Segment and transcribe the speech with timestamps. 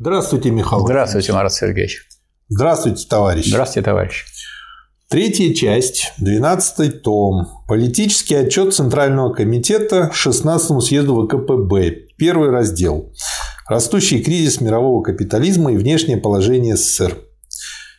[0.00, 0.86] Здравствуйте, Михаил.
[0.86, 2.08] Здравствуйте, Марат Сергеевич.
[2.48, 3.48] Здравствуйте, товарищ.
[3.48, 4.24] Здравствуйте, товарищ.
[5.10, 7.46] Третья часть, 12 том.
[7.68, 12.14] Политический отчет Центрального комитета 16 съезду ВКПБ.
[12.16, 13.12] Первый раздел.
[13.68, 17.18] Растущий кризис мирового капитализма и внешнее положение СССР.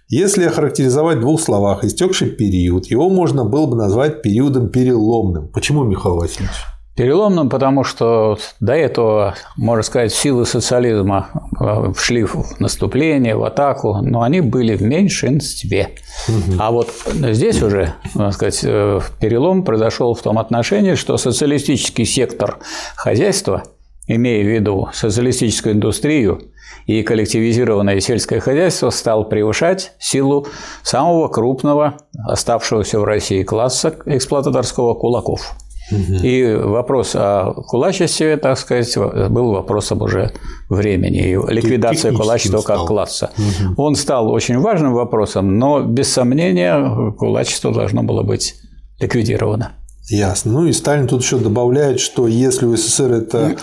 [0.07, 5.49] Если охарактеризовать в двух словах истекший период, его можно было бы назвать периодом переломным.
[5.49, 6.65] Почему, Михаил Васильевич?
[7.02, 11.29] Переломным, потому что до этого, можно сказать, силы социализма
[11.59, 15.95] э, шли в наступление, в атаку, но они были в меньшинстве.
[16.27, 16.58] Угу.
[16.59, 22.59] А вот здесь уже, можно сказать, э, перелом произошел в том отношении, что социалистический сектор
[22.95, 23.63] хозяйства,
[24.05, 26.52] имея в виду социалистическую индустрию
[26.86, 30.45] и коллективизированное сельское хозяйство, стал превышать силу
[30.83, 31.97] самого крупного
[32.27, 35.55] оставшегося в России класса эксплуататорского кулаков.
[35.90, 38.95] И вопрос о кулачестве, так сказать,
[39.30, 40.31] был вопросом уже
[40.70, 43.31] времени, и ликвидация кулачества как класса.
[43.38, 43.81] Угу.
[43.81, 48.55] Он стал очень важным вопросом, но без сомнения кулачество должно было быть
[49.00, 49.73] ликвидировано.
[50.09, 50.52] Ясно.
[50.53, 53.55] Ну и Сталин тут еще добавляет, что если у СССР это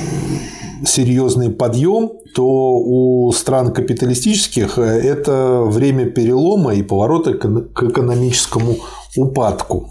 [0.84, 8.76] серьезный подъем, то у стран капиталистических это время перелома и поворота к экономическому
[9.16, 9.90] упадку.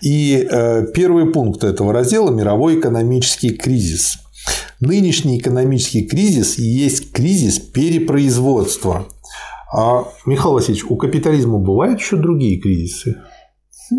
[0.00, 4.18] И э, первый пункт этого раздела– мировой экономический кризис.
[4.80, 9.06] Нынешний экономический кризис есть кризис перепроизводства.
[9.72, 13.16] А, Михаил Васильевич, у капитализма бывают еще другие кризисы?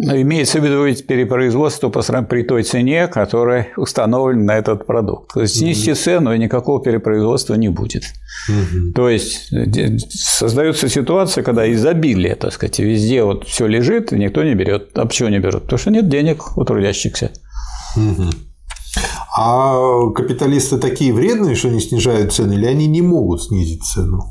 [0.02, 5.34] Имеется в виду перепроизводство при той цене, которая установлена на этот продукт.
[5.34, 6.00] То есть снизьте угу.
[6.00, 8.04] цену, и никакого перепроизводства не будет.
[8.50, 8.94] Угу.
[8.94, 14.44] То есть э, создается ситуация, когда изобилие, так сказать, везде вот все лежит, и никто
[14.44, 14.90] не берет.
[14.98, 15.64] А почему не берут?
[15.64, 17.32] Потому что нет денег у трудящихся.
[17.96, 18.30] Угу.
[19.38, 24.24] А капиталисты такие вредные, что не снижают цены, или они не могут снизить цену?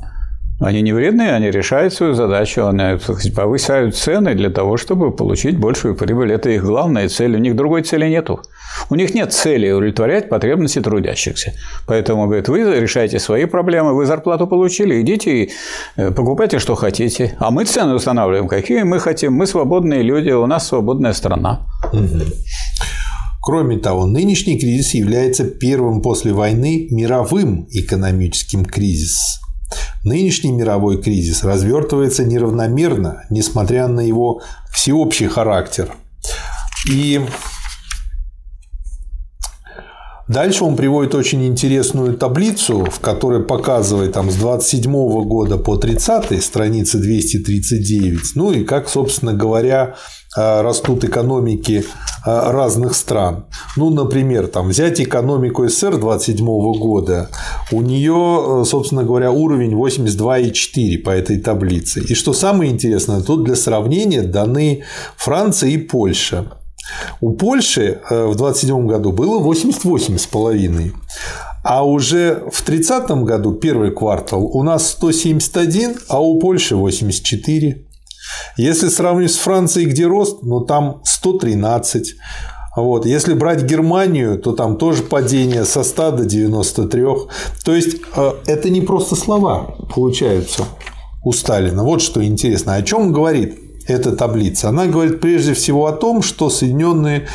[0.59, 2.97] Они не вредные, они решают свою задачу, они
[3.35, 6.31] повышают цены для того, чтобы получить большую прибыль.
[6.31, 7.35] Это их главная цель.
[7.35, 8.39] У них другой цели нету.
[8.89, 11.53] У них нет цели удовлетворять потребности трудящихся.
[11.87, 15.51] Поэтому, говорит, вы решаете свои проблемы, вы зарплату получили, идите и
[15.97, 17.35] э, покупайте, что хотите.
[17.39, 19.33] А мы цены устанавливаем, какие мы хотим.
[19.33, 21.67] Мы свободные люди, у нас свободная страна.
[23.41, 29.44] Кроме того, нынешний кризис является первым после войны мировым экономическим кризисом.
[30.03, 35.91] Нынешний мировой кризис развертывается неравномерно, несмотря на его всеобщий характер.
[36.89, 37.21] И
[40.27, 44.91] Дальше он приводит очень интересную таблицу, в которой показывает там, с 27
[45.23, 49.95] года по 30 страница 239, ну и как, собственно говоря,
[50.35, 51.85] растут экономики
[52.25, 53.45] а, разных стран.
[53.77, 57.29] Ну, например, там, взять экономику СССР 27 года,
[57.71, 62.01] у нее, собственно говоря, уровень 82,4 по этой таблице.
[62.01, 64.83] И что самое интересное, тут для сравнения даны
[65.17, 66.45] Франция и Польша.
[67.21, 70.91] У Польши э, в 27 году было 88,5.
[71.63, 77.85] А уже в 30 году, первый квартал, у нас 171, а у Польши 84.
[78.57, 82.15] Если сравнить с Францией, где рост, ну там 113.
[82.75, 83.05] Вот.
[83.05, 87.03] Если брать Германию, то там тоже падение со 100 до 93.
[87.63, 90.65] То есть э, это не просто слова получаются
[91.23, 91.83] у Сталина.
[91.83, 92.75] Вот что интересно.
[92.75, 93.59] О чем говорит?
[93.87, 97.27] эта таблица, она говорит прежде всего о том, что Соединенные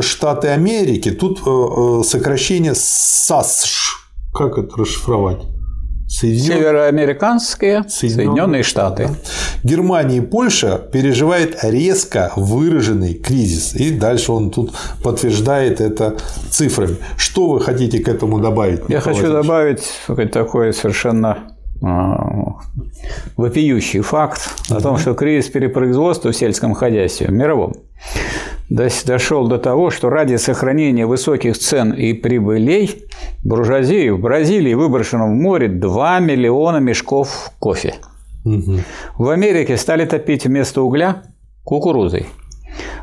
[0.00, 5.42] Штаты Америки, тут э, э, сокращение САСШ, как это расшифровать?
[6.10, 6.58] Соединен...
[6.58, 9.08] Североамериканские Соединенные, Соединенные Штаты.
[9.08, 9.14] Да.
[9.62, 13.74] Германия и Польша переживают резко выраженный кризис.
[13.76, 14.72] И дальше он тут
[15.04, 16.16] подтверждает это
[16.50, 16.96] цифрами.
[17.16, 18.80] Что вы хотите к этому добавить?
[18.88, 19.84] Я хочу добавить
[20.32, 22.56] такое совершенно а,
[23.36, 27.74] вопиющий факт о том, что кризис перепроизводства в сельском хозяйстве, в мировом,
[28.70, 33.04] дошел до того, что ради сохранения высоких цен и прибылей
[33.44, 37.96] буржуазии в Бразилии выброшено в море 2 миллиона мешков кофе.
[38.44, 38.78] Угу.
[39.18, 41.24] В Америке стали топить вместо угля
[41.64, 42.26] кукурузой.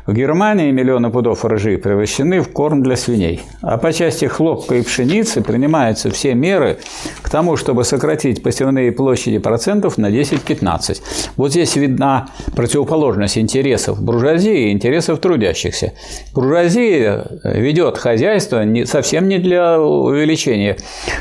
[0.08, 3.42] В Германии миллионы пудов ржи превращены в корм для свиней.
[3.60, 6.78] А по части хлопка и пшеницы принимаются все меры
[7.20, 11.02] к тому, чтобы сократить посевные площади процентов на 10-15.
[11.36, 15.92] Вот здесь видна противоположность интересов буржуазии и интересов трудящихся.
[16.32, 20.78] Буржуазия ведет хозяйство совсем не для увеличения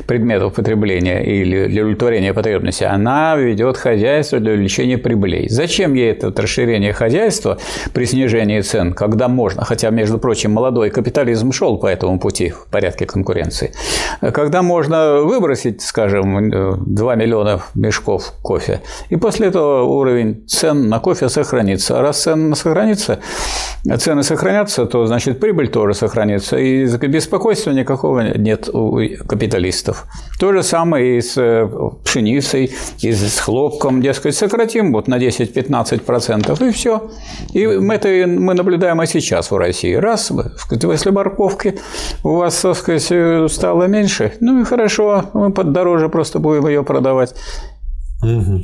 [0.08, 2.86] предметов потребления или для удовлетворения потребностей.
[2.86, 5.50] Она ведет хозяйство для увеличения прибылей.
[5.50, 7.58] Зачем ей это расширение хозяйства
[7.92, 12.50] при снижении цен цен, когда можно, хотя, между прочим, молодой капитализм шел по этому пути
[12.50, 13.72] в порядке конкуренции,
[14.22, 21.30] когда можно выбросить, скажем, 2 миллиона мешков кофе, и после этого уровень цен на кофе
[21.30, 22.00] сохранится.
[22.00, 23.20] А раз цены сохранится,
[23.98, 30.06] цены сохранятся, то значит прибыль тоже сохранится, и беспокойства никакого нет у капиталистов.
[30.40, 31.68] То же самое и с э,
[32.04, 32.72] пшеницей,
[33.02, 37.10] и с хлопком, дескать, сократим вот на 10-15%, и все.
[37.54, 39.94] И это мы наблюдаем и сейчас в России.
[39.94, 40.32] Раз,
[40.72, 41.80] если морковки
[42.24, 47.34] у вас, так сказать, стало меньше, ну и хорошо, мы дороже просто будем ее продавать.
[48.24, 48.64] Угу.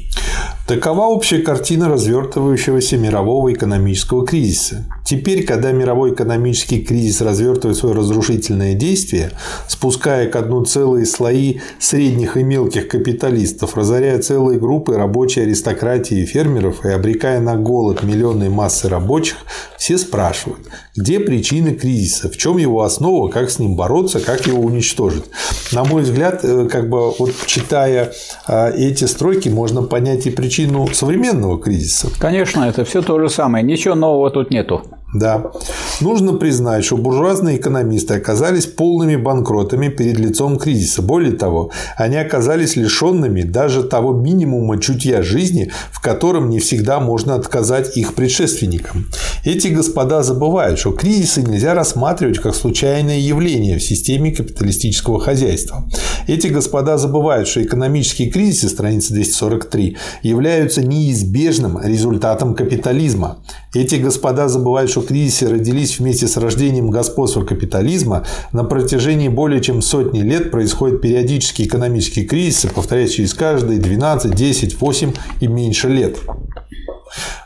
[0.67, 4.85] Такова общая картина развертывающегося мирового экономического кризиса.
[5.13, 9.29] Теперь, когда мировой экономический кризис развертывает свое разрушительное действие,
[9.67, 16.25] спуская к одну целые слои средних и мелких капиталистов, разоряя целые группы рабочей аристократии и
[16.25, 19.37] фермеров и обрекая на голод миллионные массы рабочих,
[19.77, 20.61] все спрашивают,
[20.95, 25.25] где причины кризиса, в чем его основа, как с ним бороться, как его уничтожить.
[25.73, 28.13] На мой взгляд, э, как бы вот читая
[28.47, 32.07] а, эти стройки, можно понять и причину современного кризиса.
[32.17, 34.81] Конечно, это все то же самое, ничего нового тут нету.
[35.13, 35.51] Да.
[36.01, 41.03] Нужно признать, что буржуазные экономисты оказались полными банкротами перед лицом кризиса.
[41.03, 47.35] Более того, они оказались лишенными даже того минимума чутья жизни, в котором не всегда можно
[47.35, 49.05] отказать их предшественникам.
[49.45, 55.83] Эти господа забывают, что кризисы нельзя рассматривать как случайное явление в системе капиталистического хозяйства.
[56.27, 63.37] Эти господа забывают, что экономические кризисы, страница 243, являются неизбежным результатом капитализма.
[63.75, 68.25] Эти господа забывают, что кризисы родились вместе с рождением господства капитализма.
[68.51, 75.13] На протяжении более чем сотни лет происходят периодические экономические кризисы, повторяясь каждые 12, 10, 8
[75.39, 76.17] и меньше лет.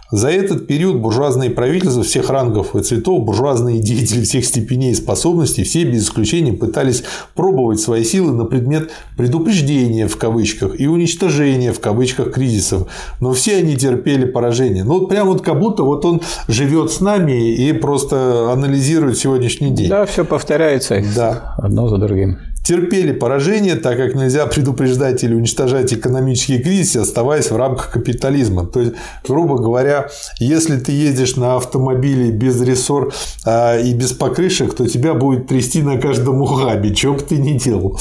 [0.09, 5.65] За этот период буржуазные правительства всех рангов и цветов, буржуазные деятели всех степеней и способностей,
[5.65, 7.04] все без исключения пытались
[7.36, 12.88] пробовать свои силы на предмет предупреждения в кавычках и уничтожения в кавычках кризисов.
[13.19, 14.86] Но все они терпели поражение.
[14.86, 19.71] Ну, вот прям вот как будто вот он живет с нами и просто анализирует сегодняшний
[19.71, 19.89] день.
[19.89, 21.56] Да, все повторяется да.
[21.57, 27.55] одно за другим терпели поражение, так как нельзя предупреждать или уничтожать экономические кризисы, оставаясь в
[27.55, 28.65] рамках капитализма.
[28.65, 28.93] То есть,
[29.25, 30.09] грубо говоря,
[30.39, 33.13] если ты едешь на автомобиле без рессор
[33.45, 37.57] а, и без покрышек, то тебя будет трясти на каждом ухабе, что бы ты ни
[37.57, 37.97] делал.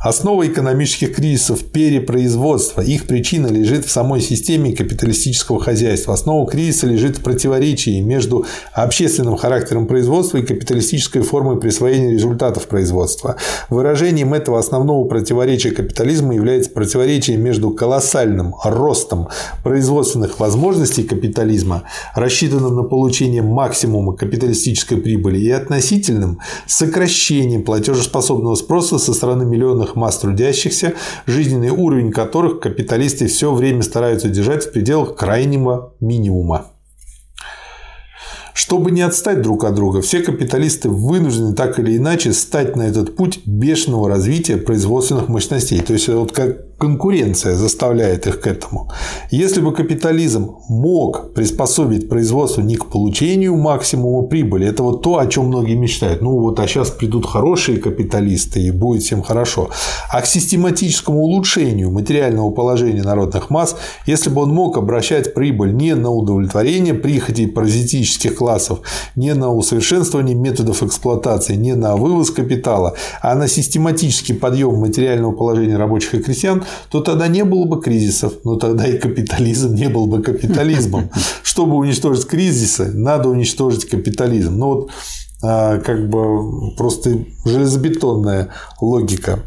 [0.00, 2.82] Основа экономических кризисов– перепроизводство.
[2.82, 6.14] Их причина лежит в самой системе капиталистического хозяйства.
[6.14, 13.36] Основа кризиса лежит в противоречии между общественным характером производства и капиталистической формой присвоения результатов производства.
[13.78, 19.28] Выражением этого основного противоречия капитализма является противоречие между колоссальным ростом
[19.64, 21.82] производственных возможностей капитализма,
[22.14, 29.96] рассчитанным на получение максимума капиталистической прибыли, и относительным сокращением платежеспособного спроса со стороны миллионов огромных
[29.96, 30.94] масс трудящихся,
[31.26, 36.66] жизненный уровень которых капиталисты все время стараются держать в пределах крайнего минимума.
[38.58, 43.14] Чтобы не отстать друг от друга, все капиталисты вынуждены так или иначе стать на этот
[43.14, 45.80] путь бешеного развития производственных мощностей.
[45.80, 48.90] То есть, вот как конкуренция заставляет их к этому.
[49.30, 55.26] Если бы капитализм мог приспособить производство не к получению максимума прибыли, это вот то, о
[55.26, 56.22] чем многие мечтают.
[56.22, 59.70] Ну вот, а сейчас придут хорошие капиталисты и будет всем хорошо.
[60.12, 63.76] А к систематическому улучшению материального положения народных масс,
[64.06, 68.80] если бы он мог обращать прибыль не на удовлетворение прихотей паразитических классов,
[69.16, 75.76] не на усовершенствование методов эксплуатации, не на вывоз капитала, а на систематический подъем материального положения
[75.76, 80.06] рабочих и крестьян, то тогда не было бы кризисов, но тогда и капитализм не был
[80.06, 81.10] бы капитализмом.
[81.42, 84.56] Чтобы уничтожить кризисы, надо уничтожить капитализм.
[84.58, 84.90] Ну вот
[85.40, 88.48] как бы просто железобетонная
[88.80, 89.40] логика.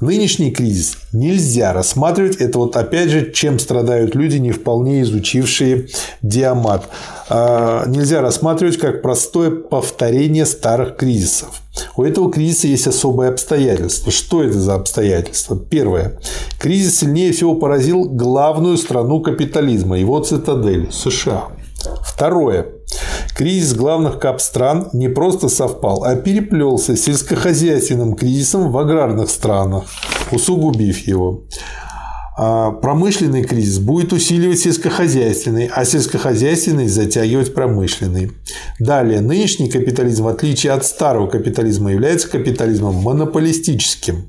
[0.00, 5.88] Нынешний кризис нельзя рассматривать, это вот опять же, чем страдают люди, не вполне изучившие
[6.22, 6.88] диамат.
[7.28, 11.62] А, нельзя рассматривать как простое повторение старых кризисов.
[11.96, 14.12] У этого кризиса есть особые обстоятельства.
[14.12, 15.56] Что это за обстоятельства?
[15.58, 16.20] Первое.
[16.58, 21.48] Кризис сильнее всего поразил главную страну капитализма, его цитадель– США.
[22.04, 22.66] Второе.
[23.36, 29.84] Кризис главных кап-стран не просто совпал, а переплелся с сельскохозяйственным кризисом в аграрных странах,
[30.30, 31.44] усугубив его.
[32.36, 38.32] А промышленный кризис будет усиливать сельскохозяйственный, а сельскохозяйственный затягивать промышленный.
[38.80, 44.28] Далее, нынешний капитализм, в отличие от старого капитализма, является капитализмом монополистическим.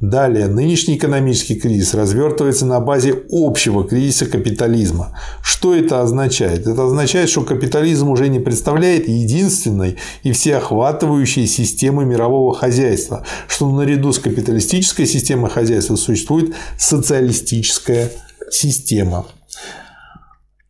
[0.00, 5.18] Далее, нынешний экономический кризис развертывается на базе общего кризиса капитализма.
[5.42, 6.66] Что это означает?
[6.66, 14.12] Это означает, что капитализм уже не представляет единственной и всеохватывающей системы мирового хозяйства, что наряду
[14.12, 18.10] с капиталистической системой хозяйства существует социалистическая
[18.50, 19.26] система.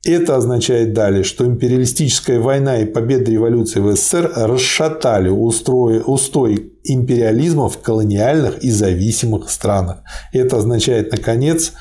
[0.04, 7.68] Это означает далее, что империалистическая война и победа революции в СССР расшатали устрой, устой империализма
[7.68, 10.02] в колониальных и зависимых странах.
[10.32, 11.72] Это означает, наконец,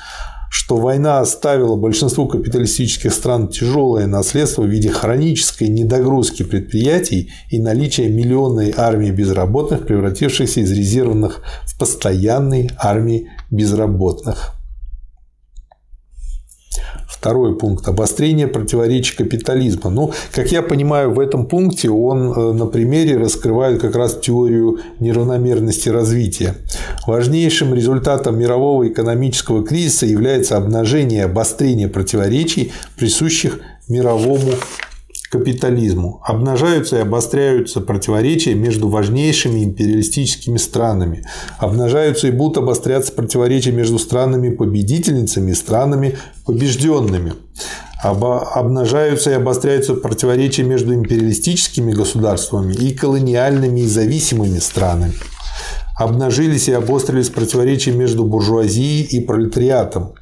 [0.52, 8.08] что война оставила большинству капиталистических стран тяжелое наследство в виде хронической недогрузки предприятий и наличия
[8.08, 14.54] миллионной армии безработных, превратившихся из резервных в постоянные армии безработных.
[17.22, 19.90] Второй пункт– обострение противоречий капитализма.
[19.90, 24.80] Ну, как я понимаю, в этом пункте он э, на примере раскрывает как раз теорию
[24.98, 26.56] неравномерности развития.
[27.06, 34.50] Важнейшим результатом мирового экономического кризиса является обнажение и обострение противоречий, присущих мировому
[35.32, 36.20] капитализму.
[36.24, 41.24] Обнажаются и обостряются противоречия между важнейшими империалистическими странами.
[41.58, 47.32] Обнажаются и будут обостряться противоречия между странами-победительницами и странами побежденными.
[48.02, 55.14] Обнажаются и обостряются противоречия между империалистическими государствами и колониальными и зависимыми странами.
[55.96, 60.12] Обнажились и обострились противоречия между буржуазией и пролетариатом.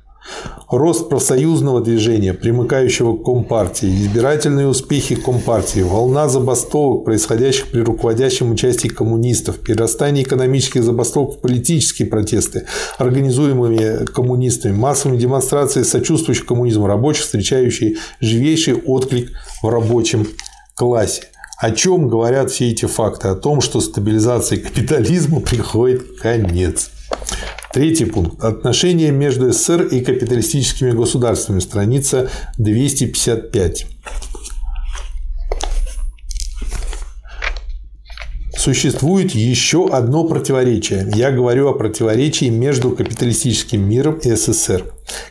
[0.71, 8.87] Рост профсоюзного движения, примыкающего к Компартии, избирательные успехи Компартии, волна забастовок, происходящих при руководящем участии
[8.87, 12.67] коммунистов, перерастание экономических забастовок в политические протесты,
[12.99, 20.29] организуемыми коммунистами, массовыми демонстрации сочувствующих коммунизму рабочих, встречающие живейший отклик в рабочем
[20.77, 21.30] классе.
[21.61, 23.29] О чем говорят все эти факты?
[23.29, 26.91] О том, что стабилизации капитализма приходит конец.
[27.71, 28.43] Третий пункт.
[28.43, 31.61] Отношения между СССР и капиталистическими государствами.
[31.61, 33.87] Страница 255.
[38.61, 41.11] Существует еще одно противоречие.
[41.15, 44.85] Я говорю о противоречии между капиталистическим миром и СССР.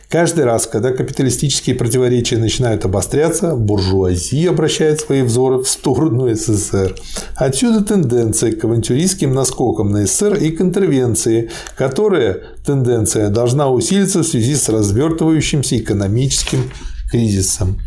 [0.08, 6.96] Каждый раз, когда капиталистические противоречия начинают обостряться, буржуазия обращает свои взоры в сторону СССР.
[7.36, 14.26] Отсюда тенденция к авантюристским наскокам на СССР и к интервенции, которая тенденция должна усилиться в
[14.26, 16.68] связи с развертывающимся экономическим
[17.10, 17.78] кризисом.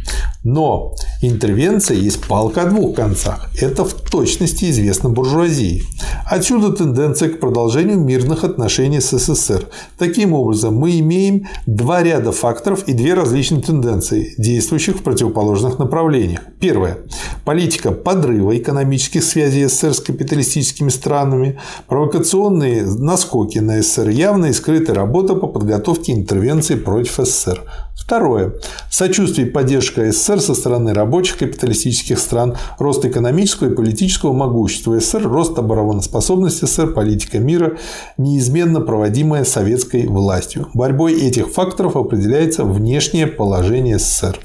[0.44, 3.50] Но интервенция есть палка о двух концах.
[3.60, 5.84] Это в точности известно буржуазии.
[6.26, 9.68] Отсюда тенденция к продолжению мирных отношений с СССР.
[9.98, 16.42] Таким образом, мы имеем два ряда факторов и две различные тенденции, действующих в противоположных направлениях.
[16.60, 16.98] Первое.
[17.46, 24.96] Политика подрыва экономических связей СССР с капиталистическими странами, провокационные наскоки на СССР, явная и скрытая
[24.96, 27.62] работа по подготовке интервенции против СССР.
[27.96, 28.54] Второе.
[28.90, 35.24] Сочувствие и поддержка СССР со стороны рабочих капиталистических стран, рост экономического и политического могущества СССР,
[35.24, 37.78] рост обороноспособности СССР, политика мира,
[38.18, 40.68] неизменно проводимая советской властью.
[40.74, 44.40] Борьбой этих факторов определяется внешнее положение СССР.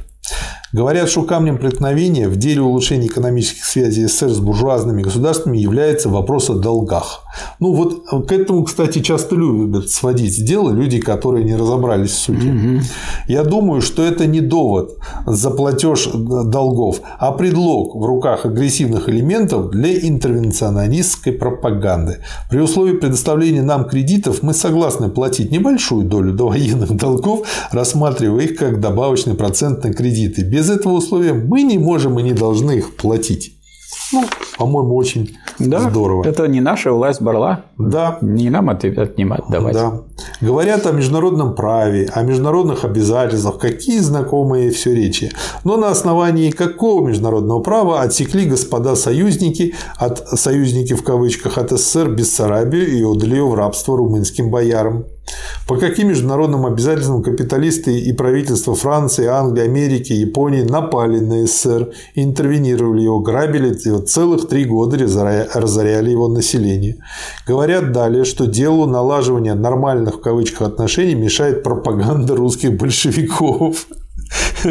[0.73, 6.51] Говорят, что камнем преткновения в деле улучшения экономических связей СССР с буржуазными государствами является вопрос
[6.51, 7.23] о долгах.
[7.59, 12.49] Ну вот к этому, кстати, часто любят сводить дело люди, которые не разобрались в сути.
[12.49, 12.85] Угу.
[13.29, 19.71] Я думаю, что это не довод за платеж долгов, а предлог в руках агрессивных элементов
[19.71, 22.19] для интервенционистской пропаганды.
[22.51, 28.81] При условии предоставления нам кредитов мы согласны платить небольшую долю довоенных долгов, рассматривая их как
[28.81, 33.55] добавочный процент на кредиты без этого условия мы не можем и не должны их платить.
[34.13, 34.25] Ну,
[34.59, 36.25] по-моему, очень да, здорово.
[36.25, 37.67] Это не наша власть борла.
[37.79, 38.19] Да.
[38.23, 39.75] Не нам отнимать, давать.
[39.75, 40.01] Да.
[40.41, 45.31] Говорят о международном праве, о международных обязательствах, какие знакомые все речи.
[45.63, 52.09] Но на основании какого международного права отсекли господа союзники от союзники в кавычках от СССР
[52.09, 55.05] Бессарабию и отдали ее в рабство румынским боярам?
[55.69, 63.03] По каким международным обязательствам капиталисты и правительства Франции, Англии, Америки, Японии напали на СССР, интервенировали
[63.03, 66.97] его, грабили его, целых три года разоряли его население.
[67.47, 73.87] Говорят далее, что делу налаживания нормальных в кавычках отношений мешает пропаганда русских большевиков.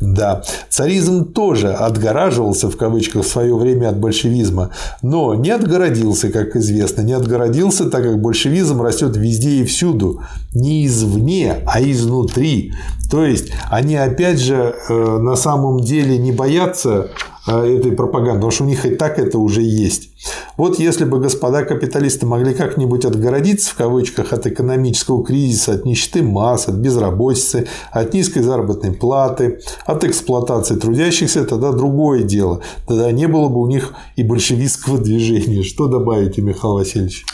[0.00, 4.70] Да, царизм тоже отгораживался в кавычках в свое время от большевизма,
[5.02, 10.22] но не отгородился, как известно, не отгородился, так как большевизм растет везде и всюду,
[10.54, 12.72] не извне, а изнутри.
[13.10, 17.10] То есть они опять же э, на самом деле не боятся
[17.46, 20.10] этой пропаганды, потому что у них и так это уже есть.
[20.56, 26.22] Вот если бы господа капиталисты могли как-нибудь отгородиться в кавычках от экономического кризиса, от нищеты
[26.22, 32.60] масс, от безработицы, от низкой заработной платы, от эксплуатации трудящихся, тогда другое дело.
[32.86, 35.62] Тогда не было бы у них и большевистского движения.
[35.62, 37.24] Что добавите, Михаил Васильевич?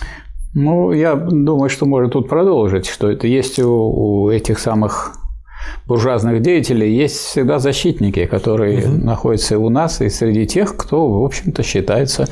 [0.55, 5.15] Ну, я думаю, что можно тут продолжить, что это есть у, у этих самых
[5.87, 9.05] буржуазных деятелей есть всегда защитники, которые угу.
[9.05, 12.27] находятся у нас и среди тех, кто, в общем-то, считается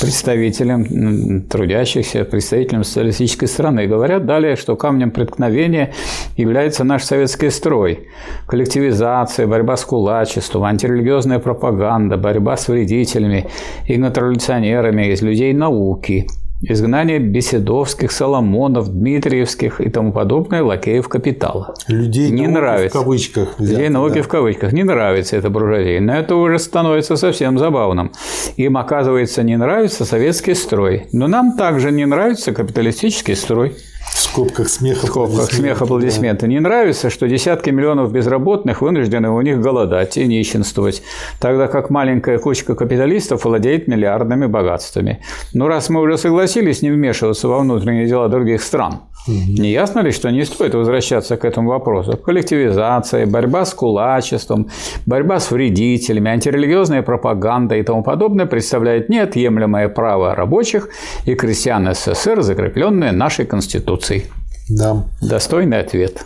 [0.00, 3.84] представителем трудящихся, представителем социалистической страны.
[3.84, 5.92] И говорят далее, что камнем преткновения
[6.36, 8.08] является наш советский строй.
[8.46, 13.46] Коллективизация, борьба с кулачеством, антирелигиозная пропаганда, борьба с вредителями,
[13.86, 16.26] игнотореволюционерами из людей науки–
[16.60, 21.74] изгнание Беседовских, Соломонов, Дмитриевских и тому подобное лакеев капитала.
[21.86, 22.98] Людей не нравится.
[22.98, 23.58] в кавычках.
[23.58, 24.22] Взято, Людей науки да.
[24.22, 24.72] в кавычках.
[24.72, 26.00] Не нравится это буржуазия.
[26.00, 28.12] Но это уже становится совсем забавным.
[28.56, 31.06] Им, оказывается, не нравится советский строй.
[31.12, 33.76] Но нам также не нравится капиталистический строй.
[34.12, 36.42] В скобках смеха В скобках смеха аплодисменты.
[36.42, 36.48] Да.
[36.48, 41.02] Не нравится, что десятки миллионов безработных вынуждены у них голодать и нищенствовать,
[41.40, 45.22] тогда как маленькая кучка капиталистов владеет миллиардными богатствами.
[45.54, 50.10] Но раз мы уже согласились не вмешиваться во внутренние дела других стран, не ясно ли,
[50.10, 52.16] что не стоит возвращаться к этому вопросу?
[52.16, 54.68] Коллективизация, борьба с кулачеством,
[55.06, 60.88] борьба с вредителями, антирелигиозная пропаганда и тому подобное представляет неотъемлемое право рабочих
[61.26, 64.24] и крестьян СССР, закрепленное нашей Конституцией.
[64.68, 65.04] Да.
[65.20, 66.24] Достойный ответ.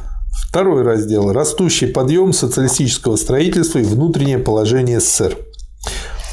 [0.48, 1.32] Второй раздел.
[1.32, 5.36] Растущий подъем социалистического строительства и внутреннее положение СССР.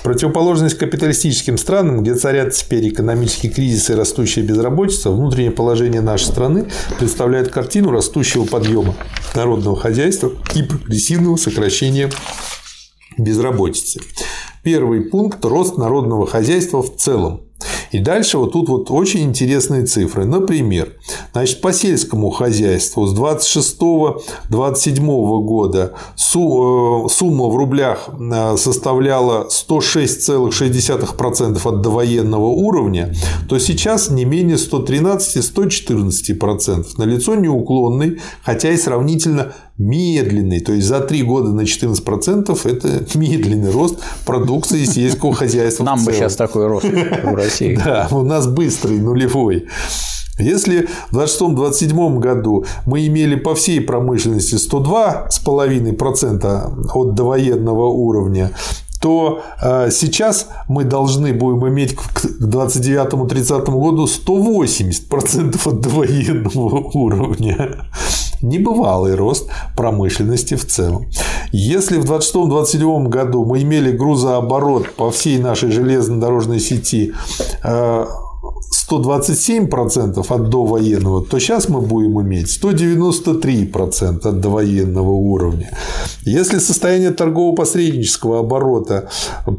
[0.04, 6.68] Противоположность капиталистическим странам, где царят теперь экономический кризис и растущая безработица, внутреннее положение нашей страны
[6.98, 8.96] представляет картину растущего подъема
[9.36, 12.10] народного хозяйства и прогрессивного сокращения
[13.18, 14.00] безработицы.
[14.64, 17.49] Первый пункт– рост народного хозяйства в целом.
[17.92, 20.26] И дальше вот тут вот очень интересные цифры.
[20.26, 20.94] Например,
[21.32, 31.82] значит, по сельскому хозяйству с 26-27 года э, сумма в рублях э, составляла 106,6% от
[31.82, 33.16] довоенного уровня,
[33.48, 36.86] то сейчас не менее 113-114%.
[36.98, 43.72] Налицо неуклонный, хотя и сравнительно медленный, то есть за три года на 14% это медленный
[43.72, 45.86] рост продукции сельского хозяйства.
[45.86, 47.80] Нам бы сейчас такой рост в России.
[47.90, 49.66] Да, у нас быстрый, нулевой.
[50.38, 58.52] Если в 2026-2027 году мы имели по всей промышленности 102,5% от довоенного уровня,
[59.02, 67.90] то э, сейчас мы должны будем иметь к 29-30 году 180% от довоенного уровня.
[68.42, 71.06] Небывалый рост промышленности в целом.
[71.52, 77.14] Если в 26-27 году мы имели грузооборот по всей нашей железнодорожной сети
[77.64, 78.06] э,
[78.72, 85.72] 127% от довоенного, то сейчас мы будем иметь 193% от довоенного уровня.
[86.24, 89.10] Если состояние торгово-посреднического оборота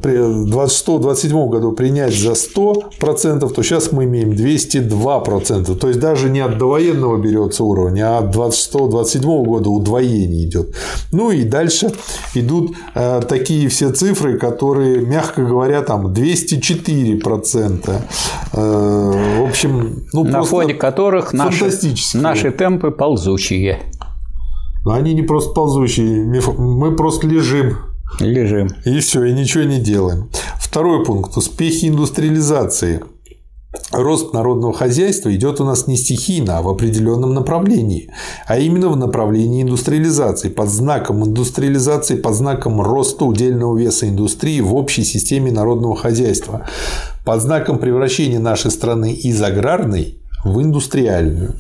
[0.03, 5.75] при 26-27 году принять за 100%, то сейчас мы имеем 202%.
[5.75, 10.75] То есть даже не от довоенного берется уровень, а от 26-27 года удвоение идет.
[11.11, 11.93] Ну и дальше
[12.35, 18.03] идут э, такие все цифры, которые, мягко говоря, там 204%.
[19.01, 21.71] В общем, ну, на фоне которых наши,
[22.15, 23.81] наши темпы ползучие.
[24.87, 26.25] Они не просто ползучие,
[26.59, 27.77] мы просто лежим.
[28.19, 28.69] Лежим.
[28.85, 30.29] И все, и ничего не делаем.
[30.59, 31.37] Второй пункт.
[31.37, 33.03] Успехи индустриализации.
[33.93, 38.13] Рост народного хозяйства идет у нас не стихийно, а в определенном направлении,
[38.47, 44.75] а именно в направлении индустриализации, под знаком индустриализации, под знаком роста удельного веса индустрии в
[44.75, 46.67] общей системе народного хозяйства,
[47.25, 51.55] под знаком превращения нашей страны из аграрной в индустриальную.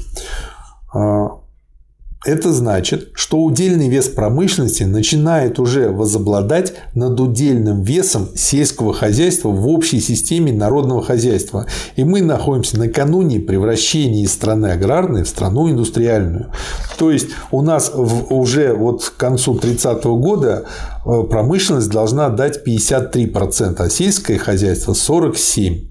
[2.27, 9.67] Это значит, что удельный вес промышленности начинает уже возобладать над удельным весом сельского хозяйства в
[9.67, 11.65] общей системе народного хозяйства.
[11.97, 16.53] И мы находимся накануне превращения из страны аграрной в страну индустриальную.
[16.99, 20.67] То есть у нас уже вот к концу 30 -го года
[21.07, 25.90] э, промышленность должна дать 53%, а сельское хозяйство 47%.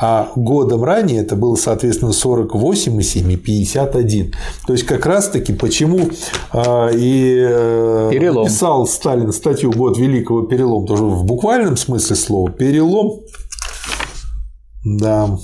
[0.00, 4.34] А годом ранее это было, соответственно, 48,7 и 51.
[4.66, 6.10] То есть, как раз-таки почему
[6.52, 8.44] а, и э, перелом.
[8.46, 13.20] писал Сталин статью «Год великого перелома», тоже в буквальном смысле слова, перелом,
[14.84, 15.38] да.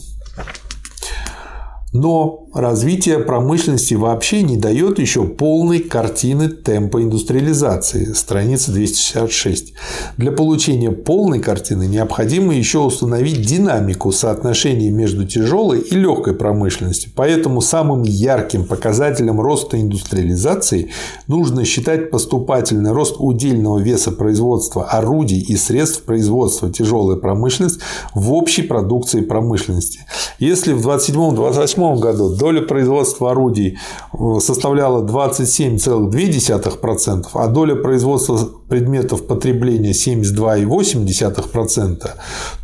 [1.92, 9.72] Но развитие промышленности вообще не дает еще полной картины темпа индустриализации, страница 266.
[10.16, 17.10] Для получения полной картины необходимо еще установить динамику соотношения между тяжелой и легкой промышленностью.
[17.14, 20.90] Поэтому самым ярким показателем роста индустриализации
[21.26, 27.80] нужно считать поступательный рост удельного веса производства орудий и средств производства тяжелой промышленности
[28.14, 30.00] в общей продукции промышленности.
[30.38, 33.78] Если в 27-28 году доля производства орудий
[34.12, 38.36] э, составляла 27,2%, а доля производства
[38.68, 42.10] предметов потребления 72,8%,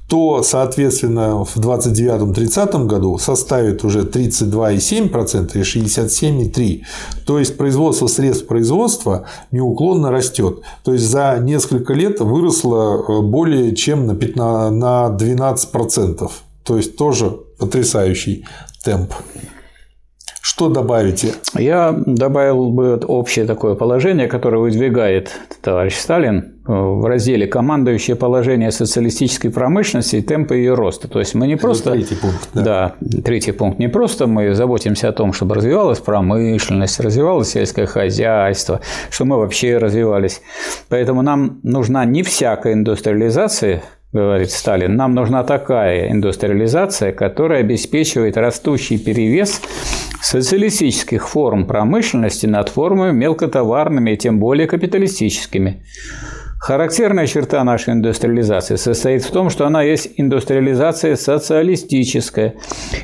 [0.08, 6.80] то, соответственно, в 29-30 году составит уже 32,7% и 67,3%.
[7.24, 10.62] То есть производство средств производства неуклонно растет.
[10.82, 16.28] То есть за несколько лет выросло э, более чем на 12%.
[16.64, 18.44] То есть тоже потрясающий
[18.84, 19.12] темп.
[20.50, 21.34] Что добавите?
[21.54, 25.30] Я добавил бы общее такое положение, которое выдвигает
[25.60, 31.06] товарищ Сталин в разделе «Командующее положение социалистической промышленности и темпы ее роста».
[31.06, 31.90] То есть мы не просто…
[31.90, 32.48] Это третий пункт.
[32.54, 32.62] Да.
[32.62, 33.78] да, третий пункт.
[33.78, 38.80] Не просто мы заботимся о том, чтобы развивалась промышленность, развивалось сельское хозяйство,
[39.10, 40.40] что мы вообще развивались.
[40.88, 43.82] Поэтому нам нужна не всякая индустриализация,
[44.14, 49.60] говорит Сталин, нам нужна такая индустриализация, которая обеспечивает растущий перевес
[50.20, 55.82] социалистических форм промышленности над формами мелкотоварными и тем более капиталистическими.
[56.60, 62.54] Характерная черта нашей индустриализации состоит в том, что она есть индустриализация социалистическая,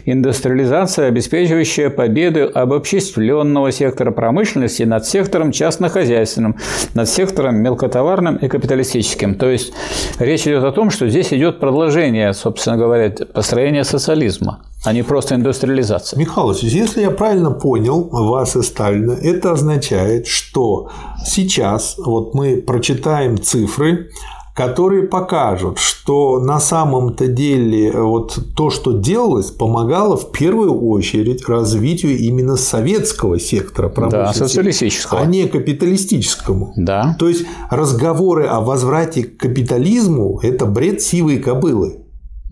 [0.04, 6.56] индустриализация, обеспечивающая победу обобществленного сектора промышленности над сектором частнохозяйственным,
[6.94, 9.36] над сектором мелкотоварным и капиталистическим.
[9.36, 9.72] То есть
[10.18, 15.34] речь идет о том, что здесь идет продолжение, собственно говоря, построения социализма а не просто
[15.34, 16.18] индустриализация.
[16.18, 20.90] Михайлович, если я правильно понял вас и Сталина, это означает, что
[21.24, 24.10] сейчас вот мы прочитаем цифры,
[24.54, 32.16] которые покажут, что на самом-то деле вот то, что делалось, помогало в первую очередь развитию
[32.16, 35.20] именно советского сектора промышленности, да, социалистического.
[35.20, 36.72] а не капиталистическому.
[36.76, 37.16] Да.
[37.18, 42.03] То есть разговоры о возврате к капитализму– это бред сивой кобылы.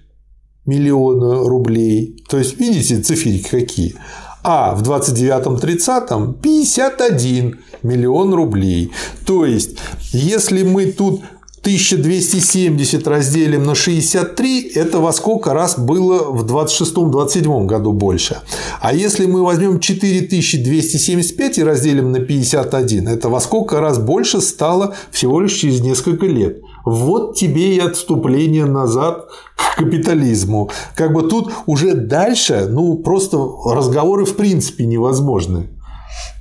[0.66, 2.22] миллиона рублей.
[2.28, 3.96] То есть, видите, циферки какие.
[4.44, 8.92] А в 29-30 51 миллион рублей.
[9.26, 9.76] То есть,
[10.12, 11.22] если мы тут
[11.62, 18.38] 1270 разделим на 63, это во сколько раз было в 26-27 году больше.
[18.80, 24.94] А если мы возьмем 4275 и разделим на 51, это во сколько раз больше стало
[25.10, 26.62] всего лишь через несколько лет.
[26.86, 30.70] Вот тебе и отступление назад к капитализму.
[30.94, 35.68] Как бы тут уже дальше, ну, просто разговоры в принципе невозможны.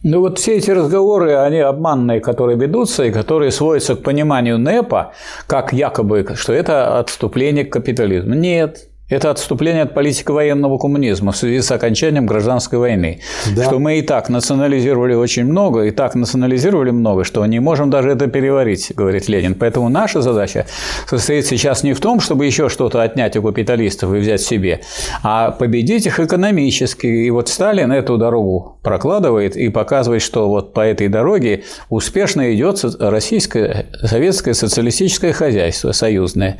[0.03, 5.13] Ну вот все эти разговоры, они обманные, которые ведутся и которые сводятся к пониманию НЭПа,
[5.47, 8.33] как якобы, что это отступление к капитализму.
[8.33, 13.21] Нет, это отступление от политики военного коммунизма в связи с окончанием гражданской войны.
[13.55, 13.65] Да.
[13.65, 18.11] Что мы и так национализировали очень много, и так национализировали много, что не можем даже
[18.11, 19.55] это переварить, говорит Ленин.
[19.55, 20.65] Поэтому наша задача
[21.07, 24.81] состоит сейчас не в том, чтобы еще что-то отнять у капиталистов и взять себе,
[25.23, 27.07] а победить их экономически.
[27.07, 32.83] И вот Сталин эту дорогу прокладывает и показывает, что вот по этой дороге успешно идет
[32.99, 36.59] российское, советское социалистическое хозяйство союзное.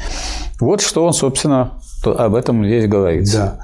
[0.59, 3.59] Вот что он, собственно, то об этом здесь говорится.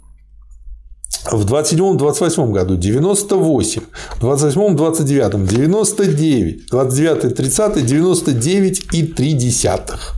[1.31, 3.83] в 27-28 году 98,
[4.21, 10.15] в 28-29 99, 29-30 99 и 3 десятых.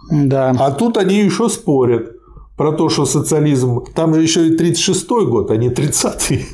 [0.09, 0.55] Да.
[0.57, 2.12] А тут они еще спорят
[2.56, 6.46] про то, что социализм, там еще и 36-й год, а не 30-й.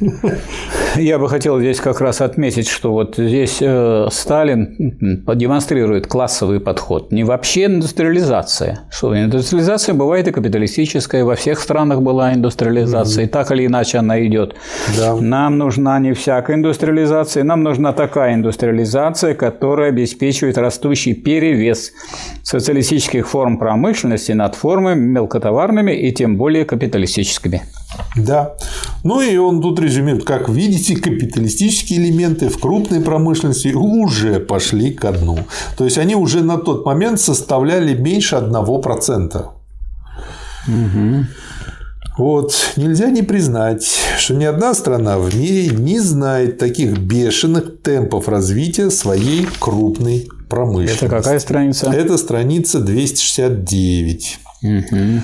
[1.01, 4.97] Я бы хотел здесь как раз отметить, что вот здесь э, Сталин
[5.35, 7.11] демонстрирует классовый подход.
[7.11, 8.87] Не вообще индустриализация.
[8.89, 13.27] Что индустриализация бывает и капиталистическая, во всех странах была индустриализация, mm-hmm.
[13.27, 14.55] и так или иначе она идет.
[14.97, 15.17] Да.
[15.17, 21.91] Нам нужна не всякая индустриализация, нам нужна такая индустриализация, которая обеспечивает растущий перевес
[22.43, 27.63] социалистических форм промышленности над формами мелкотоварными и тем более капиталистическими.
[28.15, 28.55] Да.
[29.03, 35.11] Ну и он тут резюмирует, как видите, капиталистические элементы в крупной промышленности уже пошли ко
[35.11, 35.39] дну.
[35.77, 39.45] То есть они уже на тот момент составляли меньше 1%.
[40.67, 41.25] Угу.
[42.17, 48.27] Вот нельзя не признать, что ни одна страна в мире не знает таких бешеных темпов
[48.27, 51.05] развития своей крупной промышленности.
[51.05, 51.89] Это какая страница?
[51.91, 54.39] Это страница 269.
[54.61, 55.21] Угу.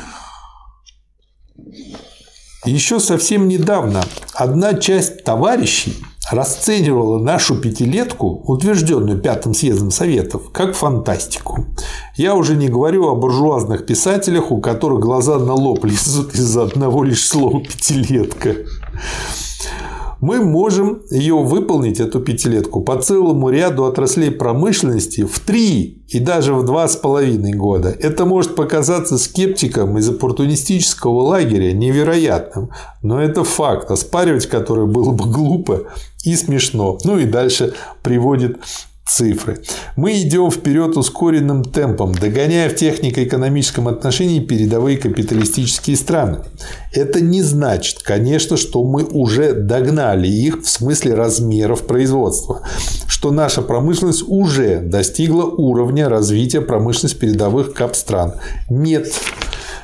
[2.66, 11.66] Еще совсем недавно одна часть товарищей расценивала нашу пятилетку, утвержденную Пятым съездом Советов, как фантастику.
[12.16, 17.04] Я уже не говорю о буржуазных писателях, у которых глаза на лоб лезут из-за одного
[17.04, 18.56] лишь слова «пятилетка»
[20.26, 26.56] мы можем ее выполнить, эту пятилетку, по целому ряду отраслей промышленности в три и даже
[26.56, 27.90] в два с половиной года.
[27.90, 32.72] Это может показаться скептикам из оппортунистического лагеря невероятным,
[33.04, 35.84] но это факт, оспаривать который было бы глупо
[36.24, 36.98] и смешно.
[37.04, 38.58] Ну и дальше приводит
[39.08, 39.62] цифры.
[39.96, 46.40] Мы идем вперед ускоренным темпом, догоняя в технико-экономическом отношении передовые капиталистические страны.
[46.92, 52.62] Это не значит, конечно, что мы уже догнали их в смысле размеров производства,
[53.08, 58.34] что наша промышленность уже достигла уровня развития промышленности передовых кап стран.
[58.70, 59.14] Нет,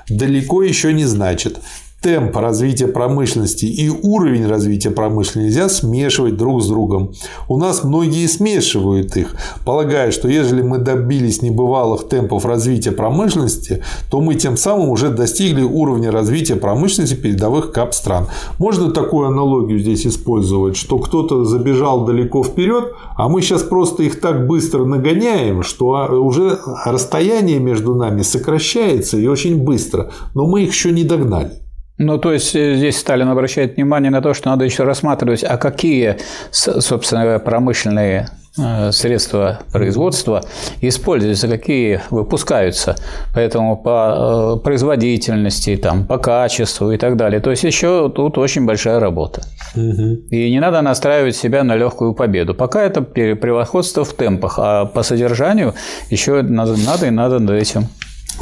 [0.09, 1.59] далеко еще не значит
[2.01, 7.13] темп развития промышленности и уровень развития промышленности нельзя смешивать друг с другом.
[7.47, 9.35] У нас многие смешивают их,
[9.65, 15.61] полагая, что если мы добились небывалых темпов развития промышленности, то мы тем самым уже достигли
[15.61, 18.27] уровня развития промышленности передовых кап стран.
[18.57, 24.19] Можно такую аналогию здесь использовать, что кто-то забежал далеко вперед, а мы сейчас просто их
[24.19, 30.63] так быстро нагоняем, что а, уже расстояние между нами сокращается и очень быстро, но мы
[30.63, 31.61] их еще не догнали.
[32.01, 35.57] Ну, то есть э, здесь Сталин обращает внимание на то, что надо еще рассматривать, а
[35.57, 36.17] какие,
[36.49, 40.43] собственно, промышленные э, средства производства
[40.81, 42.95] используются, какие выпускаются,
[43.35, 47.39] поэтому по э, производительности, там, по качеству и так далее.
[47.39, 49.43] То есть еще тут очень большая работа.
[49.75, 50.27] Угу.
[50.31, 52.55] И не надо настраивать себя на легкую победу.
[52.55, 55.75] Пока это превосходство в темпах, а по содержанию
[56.09, 57.89] еще надо, надо и надо над этим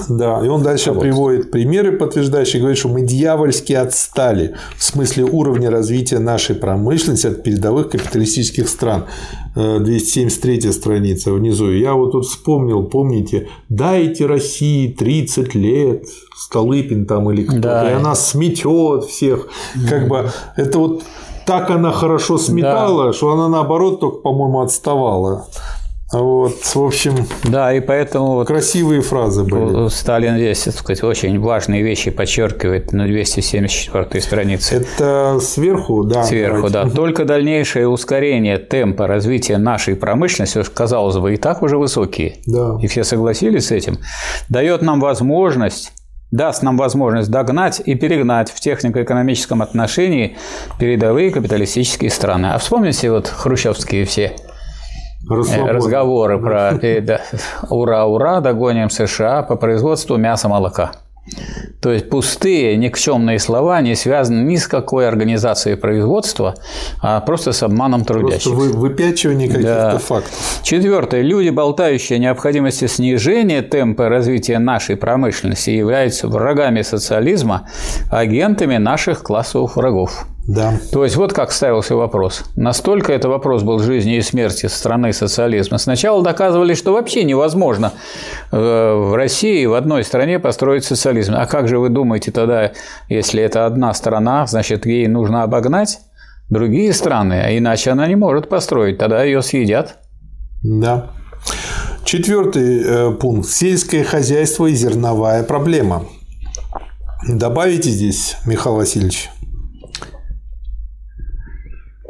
[0.08, 1.02] да, и он дальше вот.
[1.02, 7.44] приводит примеры, подтверждающие, говорит, что мы дьявольски отстали в смысле уровня развития нашей промышленности от
[7.44, 9.06] передовых капиталистических стран.
[9.56, 11.72] 273 э, страница внизу.
[11.72, 17.92] Я вот тут вспомнил, помните, дайте России 30 лет, Столыпин там или кто-то, да.
[17.92, 19.48] и она сметет всех.
[19.90, 21.04] Как бы это вот
[21.46, 23.14] так она хорошо сметала, да.
[23.14, 25.48] что она наоборот только, по-моему, отставала.
[26.12, 29.90] Вот, в общем, да, и поэтому красивые фразы были.
[29.90, 34.76] Сталин здесь, так сказать, очень важные вещи подчеркивает на 274 странице.
[34.78, 36.24] Это сверху, да.
[36.24, 36.90] Сверху, давайте.
[36.90, 36.96] да.
[36.96, 42.38] Только дальнейшее ускорение темпа развития нашей промышленности, казалось бы, и так уже высокие.
[42.48, 42.78] Да.
[42.82, 44.00] И все согласились с этим.
[44.50, 45.94] Дает нам возможность
[46.32, 50.38] даст нам возможность догнать и перегнать в технико-экономическом отношении
[50.78, 52.52] передовые капиталистические страны.
[52.54, 54.36] А вспомните вот хрущевские все
[55.28, 55.70] Расслабон.
[55.70, 56.80] разговоры про
[57.70, 60.92] ура-ура, догоним США по производству мяса молока.
[61.82, 66.56] То есть пустые, никчемные слова не связаны ни с какой организацией производства,
[67.02, 68.50] а просто с обманом трудящихся.
[68.50, 70.00] Просто вы, выпячивание каких-то да.
[70.00, 70.60] фактов.
[70.64, 71.22] Четвертое.
[71.22, 77.70] Люди, болтающие о необходимости снижения темпа развития нашей промышленности, являются врагами социализма,
[78.12, 80.26] агентами наших классовых врагов.
[80.50, 80.80] Да.
[80.92, 82.44] То есть вот как ставился вопрос.
[82.56, 85.78] Настолько это вопрос был жизни и смерти страны социализма.
[85.78, 87.94] Сначала доказывали, что вообще невозможно
[88.52, 91.36] э, в России в одной стране построить социализм.
[91.38, 92.72] А как же вы думаете тогда,
[93.10, 96.00] если это одна страна, значит, ей нужно обогнать
[96.50, 99.98] другие страны, а иначе она не может построить, тогда ее съедят.
[100.64, 101.12] Да.
[102.04, 103.48] Четвертый э, пункт.
[103.50, 106.06] Сельское хозяйство и зерновая проблема.
[107.28, 109.30] Добавите здесь, Михаил Васильевич?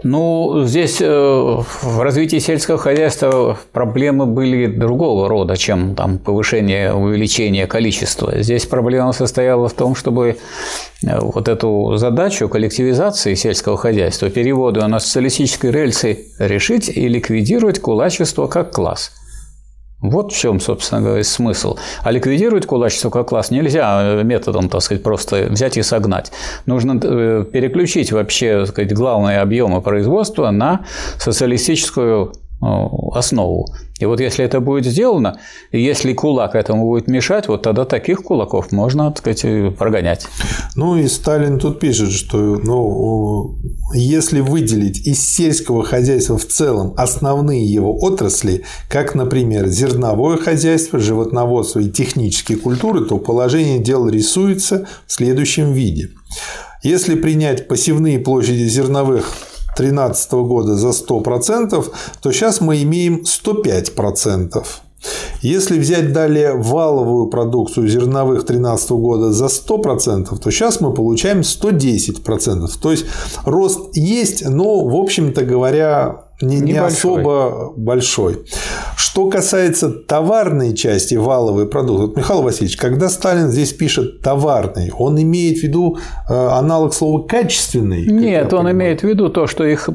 [0.04, 7.68] Ну, здесь э, в развитии сельского хозяйства проблемы были другого рода, чем там, повышение, увеличение
[7.68, 8.42] количества.
[8.42, 10.38] Здесь проблема состояла в том, чтобы
[11.06, 18.48] э, вот эту задачу коллективизации сельского хозяйства, перевода на социалистической рельсы решить и ликвидировать кулачество
[18.48, 19.12] как класс.
[20.02, 21.78] Вот в чем, собственно говоря, смысл.
[22.04, 26.32] А ликвидировать кулачество как класс нельзя э, методом, так сказать, просто взять и согнать.
[26.66, 30.86] Нужно э, переключить вообще, так сказать, главные объемы производства на
[31.18, 33.68] социалистическую основу.
[34.00, 35.40] И вот если это будет сделано,
[35.72, 40.28] если кулак этому будет мешать, вот тогда таких кулаков можно, так сказать, прогонять.
[40.76, 43.56] Ну и Сталин тут пишет, что ну,
[43.94, 51.80] если выделить из сельского хозяйства в целом основные его отрасли, как, например, зерновое хозяйство, животноводство
[51.80, 56.12] и технические культуры, то положение дел рисуется в следующем виде.
[56.84, 59.34] Если принять посевные площади зерновых
[59.80, 64.64] 2013 года за 100%, то сейчас мы имеем 105%.
[65.42, 72.68] Если взять далее валовую продукцию зерновых 2013 года за 100%, то сейчас мы получаем 110%.
[72.82, 73.06] То есть
[73.46, 78.46] рост есть, но, в общем-то говоря, не, не особо большой.
[78.96, 85.22] Что касается товарной части валовой продукции, вот, Михаил Васильевич, когда Сталин здесь пишет товарный, он
[85.22, 85.98] имеет в виду
[86.30, 88.06] э, аналог слова качественный?
[88.06, 89.90] Нет, он имеет в виду то, что их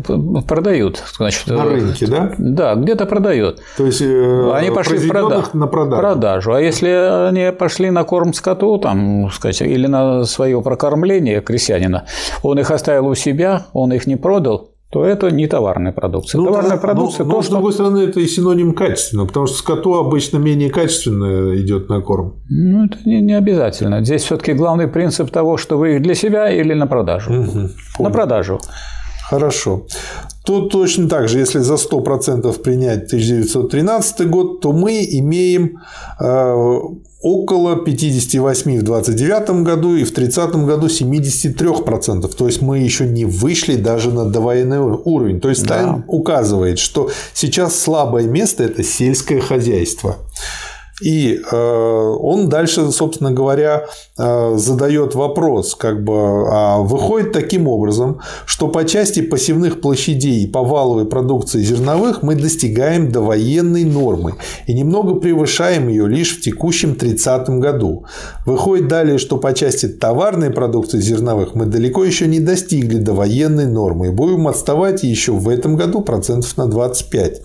[0.47, 1.03] продают.
[1.17, 2.35] Значит, на рынке, да?
[2.39, 3.61] Да, где-то продают.
[3.77, 5.45] То есть э, они пошли в прода...
[5.53, 6.03] на продажу.
[6.03, 6.53] продажу.
[6.53, 6.89] А если
[7.29, 12.05] они пошли на корм скоту, там, сказать, или на свое прокормление крестьянина,
[12.43, 16.39] он их оставил у себя, он их не продал, то это не товарная продукция.
[16.41, 17.51] Ну, товарная да, продукция но, то, но, что...
[17.51, 22.01] с другой стороны, это и синоним качественного, потому что скоту обычно менее качественно идет на
[22.01, 22.37] корм.
[22.49, 24.05] Ну, это не, не обязательно.
[24.05, 27.33] Здесь все-таки главный принцип того, что вы их для себя или на продажу.
[27.33, 27.71] Угу,
[28.05, 28.61] на продажу.
[29.31, 29.87] Хорошо.
[30.45, 35.79] Тут точно так же, если за 100% принять 1913 год, то мы имеем
[36.21, 36.79] э,
[37.23, 42.37] около 58 в 29 году и в 30 году 73%.
[42.37, 45.41] То есть мы еще не вышли даже на довоенный уровень.
[45.41, 46.05] То есть Сталин да.
[46.09, 50.17] указывает, что сейчас слабое место– это сельское хозяйство.
[51.03, 58.21] И э, он дальше, собственно говоря, э, задает вопрос, как бы а выходит таким образом,
[58.47, 64.35] что по части посевных площадей и по валовой продукции зерновых мы достигаем довоенной нормы
[64.69, 68.05] и немного превышаем ее лишь в текущем 30 году.
[68.47, 74.09] Выходит далее, что по части товарной продукции зерновых мы далеко еще не достигли довоенной нормы
[74.09, 77.41] и будем отставать еще в этом году процентов на 25.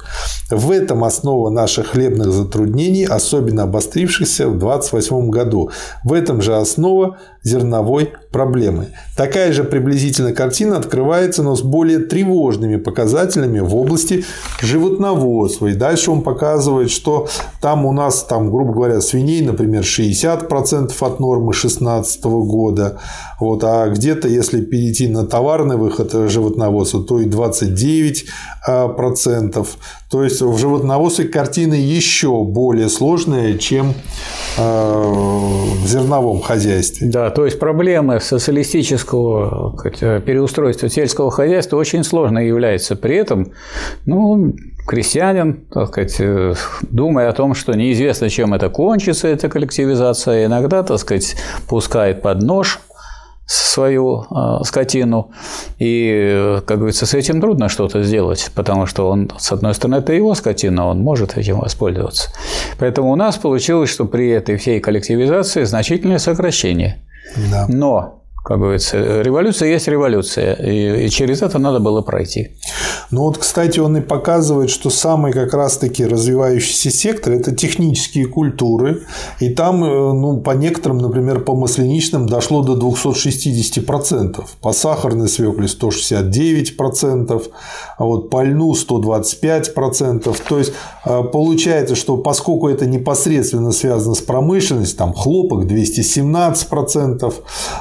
[0.51, 5.71] В этом основа наших хлебных затруднений, особенно особенно обострившихся в 1928 году.
[6.03, 8.87] В этом же основа зерновой проблемы.
[9.17, 14.25] Такая же приблизительно картина открывается, но с более тревожными показателями в области
[14.61, 15.67] животноводства.
[15.67, 17.27] И дальше он показывает, что
[17.61, 22.99] там у нас, там, грубо говоря, свиней, например, 60% от нормы 2016 года.
[23.39, 29.67] Вот, а где-то, если перейти на товарный выход животноводства, то и 29%.
[30.09, 33.93] То есть в животноводстве картина еще более сложная, чем
[34.57, 37.07] э, в зерновом хозяйстве.
[37.07, 39.73] Да, то есть проблемы социалистического
[40.19, 42.97] переустройства сельского хозяйства очень сложно является.
[42.97, 43.53] При этом,
[44.05, 44.53] ну,
[44.85, 46.21] крестьянин, так сказать,
[46.81, 51.37] думая о том, что неизвестно, чем это кончится, эта коллективизация, иногда, так сказать,
[51.69, 52.81] пускает под нож
[53.45, 55.31] свою э, скотину.
[55.77, 60.11] И, как говорится, с этим трудно что-то сделать, потому что он, с одной стороны, это
[60.11, 62.31] его скотина, он может этим воспользоваться.
[62.79, 66.99] Поэтому у нас получилось, что при этой всей коллективизации значительное сокращение.
[67.35, 67.65] Да.
[67.69, 72.51] Но как говорится, революция есть революция, и, и через это надо было пройти.
[73.11, 79.01] Ну вот, кстати, он и показывает, что самый как раз-таки развивающийся сектор– это технические культуры,
[79.39, 85.67] и там, э, ну, по некоторым, например, по масляничным дошло до 260%, по сахарной свекле
[85.67, 87.43] 169%,
[87.97, 90.73] а вот по льну 125%, то есть
[91.05, 97.33] э, получается, что поскольку это непосредственно связано с промышленностью, там хлопок 217%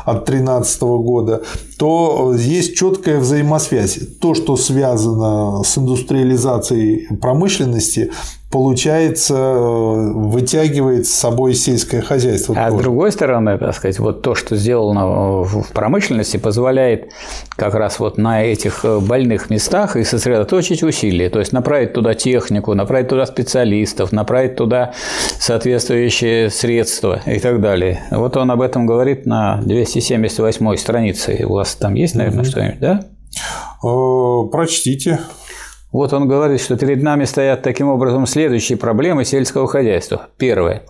[0.04, 1.42] от 13 2013 года,
[1.78, 3.98] то есть четкая взаимосвязь.
[4.20, 8.10] То, что связано с индустриализацией промышленности,
[8.50, 12.54] получается, э, вытягивает с собой сельское хозяйство.
[12.58, 12.78] А тоже.
[12.78, 17.10] с другой стороны, так сказать, вот то, что сделано в промышленности, позволяет
[17.56, 22.14] как раз вот на этих э, больных местах и сосредоточить усилия, то есть направить туда
[22.14, 24.92] технику, направить туда специалистов, направить туда
[25.38, 28.00] соответствующие средства и так далее.
[28.10, 31.44] Вот он об этом говорит на 278 странице.
[31.44, 32.50] У вас там есть, наверное, угу.
[32.50, 33.04] что-нибудь, да?
[33.84, 35.20] Э, прочтите.
[35.90, 40.26] Вот он говорит, что перед нами стоят таким образом следующие проблемы сельского хозяйства.
[40.36, 40.82] Первое.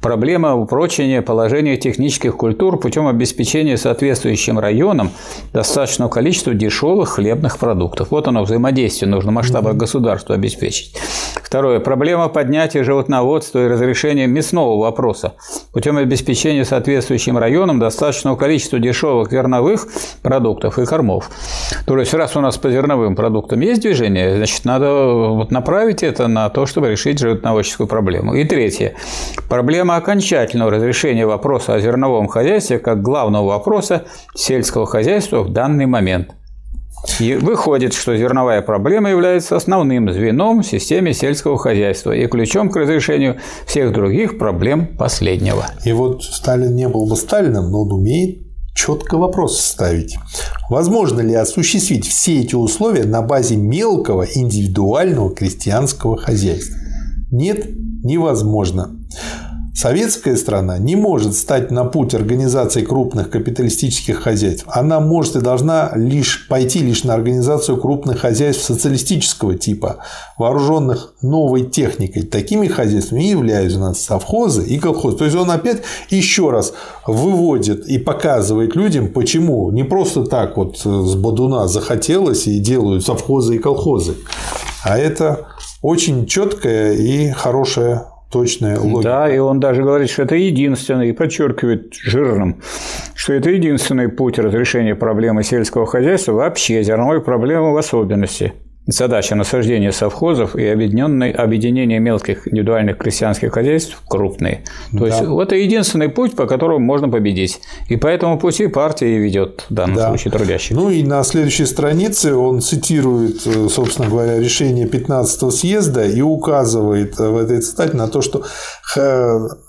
[0.00, 5.10] Проблема упрочения положения технических культур путем обеспечения соответствующим районам
[5.52, 8.10] достаточного количества дешевых хлебных продуктов.
[8.10, 10.96] Вот оно взаимодействие нужно в масштабах государства обеспечить.
[11.40, 11.78] Второе.
[11.78, 15.34] Проблема поднятия животноводства и разрешения мясного вопроса
[15.72, 19.86] путем обеспечения соответствующим районам достаточного количества дешевых зерновых
[20.22, 21.30] продуктов и кормов.
[21.86, 26.28] То есть, раз у нас по зерновым продуктам есть движение, Значит, надо вот направить это
[26.28, 28.34] на то, чтобы решить животноводческую проблему.
[28.34, 28.94] И третье.
[29.48, 34.04] Проблема окончательного разрешения вопроса о зерновом хозяйстве как главного вопроса
[34.34, 36.30] сельского хозяйства в данный момент.
[37.18, 42.76] И выходит, что зерновая проблема является основным звеном в системе сельского хозяйства и ключом к
[42.76, 45.66] разрешению всех других проблем последнего.
[45.84, 50.16] И вот Сталин не был бы Сталином, но он умеет четко вопрос ставить.
[50.68, 56.76] Возможно ли осуществить все эти условия на базе мелкого индивидуального крестьянского хозяйства?
[57.30, 57.66] Нет,
[58.04, 58.98] невозможно.
[59.74, 64.66] Советская страна не может стать на путь организации крупных капиталистических хозяйств.
[64.68, 70.04] Она может и должна лишь пойти лишь на организацию крупных хозяйств социалистического типа,
[70.36, 72.24] вооруженных новой техникой.
[72.24, 75.16] Такими хозяйствами являются у нас совхозы и колхозы.
[75.16, 76.74] То есть он опять еще раз
[77.06, 83.56] выводит и показывает людям, почему не просто так вот с Бадуна захотелось и делают совхозы
[83.56, 84.16] и колхозы,
[84.84, 85.46] а это
[85.80, 89.02] очень четкая и хорошая точная логика.
[89.02, 92.62] Да, и он даже говорит, что это единственный, и подчеркивает жирным,
[93.14, 98.54] что это единственный путь разрешения проблемы сельского хозяйства, вообще зерновой проблемы в особенности
[98.86, 104.64] задача насаждения совхозов и объединение мелких индивидуальных крестьянских хозяйств в крупные.
[104.90, 105.06] То да.
[105.06, 107.60] есть это единственный путь, по которому можно победить.
[107.88, 110.08] И по этому пути партия и ведет в данном да.
[110.08, 110.76] случае трудящих.
[110.76, 117.18] Ну и на следующей странице он цитирует, э, собственно говоря, решение 15-го съезда и указывает
[117.18, 118.44] в этой цитате на то, что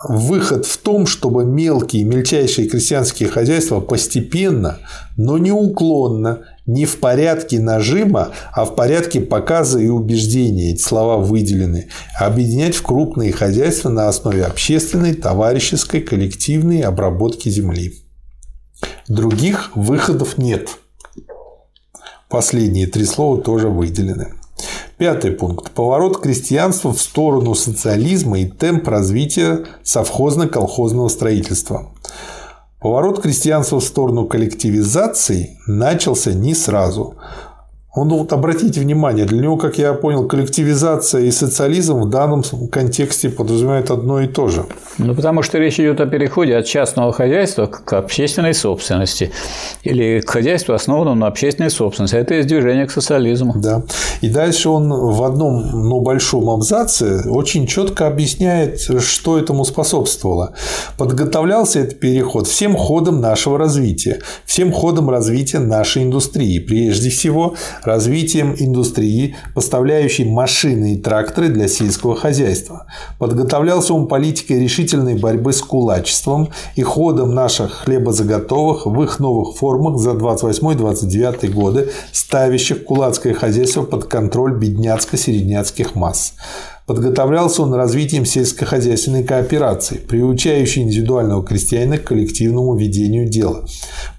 [0.10, 4.80] выход в том, чтобы мелкие, мельчайшие крестьянские хозяйства постепенно,
[5.18, 10.72] но неуклонно не в порядке нажима, а в порядке показа и убеждения.
[10.72, 11.90] Эти слова выделены.
[12.20, 17.94] Объединять в крупные хозяйства на основе общественной, товарищеской, коллективной обработки земли.
[19.08, 20.70] Других выходов нет.
[22.30, 24.34] Последние три слова тоже выделены.
[24.98, 25.72] Пятый пункт.
[25.72, 31.94] Поворот крестьянства в сторону социализма и темп развития совхозно-колхозного строительства.
[32.84, 37.16] Поворот крестьянства в сторону коллективизации начался не сразу.
[37.96, 42.42] Он, вот обратите внимание, для него, как я понял, коллективизация и социализм в данном
[42.72, 44.66] контексте подразумевают одно и то же.
[44.98, 49.32] Ну, потому что речь идет о переходе от частного хозяйства к общественной собственности
[49.84, 52.16] или к хозяйству, основанному на общественной собственности.
[52.16, 53.54] Это есть движение к социализму.
[53.56, 53.84] Да.
[54.22, 60.56] И дальше он в одном, но большом абзаце очень четко объясняет, что этому способствовало.
[60.98, 66.58] Подготовлялся этот переход всем ходом нашего развития, всем ходом развития нашей индустрии.
[66.58, 67.54] Прежде всего,
[67.86, 72.88] развитием индустрии, поставляющей машины и тракторы для сельского хозяйства.
[73.20, 80.00] Подготовлялся он политикой решительной борьбы с кулачеством и ходом наших хлебозаготовок в их новых формах
[80.00, 86.34] за 28-29 годы, ставящих кулацкое хозяйство под контроль бедняцко-середняцких масс.
[86.86, 93.66] Подготовлялся он развитием сельскохозяйственной кооперации, приучающей индивидуального крестьянина к коллективному ведению дела.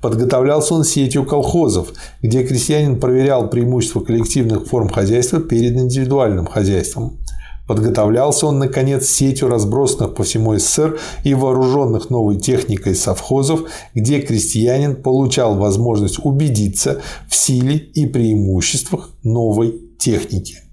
[0.01, 1.93] Подготовлялся он сетью колхозов,
[2.23, 7.19] где крестьянин проверял преимущества коллективных форм хозяйства перед индивидуальным хозяйством.
[7.67, 14.97] Подготовлялся он, наконец, сетью разбросанных по всему СССР и вооруженных новой техникой совхозов, где крестьянин
[14.97, 20.64] получал возможность убедиться в силе и преимуществах новой техники.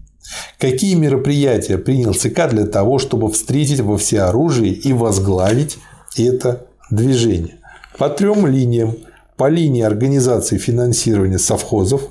[0.59, 5.77] Какие мероприятия принял ЦК для того, чтобы встретить во всеоружии и возглавить
[6.17, 7.55] это движение?
[7.97, 8.95] По трем линиям.
[9.37, 12.03] По линии организации финансирования совхозов,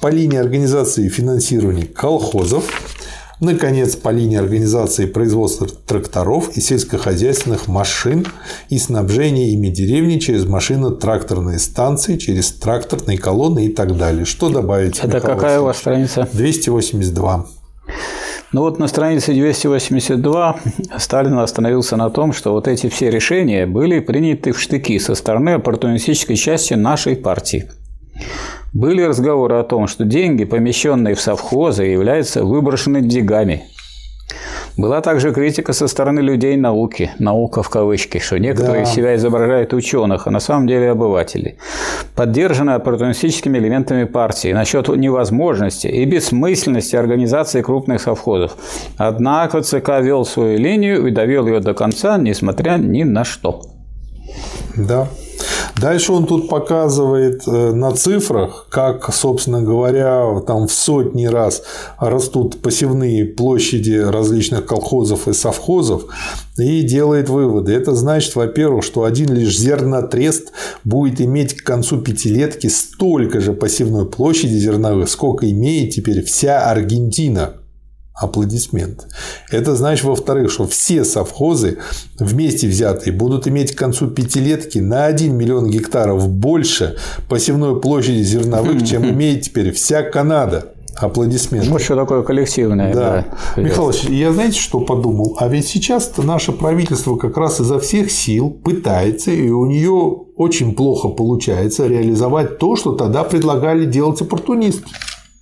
[0.00, 2.64] по линии организации финансирования колхозов,
[3.40, 8.26] наконец, по линии организации производства тракторов и сельскохозяйственных машин
[8.70, 14.24] и снабжения ими деревни через машино-тракторные станции, через тракторные колонны и так далее.
[14.24, 14.98] Что добавить?
[14.98, 16.28] Это Михаил какая у вас страница?
[16.32, 17.46] 282.
[18.52, 20.56] Ну вот на странице 282
[20.98, 25.50] Сталин остановился на том, что вот эти все решения были приняты в штыки со стороны
[25.50, 27.68] оппортунистической части нашей партии.
[28.72, 33.64] Были разговоры о том, что деньги, помещенные в совхозы, являются выброшенными деньгами–
[34.76, 38.90] была также критика со стороны людей науки, наука в кавычки, что некоторые да.
[38.90, 41.56] себя изображают ученых, а на самом деле обыватели.
[42.14, 48.56] Поддержана оппортунистическими элементами партии насчет невозможности и бессмысленности организации крупных совхозов.
[48.96, 53.62] Однако ЦК вел свою линию и довел ее до конца, несмотря ни на что.
[54.76, 55.08] Да.
[55.80, 61.62] Дальше он тут показывает э, на цифрах, как, собственно говоря, там в сотни раз
[61.98, 66.04] растут посевные площади различных колхозов и совхозов,
[66.58, 67.72] и делает выводы.
[67.72, 70.52] Это значит, во-первых, что один лишь зернотрест
[70.84, 77.54] будет иметь к концу пятилетки столько же посевной площади зерновых, сколько имеет теперь вся Аргентина
[78.20, 79.08] аплодисмент.
[79.50, 81.78] Это значит, во-вторых, что все совхозы
[82.18, 86.98] вместе взятые будут иметь к концу пятилетки на 1 миллион гектаров больше
[87.28, 90.74] посевной площади зерновых, чем имеет теперь вся Канада.
[90.96, 91.70] Аплодисменты.
[91.70, 92.92] Вот что такое коллективное.
[92.92, 93.24] Да.
[93.56, 95.34] да Михайлович, я знаете, что подумал?
[95.38, 99.92] А ведь сейчас наше правительство как раз изо всех сил пытается, и у нее
[100.36, 104.84] очень плохо получается реализовать то, что тогда предлагали делать оппортунисты.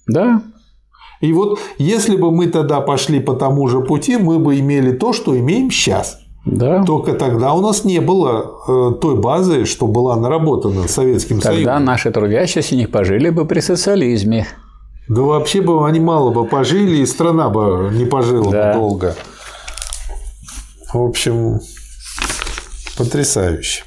[0.07, 0.43] Да,
[1.21, 5.13] и вот если бы мы тогда пошли по тому же пути, мы бы имели то,
[5.13, 6.21] что имеем сейчас.
[6.45, 6.85] Да.
[6.85, 11.65] Только тогда у нас не было э, той базы, что была наработана Советским тогда Союзом.
[11.65, 14.47] Тогда наши трудящиеся не пожили бы при социализме.
[15.09, 18.73] Да вообще бы они мало бы пожили, и страна бы не пожила да.
[18.73, 19.17] бы долго.
[20.93, 21.61] В общем,
[22.97, 23.85] потрясающе.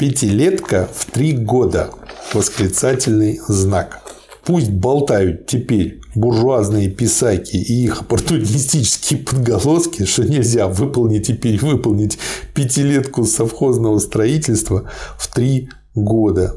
[0.00, 1.90] Пятилетка в три года.
[2.32, 4.00] Восклицательный знак.
[4.46, 12.18] Пусть болтают теперь буржуазные писаки и их оппортунистические подголоски, что нельзя выполнить теперь выполнить
[12.54, 16.56] пятилетку совхозного строительства в три года.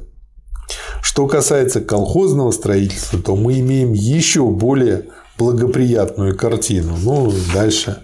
[1.02, 6.96] Что касается колхозного строительства, то мы имеем еще более благоприятную картину.
[6.98, 8.04] Ну, дальше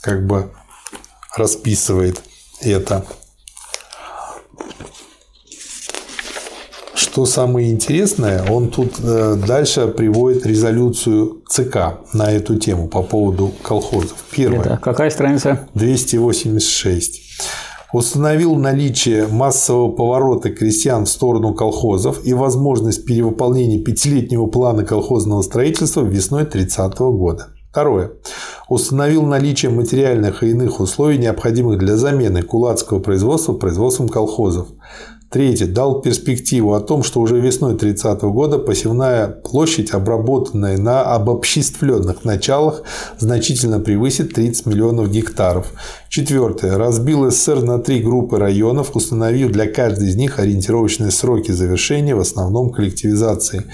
[0.00, 0.50] как бы
[1.36, 2.20] расписывает
[2.60, 3.06] это.
[7.12, 13.52] Что самое интересное, он тут э, дальше приводит резолюцию ЦК на эту тему по поводу
[13.62, 14.16] колхозов.
[14.30, 14.60] Первая.
[14.62, 15.68] Это какая страница?
[15.74, 17.20] 286
[17.92, 26.00] установил наличие массового поворота крестьян в сторону колхозов и возможность перевыполнения пятилетнего плана колхозного строительства
[26.00, 27.48] весной 30 года.
[27.72, 28.12] Второе.
[28.68, 34.68] Установил наличие материальных и иных условий, необходимых для замены кулацкого производства производством колхозов.
[35.32, 35.66] Третье.
[35.66, 42.82] Дал перспективу о том, что уже весной 30 года посевная площадь, обработанная на обобществленных началах,
[43.18, 45.72] значительно превысит 30 миллионов гектаров.
[46.14, 46.76] Четвертое.
[46.76, 52.20] Разбил СССР на три группы районов, установив для каждой из них ориентировочные сроки завершения, в
[52.20, 53.64] основном коллективизации.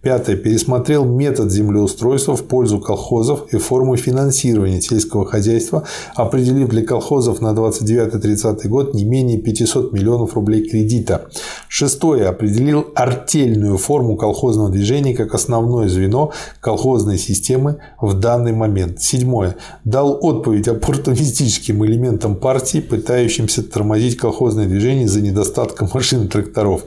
[0.00, 0.36] Пятое.
[0.36, 7.48] Пересмотрел метод землеустройства в пользу колхозов и форму финансирования сельского хозяйства, определив для колхозов на
[7.48, 11.26] 29-30 год не менее 500 миллионов рублей кредита.
[11.66, 12.28] Шестое.
[12.28, 16.30] Определил артельную форму колхозного движения как основное звено
[16.60, 19.00] колхозной системы в данный момент.
[19.02, 19.56] Седьмое.
[19.84, 26.82] Дал отповедь оппортунистическим элементам партии, пытающимся тормозить колхозное движение за недостатком машин и тракторов.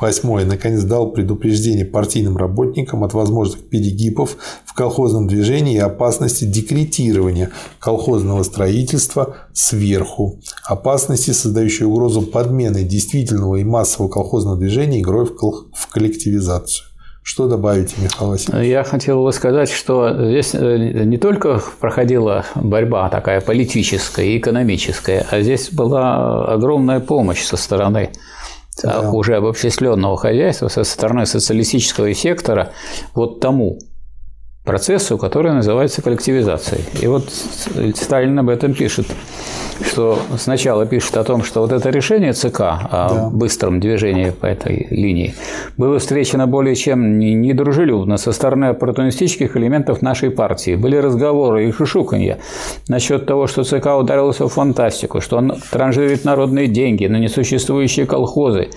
[0.00, 0.44] Восьмое.
[0.44, 8.42] Наконец дал предупреждение партийным работникам от возможных перегибов в колхозном движении и опасности декретирования колхозного
[8.42, 10.38] строительства сверху.
[10.64, 16.89] Опасности, создающие угрозу подмены действительного и массового колхозного движения игрой в коллективизацию.
[17.22, 18.68] Что добавите, Михаил Васильевич?
[18.68, 25.26] Я хотел бы сказать, что здесь э, не только проходила борьба такая политическая и экономическая,
[25.30, 28.10] а здесь была огромная помощь со стороны
[28.82, 29.10] да.
[29.10, 32.72] уже обобщисленного хозяйства со стороны социалистического сектора
[33.14, 33.78] вот тому
[34.64, 36.84] процессу, который называется коллективизацией.
[37.00, 39.06] И вот Сталин об этом пишет
[39.84, 43.30] что сначала пишет о том, что вот это решение ЦК о да.
[43.32, 45.34] быстром движении по этой линии
[45.76, 50.76] было встречено более чем недружелюбно со стороны оппортунистических элементов нашей партии.
[50.76, 52.38] Были разговоры и шушуканья
[52.88, 58.70] насчет того, что ЦК ударился в фантастику, что он транжирит народные деньги на несуществующие колхозы.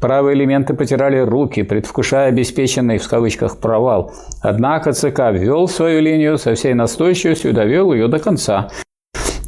[0.00, 4.12] Правые элементы потирали руки, предвкушая обеспеченный в кавычках провал.
[4.40, 8.68] Однако ЦК ввел свою линию со всей настойчивостью и довел ее до конца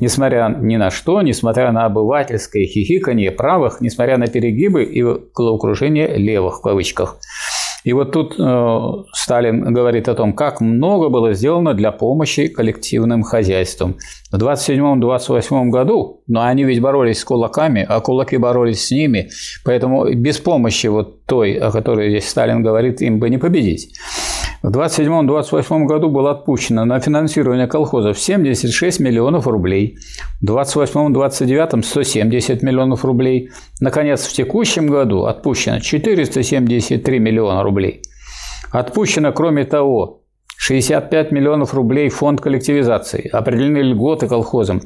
[0.00, 6.58] несмотря ни на что, несмотря на обывательское хихиканье правых, несмотря на перегибы и головокружение левых
[6.58, 7.18] в кавычках.
[7.84, 13.22] И вот тут э, Сталин говорит о том, как много было сделано для помощи коллективным
[13.22, 13.96] хозяйствам.
[14.32, 19.28] В 27-28 году, но они ведь боролись с кулаками, а кулаки боролись с ними,
[19.66, 23.94] поэтому без помощи вот той, о которой здесь Сталин говорит, им бы не победить.
[24.64, 29.98] В 27-28 году было отпущено на финансирование колхозов 76 миллионов рублей,
[30.40, 33.50] в 28-29 170 миллионов рублей.
[33.80, 38.00] Наконец, в текущем году отпущено 473 миллиона рублей.
[38.70, 40.23] Отпущено, кроме того,
[40.66, 44.80] 65 миллионов рублей фонд коллективизации, определены льготы колхозам,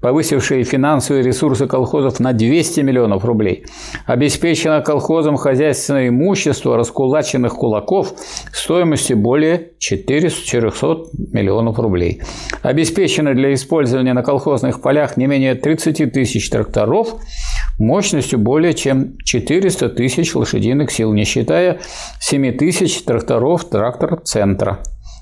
[0.00, 3.64] повысившие финансовые ресурсы колхозов на 200 миллионов рублей,
[4.06, 8.12] обеспечено колхозам хозяйственное имущество раскулаченных кулаков
[8.52, 10.96] стоимостью более 400
[11.30, 12.22] миллионов рублей,
[12.62, 17.14] обеспечено для использования на колхозных полях не менее 30 тысяч тракторов
[17.78, 21.78] мощностью более чем 400 тысяч лошадиных сил, не считая
[22.18, 24.80] 7 тысяч тракторов трактор-центра.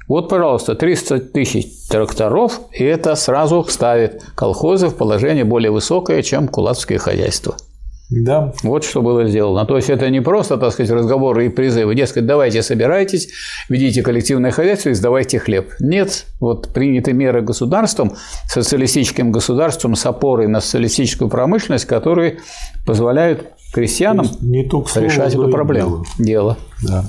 [0.09, 6.49] Вот, пожалуйста, 300 тысяч тракторов, и это сразу ставит колхозы в положение более высокое, чем
[6.49, 7.57] кулацкие хозяйства.
[8.11, 8.55] Да.
[8.63, 9.67] Вот что было сделано.
[9.67, 11.95] То есть это не просто, так сказать, разговоры и призывы.
[11.95, 13.29] Дескать, давайте собирайтесь,
[13.69, 15.73] ведите коллективное хозяйство и сдавайте хлеб.
[15.79, 18.15] Нет, вот приняты меры государством,
[18.49, 22.39] социалистическим государством с опорой на социалистическую промышленность, которые
[22.87, 26.05] позволяют крестьянам не только решать эту проблему.
[26.19, 26.57] Дело.
[26.83, 27.05] Да.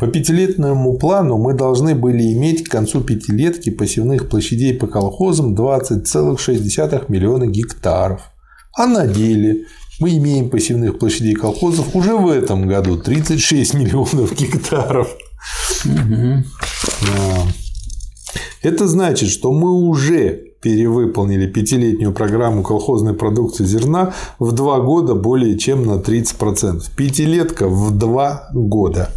[0.00, 7.04] По пятилетнему плану мы должны были иметь к концу пятилетки посевных площадей по колхозам 20,6
[7.08, 8.22] миллиона гектаров.
[8.76, 9.66] А на деле
[10.00, 15.14] мы имеем посевных площадей колхозов уже в этом году 36 миллионов гектаров.
[15.84, 16.44] Угу.
[18.62, 25.58] Это значит, что мы уже перевыполнили пятилетнюю программу колхозной продукции зерна в два года более
[25.58, 26.82] чем на 30%.
[26.96, 29.10] Пятилетка в два года.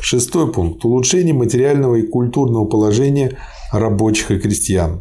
[0.00, 0.84] Шестой пункт.
[0.84, 3.38] Улучшение материального и культурного положения
[3.72, 5.00] рабочих и крестьян.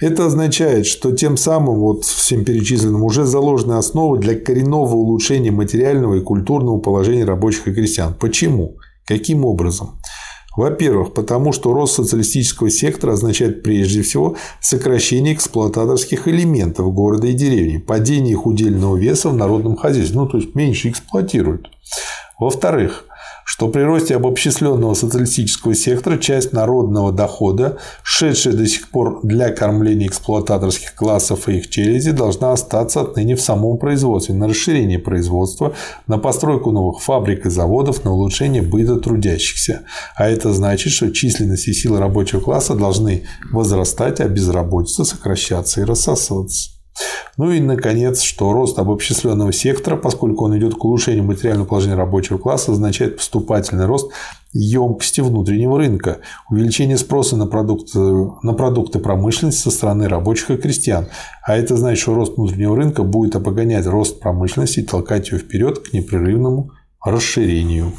[0.00, 6.14] Это означает, что тем самым вот всем перечисленным уже заложены основы для коренного улучшения материального
[6.14, 8.14] и культурного положения рабочих и крестьян.
[8.14, 8.76] Почему?
[9.04, 9.98] Каким образом?
[10.56, 17.78] Во-первых, потому что рост социалистического сектора означает прежде всего сокращение эксплуататорских элементов города и деревни,
[17.78, 21.68] падение их удельного веса в народном хозяйстве, ну то есть меньше эксплуатируют.
[22.38, 23.04] Во-вторых,
[23.48, 30.06] что при росте обобщисленного социалистического сектора часть народного дохода, шедшая до сих пор для кормления
[30.06, 35.72] эксплуататорских классов и их челяди, должна остаться отныне в самом производстве, на расширение производства,
[36.06, 39.80] на постройку новых фабрик и заводов, на улучшение быта трудящихся.
[40.14, 45.84] А это значит, что численность и силы рабочего класса должны возрастать, а безработица сокращаться и
[45.84, 46.77] рассасываться.
[47.36, 52.38] Ну и, наконец, что рост обобщисленного сектора, поскольку он идет к улучшению материального положения рабочего
[52.38, 54.10] класса, означает поступательный рост
[54.52, 56.18] емкости внутреннего рынка,
[56.50, 57.98] увеличение спроса на продукты,
[58.42, 61.06] на продукты промышленности со стороны рабочих и крестьян.
[61.46, 65.78] А это значит, что рост внутреннего рынка будет обгонять рост промышленности и толкать ее вперед
[65.78, 66.72] к непрерывному
[67.04, 67.92] расширению.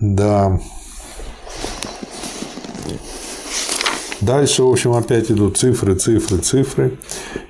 [0.00, 0.60] Да,
[4.20, 6.98] Дальше, в общем, опять идут цифры, цифры, цифры.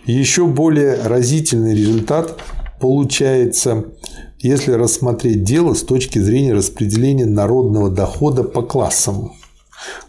[0.04, 2.38] еще более разительный результат
[2.80, 3.84] получается,
[4.40, 9.32] если рассмотреть дело с точки зрения распределения народного дохода по классам.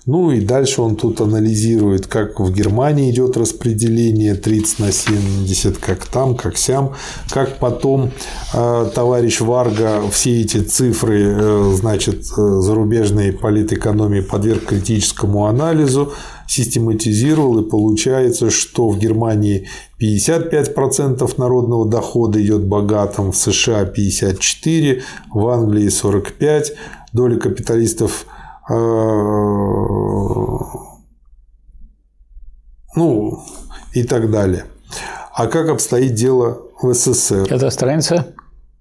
[0.05, 6.05] Ну и дальше он тут анализирует, как в Германии идет распределение 30 на 70, как
[6.05, 6.93] там, как сям,
[7.29, 8.11] как потом
[8.53, 16.13] э, товарищ Варга все эти цифры, э, значит, э, зарубежной политэкономии подверг критическому анализу,
[16.47, 19.67] систематизировал, и получается, что в Германии
[20.01, 25.01] 55% народного дохода идет богатым, в США 54%,
[25.33, 26.73] в Англии 45%,
[27.13, 28.25] доля капиталистов
[28.69, 28.73] э,
[32.95, 33.39] ну
[33.93, 34.65] и так далее.
[35.33, 37.47] А как обстоит дело в СССР?
[37.49, 38.33] Это страница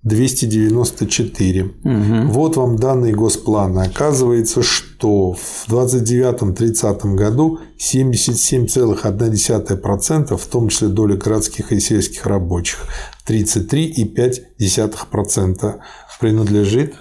[0.07, 1.63] 294.
[1.63, 2.33] Угу.
[2.33, 3.83] Вот вам данные Госплана.
[3.83, 12.87] Оказывается, что в 29-30 году 77,1%, в том числе доля городских и сельских рабочих,
[13.27, 15.75] 33,5%
[16.21, 16.95] принадлежит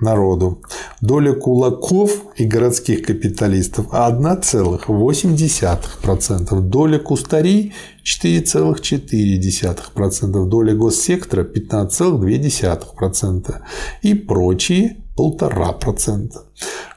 [0.00, 0.62] народу.
[1.00, 6.60] Доля кулаков и городских капиталистов 1,8%.
[6.60, 7.72] Доля кустарей
[8.04, 10.48] 4,4%.
[10.48, 13.60] Доля госсектора 15,2%.
[14.02, 16.30] И прочие 1,5%.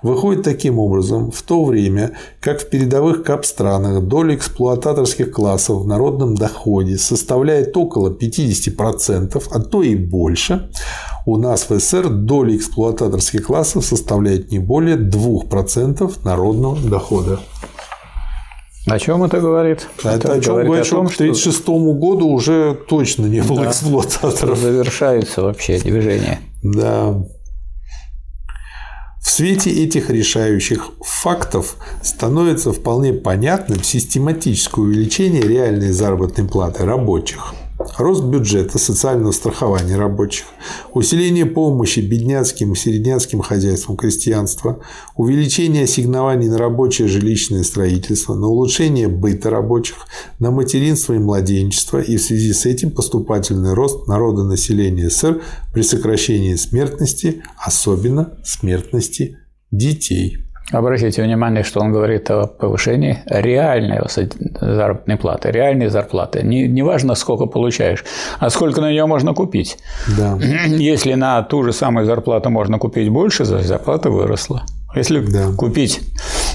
[0.02, 6.36] Выходит таким образом, в то время, как в передовых кап-странах доля эксплуататорских классов в народном
[6.36, 10.70] доходе составляет около 50%, а то и больше,
[11.26, 17.40] у нас в СССР доля эксплуататорских классов составляет не более 2% народного дохода.
[18.88, 19.88] О чем это говорит?
[20.00, 21.68] Это, это о чем говорит, о том, что к 1936
[22.00, 24.58] году уже точно не было да, эксплуататоров.
[24.58, 26.40] Завершается вообще движение.
[26.64, 27.24] Да.
[29.34, 37.54] Свете этих решающих фактов становится вполне понятным систематическое увеличение реальной заработной платы рабочих–
[37.98, 40.46] рост бюджета социального страхования рабочих,
[40.94, 44.80] усиление помощи бедняцким и середняцким хозяйствам крестьянства,
[45.16, 49.98] увеличение ассигнований на рабочее жилищное строительство, на улучшение быта рабочих,
[50.40, 55.42] на материнство и младенчество и в связи с этим поступательный рост народонаселения СССР
[55.74, 59.38] при сокращении смертности, особенно смертности
[59.72, 60.51] детей.
[60.72, 64.00] Обратите внимание, что он говорит о повышении реальной
[64.62, 66.44] заработной платы, реальной зарплаты.
[66.44, 68.06] Не, не важно, сколько получаешь,
[68.40, 69.78] а сколько на нее можно купить.
[70.18, 70.38] Да.
[70.68, 74.64] Если на ту же самую зарплату можно купить больше, зарплата выросла.
[74.96, 75.52] Если да.
[75.58, 76.00] купить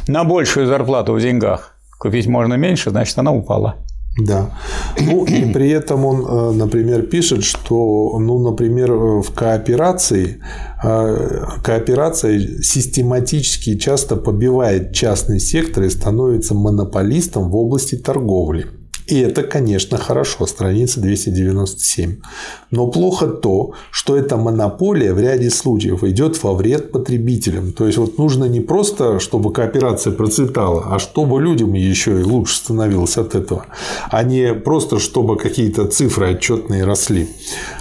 [0.08, 3.76] на большую зарплату в деньгах, купить можно меньше, значит, она упала.
[4.18, 4.58] Да.
[4.98, 10.40] Ну и при этом он, э, например, пишет, что, ну, например, в кооперации
[10.82, 18.66] э, кооперация систематически часто побивает частный сектор и становится монополистом в области торговли.
[19.06, 22.16] И это, конечно, хорошо, страница 297.
[22.72, 27.72] Но плохо то, что эта монополия в ряде случаев идет во вред потребителям.
[27.72, 32.56] То есть вот нужно не просто, чтобы кооперация процветала, а чтобы людям еще и лучше
[32.56, 33.66] становилось от этого,
[34.10, 37.28] а не просто, чтобы какие-то цифры отчетные росли.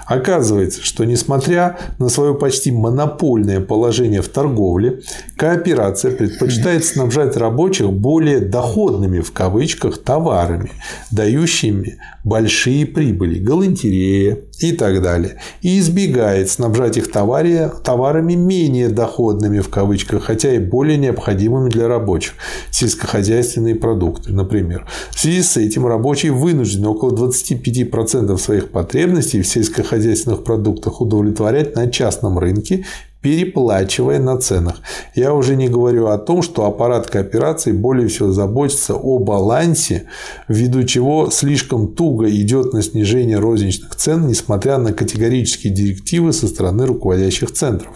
[0.05, 5.01] Оказывается, что несмотря на свое почти монопольное положение в торговле,
[5.35, 10.71] кооперация предпочитает снабжать рабочих более доходными в кавычках товарами,
[11.15, 19.59] дающими большие прибыли, галантерея и так далее, и избегает снабжать их товаре, товарами менее доходными
[19.59, 22.33] в кавычках, хотя и более необходимыми для рабочих,
[22.69, 24.85] сельскохозяйственные продукты, например.
[25.11, 31.89] В связи с этим рабочие вынуждены около 25% своих потребностей в сельскохозяйственных продуктах удовлетворять на
[31.89, 32.85] частном рынке
[33.25, 34.81] переплачивая на ценах.
[35.15, 40.03] Я уже не говорю о том, что аппарат кооперации более всего заботится о балансе,
[40.47, 46.85] ввиду чего слишком туго идет на снижение розничных цен, несмотря на категорические директивы со стороны
[46.85, 47.93] руководящих центров.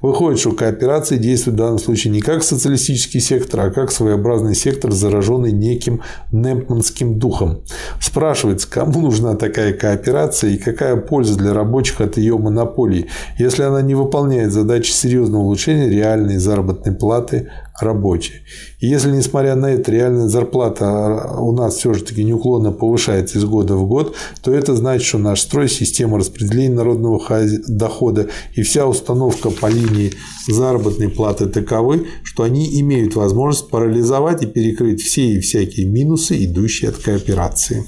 [0.00, 4.92] Выходит, что кооперация действует в данном случае не как социалистический сектор, а как своеобразный сектор,
[4.92, 6.00] зараженный неким
[6.32, 7.60] немпманским духом.
[8.00, 13.82] Спрашивается, кому нужна такая кооперация и какая польза для рабочих от ее монополии, если она
[13.82, 17.50] не выполняет задачи задача серьезного улучшения реальной заработной платы
[17.80, 18.34] рабочей.
[18.78, 23.44] И если, несмотря на это, реальная зарплата у нас все же таки неуклонно повышается из
[23.44, 27.20] года в год, то это значит, что наш строй, система распределения народного
[27.66, 30.12] дохода и вся установка по линии
[30.46, 36.90] заработной платы таковы, что они имеют возможность парализовать и перекрыть все и всякие минусы, идущие
[36.90, 37.84] от кооперации.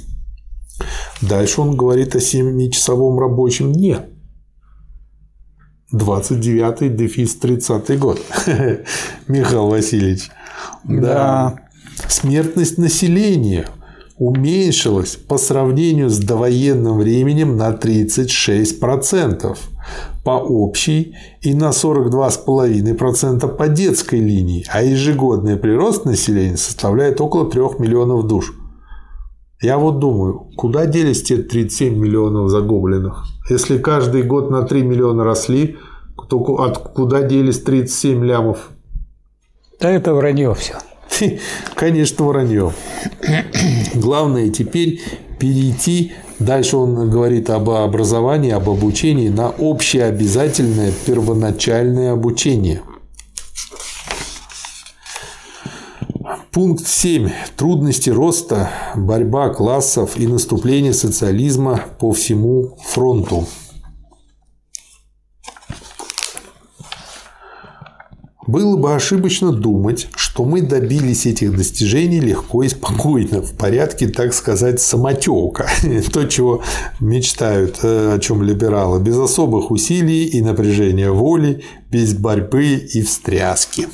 [1.20, 4.00] Дальше он говорит о 7-часовом рабочем дне.
[5.92, 8.20] 29-й дефис 30-й год.
[9.28, 10.30] Михаил Васильевич.
[10.84, 11.00] Да.
[11.00, 11.54] да.
[12.08, 13.66] Смертность населения
[14.18, 19.56] уменьшилась по сравнению с довоенным временем на 36%
[20.24, 27.60] по общей и на 42,5% по детской линии, а ежегодный прирост населения составляет около 3
[27.78, 28.54] миллионов душ.
[29.62, 33.24] Я вот думаю, куда делись те 37 миллионов загубленных?
[33.48, 35.76] Если каждый год на 3 миллиона росли,
[36.28, 38.70] то куда делись 37 лямов?
[39.80, 40.80] Да это вранье все.
[41.76, 42.72] Конечно, вранье.
[43.94, 45.00] Главное теперь
[45.38, 52.82] перейти, дальше он говорит об образовании, об обучении на общеобязательное первоначальное обучение–
[56.52, 57.30] Пункт 7.
[57.56, 63.48] Трудности роста, борьба классов и наступление социализма по всему фронту.
[68.46, 74.34] Было бы ошибочно думать, что мы добились этих достижений легко и спокойно, в порядке, так
[74.34, 75.66] сказать, самотека.
[76.12, 76.62] То, чего
[77.00, 83.88] мечтают, э, о чем либералы, без особых усилий и напряжения воли, без борьбы и встряски.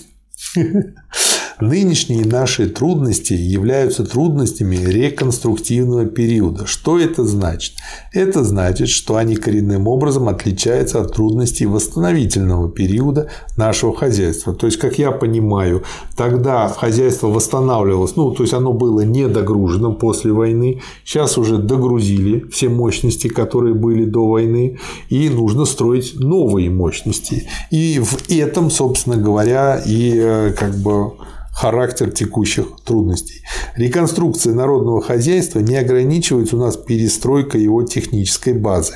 [1.60, 6.66] Нынешние наши трудности являются трудностями реконструктивного периода.
[6.66, 7.74] Что это значит?
[8.12, 14.54] Это значит, что они коренным образом отличаются от трудностей восстановительного периода нашего хозяйства.
[14.54, 15.82] То есть, как я понимаю,
[16.16, 22.68] тогда хозяйство восстанавливалось, ну, то есть оно было недогружено после войны, сейчас уже догрузили все
[22.68, 24.78] мощности, которые были до войны,
[25.08, 27.48] и нужно строить новые мощности.
[27.72, 31.12] И в этом, собственно говоря, и э, как бы
[31.58, 33.42] характер текущих трудностей.
[33.74, 38.94] Реконструкция народного хозяйства не ограничивается у нас перестройкой его технической базы,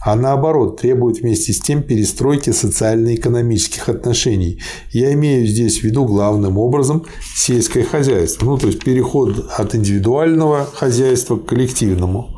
[0.00, 4.58] а наоборот требует вместе с тем перестройки социально-экономических отношений.
[4.90, 7.04] Я имею здесь в виду главным образом
[7.36, 12.30] сельское хозяйство, ну то есть переход от индивидуального хозяйства к коллективному.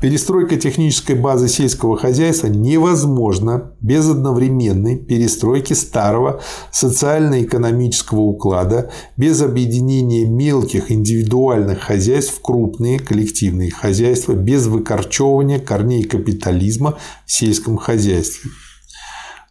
[0.00, 6.40] Перестройка технической базы сельского хозяйства невозможна без одновременной перестройки старого
[6.70, 16.96] социально-экономического уклада, без объединения мелких индивидуальных хозяйств в крупные коллективные хозяйства, без выкорчевывания корней капитализма
[17.26, 18.52] в сельском хозяйстве.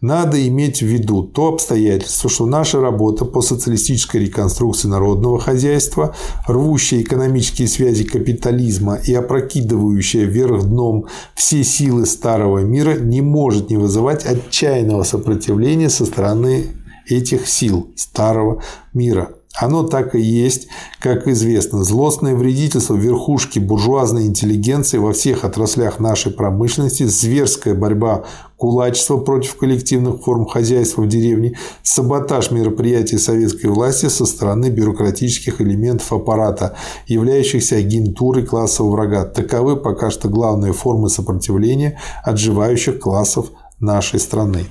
[0.01, 6.15] Надо иметь в виду то обстоятельство, что наша работа по социалистической реконструкции народного хозяйства,
[6.47, 13.77] рвущая экономические связи капитализма и опрокидывающая вверх дном все силы старого мира, не может не
[13.77, 16.67] вызывать отчаянного сопротивления со стороны
[17.07, 18.61] этих сил старого
[18.93, 19.31] мира.
[19.59, 20.67] Оно так и есть,
[20.99, 28.25] как известно, злостное вредительство верхушки буржуазной интеллигенции во всех отраслях нашей промышленности, зверская борьба
[28.57, 36.11] кулачества против коллективных форм хозяйства в деревне, саботаж мероприятий советской власти со стороны бюрократических элементов
[36.11, 39.25] аппарата, являющихся агентурой классового врага.
[39.25, 44.65] Таковы пока что главные формы сопротивления отживающих классов нашей страны.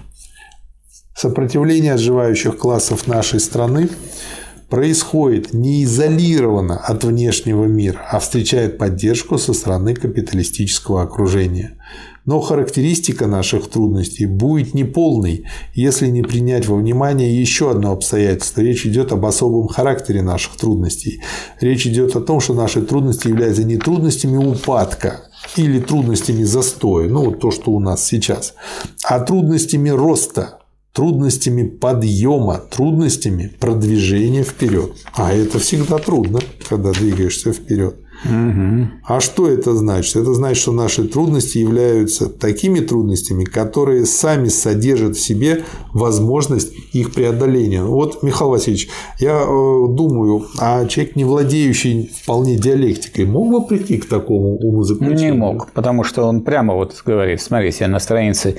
[1.17, 3.89] Сопротивление отживающих классов нашей страны
[4.69, 11.79] происходит не изолированно от внешнего мира, а встречает поддержку со стороны капиталистического окружения.
[12.27, 18.61] Но характеристика наших трудностей будет неполной, если не принять во внимание еще одно обстоятельство.
[18.61, 21.23] Речь идет об особом характере наших трудностей.
[21.61, 25.23] Речь идет о том, что наши трудности являются не трудностями упадка,
[25.57, 28.55] или трудностями застоя, ну вот то, что у нас сейчас,
[29.05, 30.59] а трудностями роста,
[30.93, 34.93] трудностями подъема, трудностями продвижения вперед.
[35.15, 37.97] А это всегда трудно, когда двигаешься вперед.
[38.27, 38.89] Угу.
[39.05, 40.17] А что это значит?
[40.17, 47.13] Это значит, что наши трудности являются такими трудностями, которые сами содержат в себе возможность их
[47.15, 47.83] преодоления.
[47.83, 53.99] Вот, Михаил Васильевич, я э, думаю, а человек, не владеющий вполне диалектикой, мог бы прийти
[53.99, 55.33] к такому умозаключению?
[55.33, 58.57] Не мог, потому что он прямо вот говорит, смотрите, на странице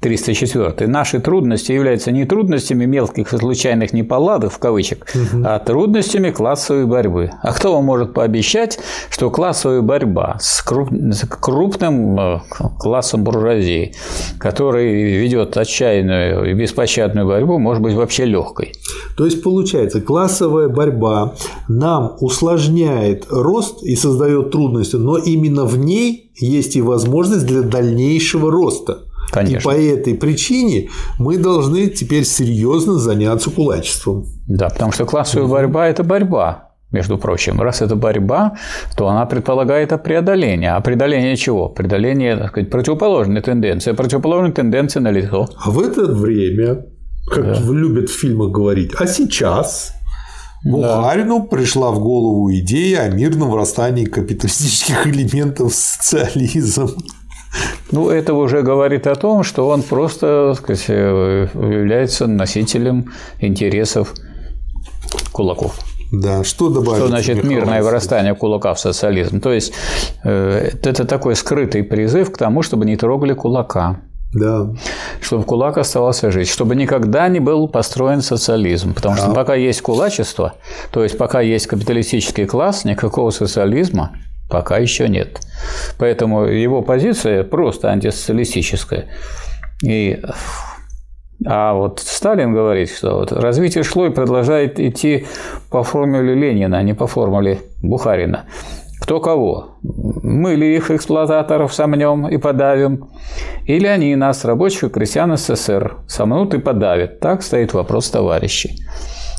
[0.00, 0.88] 304.
[0.88, 5.42] Наши трудности являются не трудностями мелких и случайных неполадок, в кавычках, угу.
[5.44, 7.30] а трудностями классовой борьбы.
[7.42, 8.78] А кто вам может пообещать,
[9.10, 12.40] что классовая борьба с, крупным э,
[12.78, 13.94] классом буржуазии,
[14.38, 18.72] который ведет отчаянную и беспощадную борьбу, может быть вообще легкой.
[19.18, 21.34] То есть получается, классовая борьба
[21.68, 28.50] нам усложняет рост и создает трудности, но именно в ней есть и возможность для дальнейшего
[28.50, 29.00] роста.
[29.30, 29.58] Конечно.
[29.58, 34.26] И по этой причине мы должны теперь серьезно заняться кулачеством.
[34.46, 37.60] Да, потому что классовая борьба– это борьба между прочим.
[37.60, 38.56] Раз это борьба,
[38.96, 40.72] то она предполагает преодоление.
[40.72, 41.68] А преодоление чего?
[41.68, 43.92] Преодоление, так сказать, противоположной тенденции.
[43.92, 45.48] Противоположной тенденции на лицо.
[45.64, 46.86] А в это время,
[47.30, 47.60] как да.
[47.72, 49.94] любят в фильмах говорить, а сейчас
[50.64, 51.46] Бухарину да.
[51.56, 56.90] пришла в голову идея о мирном врастании капиталистических элементов в социализм.
[57.90, 64.14] Ну, это уже говорит о том, что он просто так сказать, является носителем интересов
[65.32, 65.78] кулаков.
[66.12, 66.98] Да, что добавить?
[66.98, 69.40] Что значит мирное вырастание кулака в социализм?
[69.40, 69.72] То есть
[70.24, 74.00] э, это такой скрытый призыв к тому, чтобы не трогали кулака.
[74.32, 74.70] Да.
[75.20, 78.94] Чтобы кулак оставался жить, чтобы никогда не был построен социализм.
[78.94, 79.22] Потому да.
[79.22, 80.54] что пока есть кулачество,
[80.92, 84.12] то есть пока есть капиталистический класс, никакого социализма
[84.50, 85.40] пока еще нет.
[85.98, 89.06] Поэтому его позиция просто антисоциалистическая.
[89.82, 90.20] И
[91.46, 95.26] А вот Сталин говорит, что вот развитие шло и продолжает идти
[95.70, 98.44] по формуле Ленина, а не по формуле Бухарина.
[99.00, 99.78] Кто кого?
[99.82, 103.08] Мы ли их, эксплуататоров, сомнем и подавим?
[103.64, 107.20] Или они нас, рабочих и крестьян СССР, сомнут и подавят?
[107.20, 108.84] Так стоит вопрос товарищей.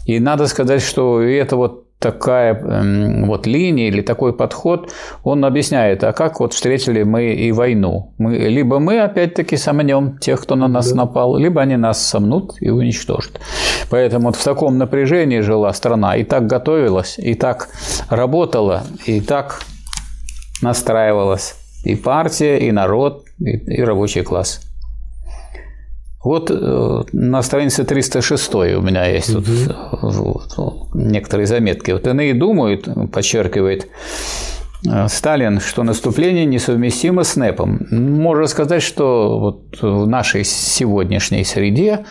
[0.08, 4.92] И надо сказать, что это вот такая эм, вот линия или такой подход,
[5.24, 8.14] он объясняет, а как вот встретили мы и войну.
[8.18, 10.96] Мы, либо мы опять-таки сомнем тех, кто на нас да.
[10.98, 13.40] напал, либо они нас сомнут и уничтожат.
[13.90, 17.70] Поэтому вот в таком напряжении жила страна, и так готовилась, и так
[18.10, 19.62] работала, и так
[20.62, 24.71] настраивалась и партия, и народ, и, и рабочий класс.
[26.24, 29.44] Вот э, на странице 306 у меня есть угу.
[29.44, 31.92] тут вот, некоторые заметки.
[31.92, 33.88] Вот иные думают, подчеркивает
[34.88, 37.88] э, Сталин, что наступление несовместимо с НЭПом.
[37.90, 42.06] Можно сказать, что вот в нашей сегодняшней среде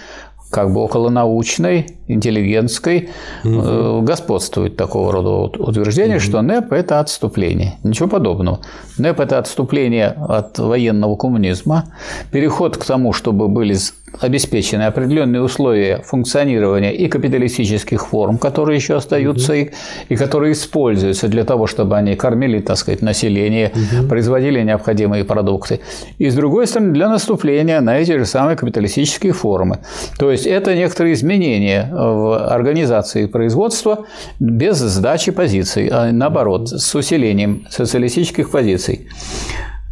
[0.50, 3.10] как бы околонаучной, интеллигентской,
[3.44, 4.02] угу.
[4.02, 5.30] господствует такого рода
[5.62, 6.24] утверждение, угу.
[6.24, 7.74] что НЭП– это отступление.
[7.84, 8.60] Ничего подобного.
[8.98, 11.84] НЭП– это отступление от военного коммунизма,
[12.32, 13.76] переход к тому, чтобы были
[14.18, 19.60] обеспечены определенные условия функционирования и капиталистических форм, которые еще остаются угу.
[19.60, 19.70] и,
[20.08, 24.08] и которые используются для того, чтобы они кормили, так сказать, население, угу.
[24.08, 25.80] производили необходимые продукты.
[26.18, 29.78] И с другой стороны, для наступления на эти же самые капиталистические формы.
[30.18, 34.06] То есть это некоторые изменения в организации производства
[34.38, 39.08] без сдачи позиций, а наоборот, с усилением социалистических позиций.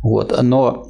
[0.02, 0.36] Вот.
[0.42, 0.86] Но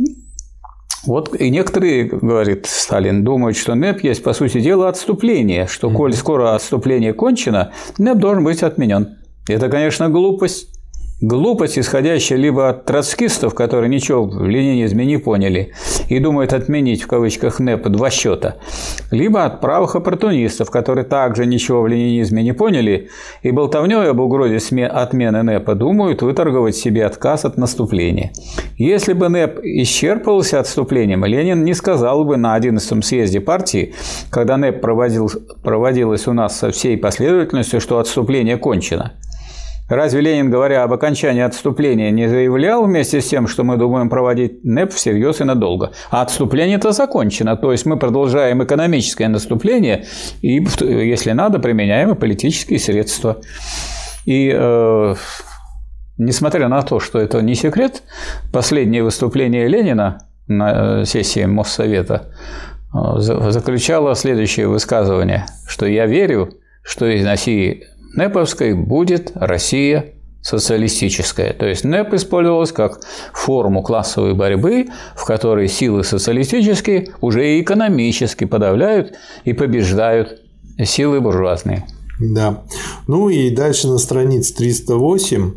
[1.06, 6.12] вот и некоторые, говорит Сталин, думают, что НЭП есть, по сути дела, отступление, что, коль
[6.12, 9.16] скоро отступление кончено, НЭП должен быть отменен.
[9.48, 10.77] Это, конечно, глупость.
[11.20, 15.72] Глупость, исходящая либо от троцкистов, которые ничего в ленинизме не поняли
[16.08, 18.58] и думают отменить в кавычках НЭП два счета,
[19.10, 23.08] либо от правых оппортунистов, которые также ничего в ленинизме не поняли
[23.42, 28.30] и болтовней об угрозе отмены НЭПа думают выторговать себе отказ от наступления.
[28.76, 33.92] Если бы НЭП исчерпывался отступлением, Ленин не сказал бы на 11 съезде партии,
[34.30, 35.28] когда НЭП проводил,
[35.64, 39.14] проводилось у нас со всей последовательностью, что отступление кончено.
[39.88, 44.62] Разве Ленин, говоря об окончании отступления, не заявлял вместе с тем, что мы думаем проводить
[44.64, 45.92] НЭП всерьез и надолго?
[46.10, 50.04] А отступление-то закончено, то есть мы продолжаем экономическое наступление
[50.42, 53.38] и, если надо, применяем и политические средства.
[54.26, 55.14] И э,
[56.18, 58.02] несмотря на то, что это не секрет,
[58.52, 60.18] последнее выступление Ленина
[60.48, 62.34] на э, сессии Моссовета
[62.92, 66.50] э, заключало следующее высказывание, что я верю,
[66.82, 71.52] что из России НЭПовской будет Россия социалистическая.
[71.52, 73.00] То есть НЭП использовалась как
[73.32, 74.86] форму классовой борьбы,
[75.16, 80.40] в которой силы социалистические уже и экономически подавляют и побеждают
[80.84, 81.84] силы буржуазные.
[82.20, 82.64] Да.
[83.06, 85.52] Ну и дальше на странице 308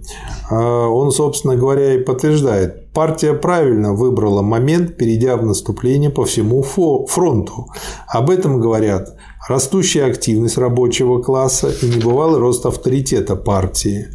[0.52, 2.92] а, он, собственно говоря, и подтверждает.
[2.92, 7.68] Партия правильно выбрала момент, перейдя в наступление по всему фронту.
[8.08, 9.16] Об этом говорят
[9.52, 14.08] растущая активность рабочего класса и небывалый рост авторитета партии,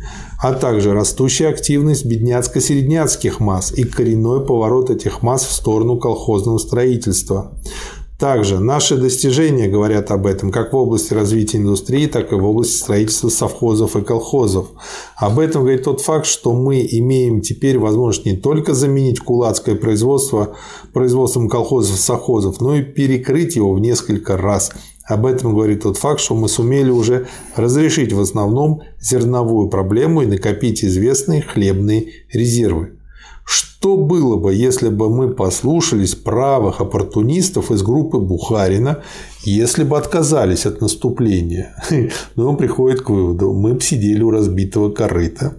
[0.42, 7.52] а также растущая активность бедняцко-середняцких масс и коренной поворот этих масс в сторону колхозного строительства.
[8.18, 12.78] Также наши достижения говорят об этом как в области развития индустрии, так и в области
[12.78, 14.68] строительства совхозов и колхозов.
[15.16, 20.56] Об этом говорит тот факт, что мы имеем теперь возможность не только заменить кулацкое производство
[20.94, 24.72] производством колхозов и совхозов, но и перекрыть его в несколько раз–
[25.06, 30.26] об этом говорит тот факт, что мы сумели уже разрешить в основном зерновую проблему и
[30.26, 32.92] накопить известные хлебные резервы.
[33.44, 39.04] Что было бы, если бы мы послушались правых оппортунистов из группы Бухарина,
[39.44, 41.76] если бы отказались от наступления?
[42.34, 45.54] Но он приходит к выводу, мы бы сидели у разбитого корыта.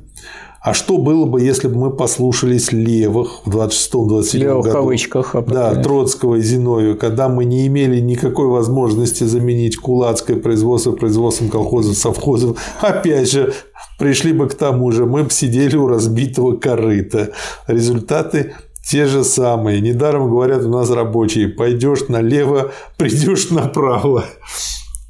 [0.68, 4.62] А что было бы, если бы мы послушались левых в 26-27 году?
[4.62, 5.36] в кавычках.
[5.48, 11.96] Да, Троцкого и Зиновьева, когда мы не имели никакой возможности заменить кулацкое производство производством колхозов,
[11.96, 12.58] совхозов.
[12.82, 13.54] Опять же,
[13.98, 17.32] пришли бы к тому же, мы бы сидели у разбитого корыта.
[17.68, 18.56] Результаты
[18.90, 19.80] те же самые.
[19.80, 24.26] Недаром говорят у нас рабочие, пойдешь налево, придешь направо.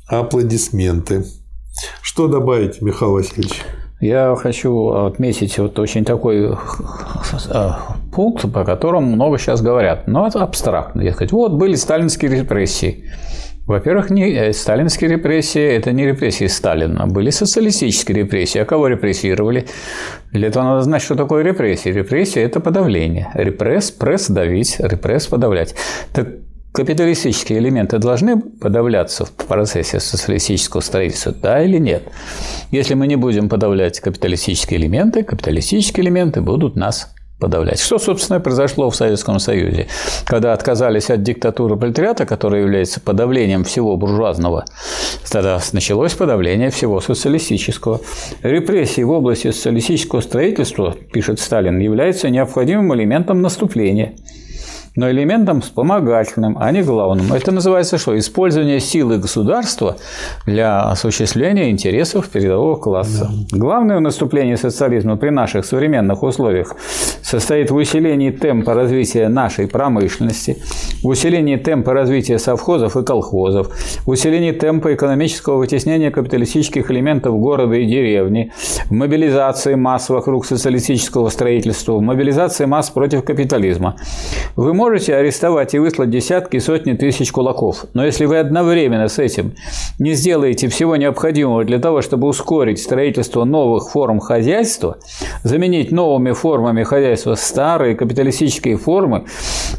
[0.08, 1.26] Аплодисменты.
[2.04, 3.64] Что добавить, Михаил Васильевич?
[4.00, 7.70] Я хочу отметить вот очень такой э,
[8.14, 11.02] пункт, по которому много сейчас говорят, но это абстрактно.
[11.02, 13.06] Дескать, вот были сталинские репрессии.
[13.66, 18.60] Во-первых, не, э, сталинские репрессии– это не репрессии Сталина, были социалистические репрессии.
[18.60, 19.66] А кого репрессировали?
[20.32, 21.90] Для этого надо знать, что такое репрессии.
[21.90, 23.32] Репрессия– это подавление.
[23.34, 25.76] Репресс– пресс– давить, репресс– подавлять.
[26.14, 26.28] Так
[26.78, 32.04] капиталистические элементы должны подавляться в процессе социалистического строительства, да или нет?
[32.70, 37.80] Если мы не будем подавлять капиталистические элементы, капиталистические элементы будут нас подавлять.
[37.80, 39.88] Что, собственно, произошло в Советском Союзе,
[40.26, 44.66] когда отказались от диктатуры пролетариата, которая является подавлением всего буржуазного,
[45.32, 48.02] тогда началось подавление всего социалистического.
[48.44, 54.14] Репрессии в области социалистического строительства, пишет Сталин, являются необходимым элементом наступления
[54.98, 57.32] но элементом вспомогательным, а не главным.
[57.32, 58.18] Это называется что?
[58.18, 59.96] Использование силы государства
[60.48, 63.30] для осуществления интересов передового класса.
[63.52, 63.58] Да.
[63.58, 66.76] Главное наступление социализма при наших современных условиях
[67.22, 70.58] состоит в усилении темпа развития нашей промышленности,
[71.04, 73.70] в усилении темпа развития совхозов и колхозов,
[74.04, 78.52] в усилении темпа экономического вытеснения капиталистических элементов города и деревни,
[78.86, 83.96] в мобилизации масс вокруг социалистического строительства, в мобилизации масс против капитализма.
[84.56, 87.88] Вы можете можете арестовать и выслать десятки сотни тысяч кулаков.
[87.94, 89.54] Но если вы одновременно с этим
[90.00, 94.98] не сделаете всего необходимого для того, чтобы ускорить строительство новых форм хозяйства,
[95.44, 99.26] заменить новыми формами хозяйства старые капиталистические формы,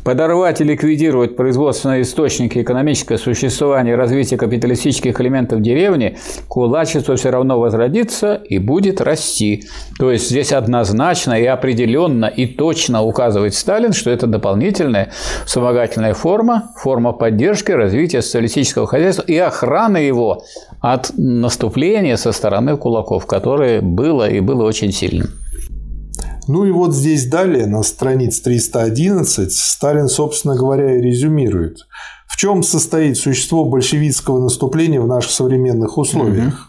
[0.04, 7.59] подорвать и ликвидировать производственные источники экономического существования и развития капиталистических элементов деревни, кулачество все равно
[7.59, 9.64] возродится и будет расти.
[9.98, 15.12] То есть здесь однозначно и определенно и точно указывает Сталин, что это дополнительное вспомогательная,
[15.45, 20.43] вспомогательная форма, форма поддержки развития социалистического хозяйства и охраны его
[20.80, 25.28] от наступления со стороны кулаков, которое было и было очень сильным.
[26.47, 31.86] Ну и вот здесь далее, на странице 311, Сталин, собственно говоря, и резюмирует.
[32.26, 36.55] В чем состоит существо большевистского наступления в наших современных условиях?
[36.55, 36.68] Угу.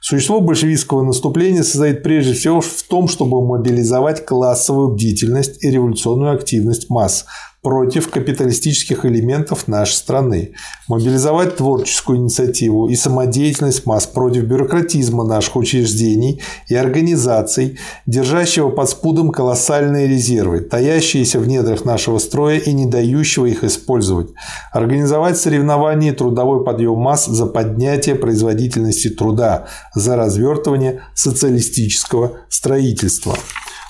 [0.00, 6.88] Существо большевистского наступления состоит прежде всего в том, чтобы мобилизовать классовую бдительность и революционную активность
[6.90, 7.26] масс,
[7.66, 10.52] против капиталистических элементов нашей страны,
[10.86, 19.32] мобилизовать творческую инициативу и самодеятельность масс против бюрократизма наших учреждений и организаций, держащего под спудом
[19.32, 24.28] колоссальные резервы, таящиеся в недрах нашего строя и не дающего их использовать,
[24.70, 33.34] организовать соревнования и трудовой подъем масс за поднятие производительности труда, за развертывание социалистического строительства.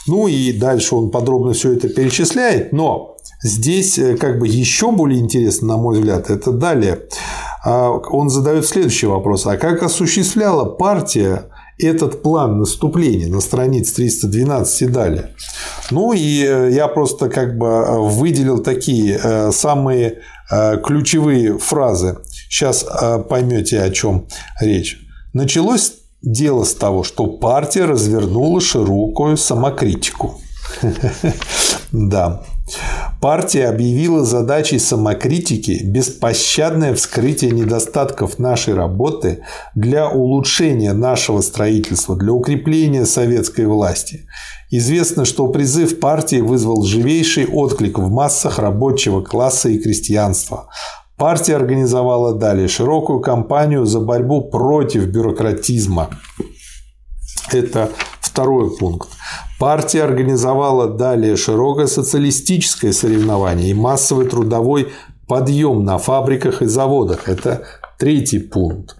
[0.06, 3.15] Ну и дальше он подробно все это перечисляет, но
[3.46, 7.02] Здесь э, как бы еще более интересно, на мой взгляд, это далее.
[7.64, 9.46] А, он задает следующий вопрос.
[9.46, 11.44] А как осуществляла партия
[11.78, 15.30] этот план наступления на странице 312 и далее?
[15.92, 20.22] Ну и э, я просто как бы э, выделил такие самые
[20.84, 22.18] ключевые фразы.
[22.48, 22.86] Сейчас
[23.28, 24.28] поймете, о чем
[24.60, 25.00] речь.
[25.32, 30.40] Началось дело с того, что партия развернула широкую самокритику.
[31.92, 32.42] Да.
[33.20, 39.42] Партия объявила задачей самокритики беспощадное вскрытие недостатков нашей работы
[39.74, 44.26] для улучшения нашего строительства, для укрепления советской власти.
[44.70, 50.68] Известно, что призыв партии вызвал живейший отклик в массах рабочего класса и крестьянства.
[51.16, 56.10] Партия организовала далее широкую кампанию за борьбу против бюрократизма.
[57.52, 57.90] Это
[58.20, 59.15] второй пункт.
[59.58, 64.88] Партия организовала далее широкое социалистическое соревнование и массовый трудовой
[65.26, 67.28] подъем на фабриках и заводах.
[67.28, 67.64] Это
[67.98, 68.96] третий пункт.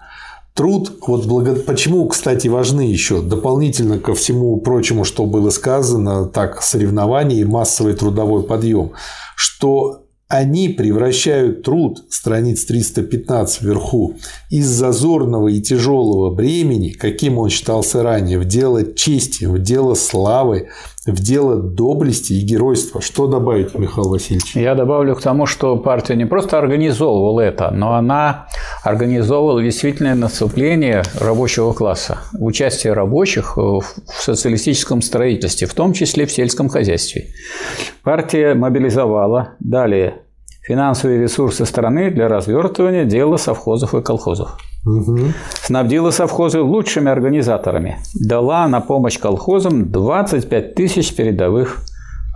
[0.55, 7.43] Труд, вот почему, кстати, важны еще, дополнительно ко всему прочему, что было сказано, так, соревнования
[7.43, 8.93] и массовый трудовой подъем,
[9.35, 14.17] что они превращают труд, страниц 315 вверху,
[14.51, 20.69] из зазорного и тяжелого бремени, каким он считался ранее, в дело чести, в дело славы,
[21.07, 23.01] в дело доблести и геройства.
[23.01, 24.57] Что добавить, Михаил Васильевич?
[24.57, 28.49] Я добавлю к тому, что партия не просто организовывала это, но она
[28.83, 33.85] организовывала действительное наступление рабочего класса, участие рабочих в
[34.19, 37.29] социалистическом строительстве, в том числе в сельском хозяйстве.
[38.03, 40.26] Партия мобилизовала далее
[40.67, 44.59] финансовые ресурсы страны для развертывания дела совхозов и колхозов.
[44.85, 45.19] Угу.
[45.63, 47.99] Снабдила совхозы лучшими организаторами.
[48.15, 51.83] Дала на помощь колхозам 25 тысяч передовых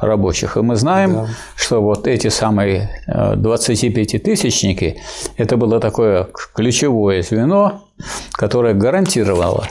[0.00, 0.56] рабочих.
[0.56, 1.26] И мы знаем, да.
[1.56, 5.00] что вот эти самые 25-тысячники э,–
[5.36, 7.84] это было такое ключевое звено,
[8.32, 9.66] которое гарантировало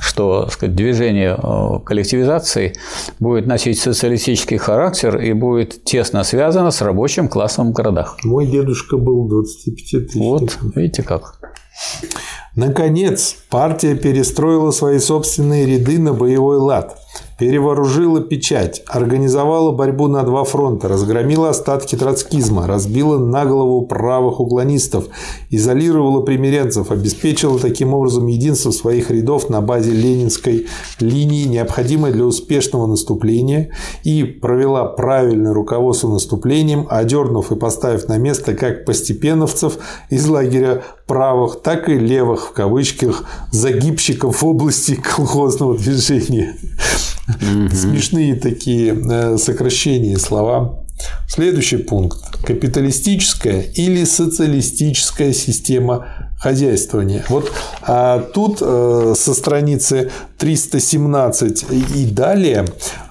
[0.00, 2.74] что сказать, движение э, коллективизации
[3.18, 8.16] будет носить социалистический характер и будет тесно связано с рабочим классом в городах.
[8.24, 10.14] Мой дедушка был 25 тысяч.
[10.14, 11.38] Вот, видите как.
[12.54, 16.96] Наконец, партия перестроила свои собственные ряды на боевой лад.
[17.38, 25.06] Перевооружила печать, организовала борьбу на два фронта, разгромила остатки троцкизма, разбила на голову правых уклонистов,
[25.48, 30.66] изолировала примиренцев, обеспечила таким образом единство своих рядов на базе ленинской
[30.98, 33.70] линии, необходимой для успешного наступления,
[34.02, 39.78] и провела правильное руководство наступлением, одернув и поставив на место как постепеновцев
[40.10, 46.54] из лагеря правых, так и левых в кавычках загибщиков в области колхозного движения.
[47.72, 50.84] Смешные такие э, сокращения слова.
[51.28, 52.18] Следующий пункт.
[52.44, 57.24] Капиталистическая или социалистическая система хозяйствования.
[57.28, 57.50] Вот
[57.82, 61.66] а тут э, со страницы 317
[61.96, 62.64] и далее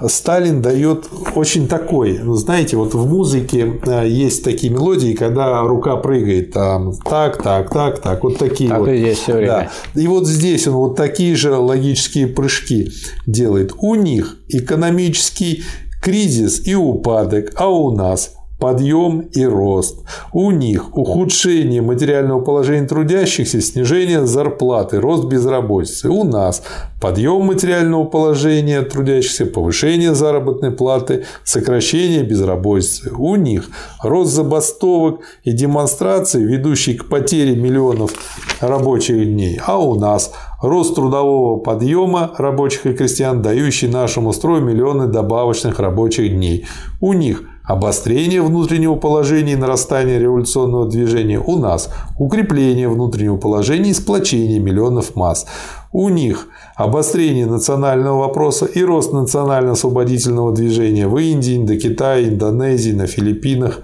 [0.07, 5.97] Сталин дает очень такой, ну, знаете, вот в музыке э, есть такие мелодии, когда рука
[5.97, 8.89] прыгает там так, так, так, так, вот такие так вот.
[8.89, 9.71] И здесь все время.
[9.93, 10.01] Да.
[10.01, 12.91] И вот здесь он вот такие же логические прыжки
[13.25, 13.73] делает.
[13.77, 15.63] У них экономический
[16.01, 20.03] кризис и упадок, а у нас подъем и рост.
[20.33, 26.09] У них ухудшение материального положения трудящихся, снижение зарплаты, рост безработицы.
[26.09, 26.63] У нас
[26.99, 33.11] подъем материального положения трудящихся, повышение заработной платы, сокращение безработицы.
[33.15, 33.69] У них
[34.01, 38.11] рост забастовок и демонстраций, ведущий к потере миллионов
[38.59, 39.59] рабочих дней.
[39.63, 40.31] А у нас
[40.61, 46.65] рост трудового подъема рабочих и крестьян, дающий нашему строю миллионы добавочных рабочих дней.
[46.99, 53.93] У них– Обострение внутреннего положения и нарастание революционного движения у нас, укрепление внутреннего положения и
[53.93, 55.45] сплочение миллионов масс.
[55.91, 63.81] У них обострение национального вопроса и рост национально-освободительного движения в Индии, до Индонезии, на Филиппинах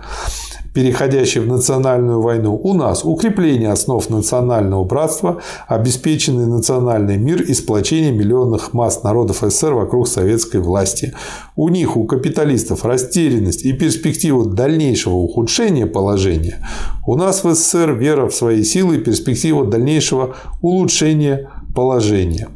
[0.73, 8.11] переходящей в национальную войну, у нас укрепление основ национального братства, обеспеченный национальный мир и сплочение
[8.11, 11.13] миллионных масс народов СССР вокруг советской власти.
[11.55, 16.65] У них, у капиталистов, растерянность и перспектива дальнейшего ухудшения положения.
[17.05, 22.49] У нас в СССР вера в свои силы и перспектива дальнейшего улучшения положения.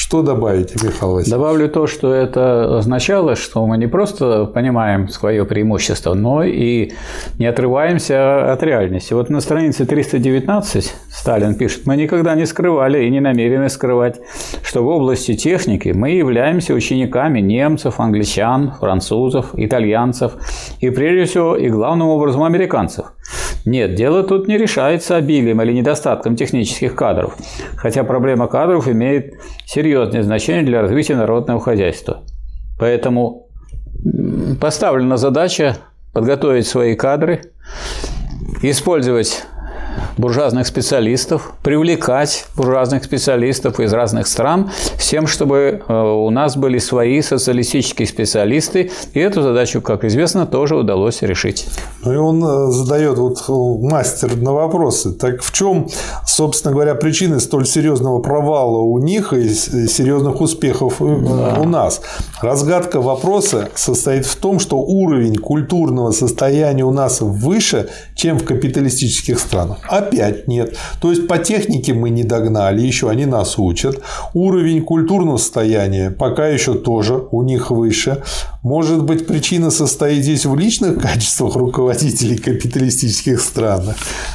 [0.00, 1.28] Что добавить, Михаил Васильевич?
[1.28, 6.92] Добавлю то, что это означало, что мы не просто понимаем свое преимущество, но и
[7.36, 9.12] не отрываемся от реальности.
[9.12, 14.20] Вот на странице 319 Сталин пишет, мы никогда не скрывали и не намерены скрывать,
[14.62, 20.34] что в области техники мы являемся учениками немцев, англичан, французов, итальянцев
[20.78, 23.06] и прежде всего и главным образом американцев.
[23.64, 27.36] Нет, дело тут не решается обилием или недостатком технических кадров,
[27.76, 29.34] хотя проблема кадров имеет
[29.66, 32.22] серьезное значение для развития народного хозяйства.
[32.78, 33.48] Поэтому
[34.60, 35.76] поставлена задача
[36.12, 37.42] подготовить свои кадры,
[38.62, 39.44] использовать
[40.18, 46.78] буржуазных специалистов, привлекать буржуазных специалистов из разных стран, с тем, чтобы э, у нас были
[46.78, 48.90] свои социалистические специалисты.
[49.14, 51.66] И эту задачу, как известно, тоже удалось решить.
[52.04, 53.52] Ну и он э, задает вот э,
[53.86, 55.12] мастер на вопросы.
[55.12, 55.88] Так в чем,
[56.26, 61.60] собственно говоря, причины столь серьезного провала у них и серьезных успехов да.
[61.60, 62.00] у нас?
[62.42, 69.38] Разгадка вопроса состоит в том, что уровень культурного состояния у нас выше, чем в капиталистических
[69.38, 69.78] странах.
[69.88, 70.07] Опять
[70.46, 70.76] нет.
[71.00, 74.00] То есть по технике мы не догнали, еще они нас учат.
[74.34, 78.22] Уровень культурного состояния пока еще тоже у них выше.
[78.62, 83.94] Может быть, причина состоит здесь в личных качествах руководителей капиталистических стран?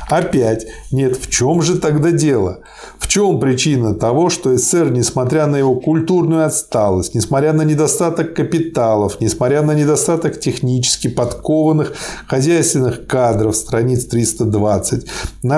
[0.09, 1.17] Опять нет.
[1.17, 2.59] В чем же тогда дело?
[2.97, 9.17] В чем причина того, что СССР, несмотря на его культурную отсталость, несмотря на недостаток капиталов,
[9.19, 11.93] несмотря на недостаток технически подкованных
[12.27, 15.05] хозяйственных кадров, страниц 320,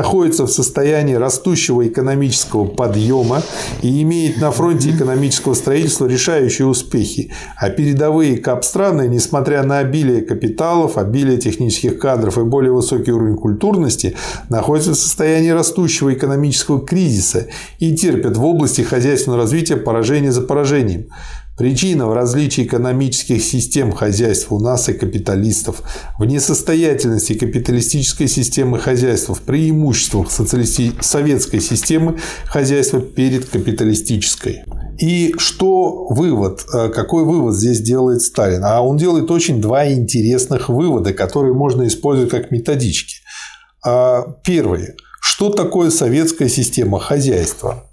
[0.06, 3.42] находится в состоянии растущего экономического подъема
[3.82, 11.00] и имеет на фронте экономического строительства решающие успехи, а передовые капстраны, несмотря на обилие капиталов,
[11.00, 14.16] обилие технических кадров и более высокий уровень культурности,
[14.48, 17.48] находятся в состоянии растущего экономического кризиса
[17.80, 21.08] и терпят в области хозяйственного развития поражение за поражением.
[21.58, 25.84] Причина в различии экономических систем хозяйства у нас и капиталистов,
[26.20, 30.92] в несостоятельности капиталистической системы хозяйства, в преимуществах социалисти...
[31.00, 34.64] советской системы хозяйства перед капиталистической.
[35.00, 36.66] И что вывод?
[36.74, 38.64] Э, какой вывод здесь делает Сталин?
[38.66, 43.22] А он делает очень два интересных вывода, которые можно использовать как методички.
[43.86, 44.96] А, первый.
[45.22, 47.85] Что такое советская система хозяйства?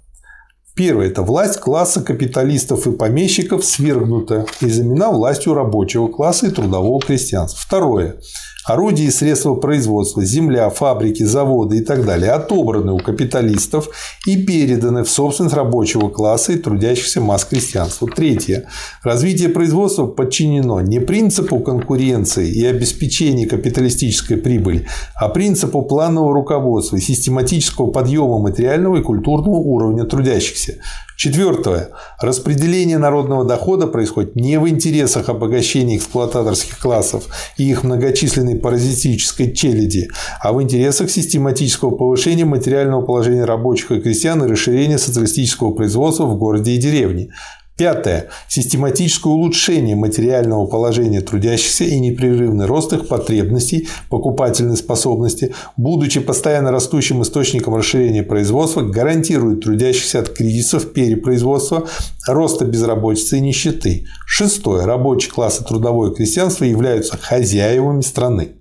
[0.75, 6.99] Первое– это власть класса капиталистов и помещиков свергнута и заменена властью рабочего класса и трудового
[6.99, 7.59] крестьянства.
[7.63, 8.17] Второе
[8.65, 13.89] орудия и средства производства, земля, фабрики, заводы и так далее отобраны у капиталистов
[14.25, 18.07] и переданы в собственность рабочего класса и трудящихся масс крестьянству.
[18.07, 18.67] Третье.
[19.03, 27.01] Развитие производства подчинено не принципу конкуренции и обеспечения капиталистической прибыли, а принципу планового руководства и
[27.01, 30.75] систематического подъема материального и культурного уровня трудящихся.
[31.15, 31.89] Четвертое.
[32.19, 37.25] Распределение народного дохода происходит не в интересах обогащения эксплуататорских классов
[37.57, 40.09] и их многочисленной паразитической челяди,
[40.41, 46.37] а в интересах систематического повышения материального положения рабочих и крестьян и расширения социалистического производства в
[46.37, 47.29] городе и деревне.
[47.75, 48.29] Пятое.
[48.47, 57.23] Систематическое улучшение материального положения трудящихся и непрерывный рост их потребностей, покупательной способности, будучи постоянно растущим
[57.23, 61.87] источником расширения производства, гарантирует трудящихся от кризисов, перепроизводства,
[62.27, 64.05] роста безработицы и нищеты.
[64.27, 64.85] Шестое.
[64.85, 68.51] Рабочий класс и трудовое крестьянство являются хозяевами страны.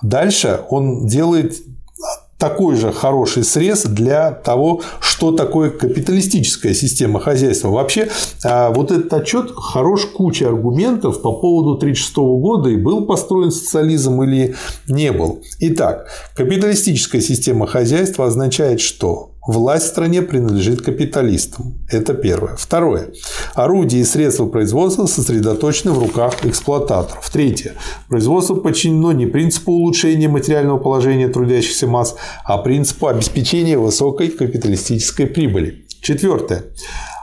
[0.00, 1.56] Дальше он делает
[2.44, 7.68] такой же хороший срез для того, что такое капиталистическая система хозяйства.
[7.68, 8.10] Вообще,
[8.44, 14.22] а, вот этот отчет хорош куча аргументов по поводу 1936 года и был построен социализм
[14.22, 14.56] или
[14.88, 15.42] не был.
[15.60, 16.06] Итак,
[16.36, 21.74] капиталистическая система хозяйства означает, что Власть в стране принадлежит капиталистам.
[21.90, 22.56] Это первое.
[22.56, 23.10] Второе.
[23.54, 27.28] Орудия и средства производства сосредоточены в руках эксплуататоров.
[27.30, 27.74] Третье.
[28.08, 35.84] Производство подчинено не принципу улучшения материального положения трудящихся масс, а принципу обеспечения высокой капиталистической прибыли.
[36.00, 36.64] Четвертое.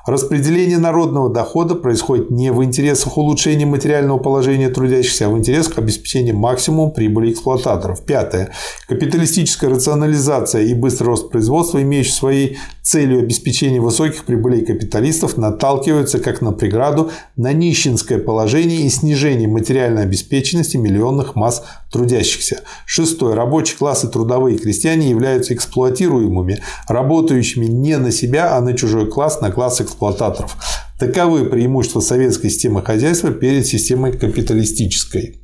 [0.06, 6.34] Распределение народного дохода происходит не в интересах улучшения материального положения трудящихся, а в интересах обеспечения
[6.34, 8.03] максимума прибыли эксплуататоров.
[8.03, 8.52] Пятое.
[8.88, 16.41] Капиталистическая рационализация и быстрый рост производства, имеющий своей целью обеспечения высоких прибылей капиталистов, наталкиваются как
[16.41, 22.62] на преграду на нищенское положение и снижение материальной обеспеченности миллионных масс трудящихся.
[22.86, 23.36] Шестое.
[23.36, 29.41] Рабочий класс и трудовые крестьяне являются эксплуатируемыми, работающими не на себя, а на чужой класс,
[29.41, 30.58] на класс эксплуататоров.
[30.99, 35.41] Таковы преимущества советской системы хозяйства перед системой капиталистической.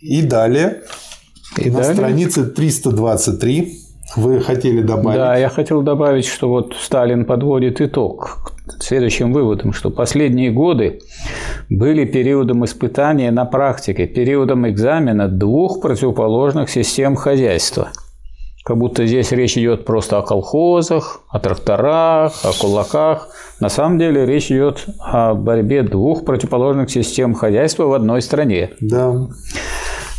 [0.00, 0.82] И далее,
[1.56, 1.94] и на далее?
[1.94, 3.83] странице 323
[4.16, 5.18] вы хотели добавить?
[5.18, 11.00] Да, я хотел добавить, что вот Сталин подводит итог следующим выводом, что последние годы
[11.68, 17.90] были периодом испытания на практике, периодом экзамена двух противоположных систем хозяйства.
[18.64, 23.28] Как будто здесь речь идет просто о колхозах, о тракторах, о кулаках.
[23.60, 28.70] На самом деле речь идет о борьбе двух противоположных систем хозяйства в одной стране.
[28.80, 29.28] Да.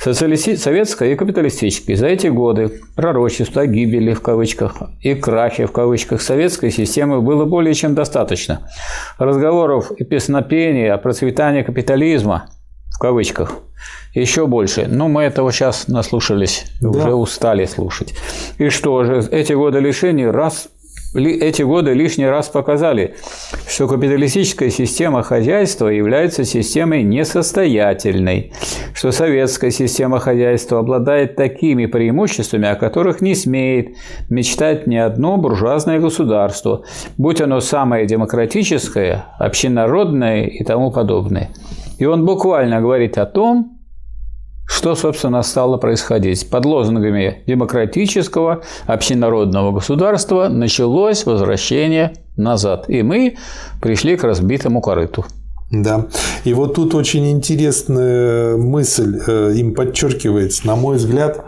[0.06, 0.52] Социалисти...
[0.52, 1.96] И капиталистическая.
[1.96, 7.74] За эти годы пророчества гибели в кавычках и крахи в кавычках советской системы было более
[7.74, 8.70] чем достаточно.
[9.18, 12.50] Разговоров и песнопения о процветании капитализма
[12.96, 13.56] в кавычках
[14.14, 14.86] еще больше.
[14.88, 16.90] Но мы этого сейчас наслушались, да.
[16.90, 18.14] уже устали слушать.
[18.60, 20.68] И что же, эти годы лишений раз
[21.16, 23.16] эти годы лишний раз показали,
[23.68, 28.52] что капиталистическая система хозяйства является системой несостоятельной,
[28.94, 33.96] что советская система хозяйства обладает такими преимуществами, о которых не смеет
[34.30, 36.84] мечтать ни одно буржуазное государство,
[37.18, 41.50] будь оно самое демократическое, общенародное и тому подобное.
[41.98, 43.75] И он буквально говорит о том,
[44.68, 46.50] что, собственно, стало происходить?
[46.50, 52.90] Под лозунгами демократического общенародного государства началось возвращение назад.
[52.90, 53.38] И мы
[53.82, 55.26] пришли к разбитому корыту.
[55.72, 56.08] Да.
[56.44, 61.44] И вот тут очень интересная мысль э, им подчеркивается, на мой взгляд.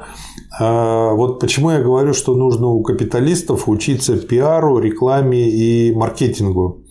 [0.60, 6.84] Э, вот почему я говорю, что нужно у капиталистов учиться пиару, рекламе и маркетингу.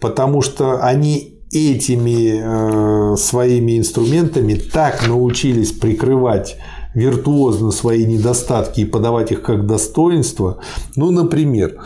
[0.00, 6.56] Потому что они этими э, своими инструментами так научились прикрывать
[6.94, 10.58] виртуозно свои недостатки и подавать их как достоинство.
[10.96, 11.78] Ну, например,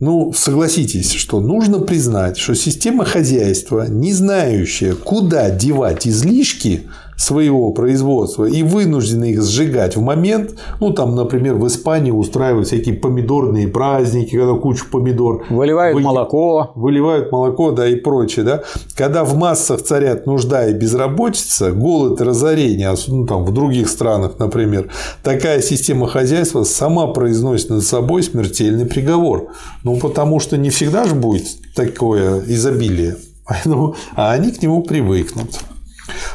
[0.00, 6.84] ну, согласитесь, что нужно признать, что система хозяйства, не знающая, куда девать излишки,
[7.20, 12.94] своего производства и вынуждены их сжигать в момент, ну там, например, в Испании устраивают всякие
[12.94, 16.00] помидорные праздники, когда кучу помидор выливают вы...
[16.00, 18.62] молоко, выливают молоко, да и прочее, да,
[18.96, 24.38] когда в массах царят нужда и безработица, голод и разорение, ну там в других странах,
[24.38, 24.90] например,
[25.22, 29.48] такая система хозяйства сама произносит над собой смертельный приговор,
[29.84, 31.44] ну потому что не всегда же будет
[31.74, 33.16] такое изобилие,
[33.46, 35.60] поэтому, а они к нему привыкнут.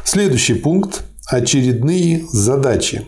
[0.07, 3.07] Следующий пункт– очередные задачи.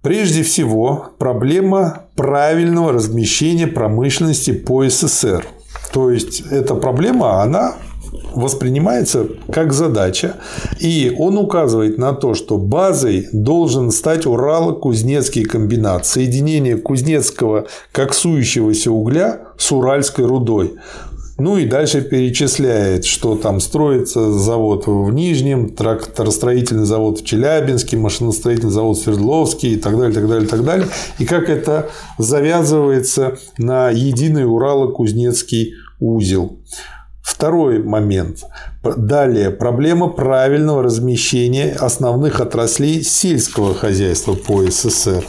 [0.00, 5.46] Прежде всего, проблема правильного размещения промышленности по СССР.
[5.92, 7.74] То есть, эта проблема, она
[8.34, 10.36] воспринимается как задача,
[10.80, 19.40] и он указывает на то, что базой должен стать Урало-Кузнецкий комбинат, соединение кузнецкого коксующегося угля
[19.58, 20.76] с уральской рудой.
[21.38, 28.72] Ну и дальше перечисляет, что там строится завод в Нижнем, тракторостроительный завод в Челябинске, машиностроительный
[28.72, 30.88] завод в Свердловске и так далее, так далее, так далее.
[31.18, 36.58] И как это завязывается на единый Урало-Кузнецкий узел.
[37.22, 38.44] Второй момент.
[38.82, 39.50] Далее.
[39.50, 45.24] Проблема правильного размещения основных отраслей сельского хозяйства по СССР.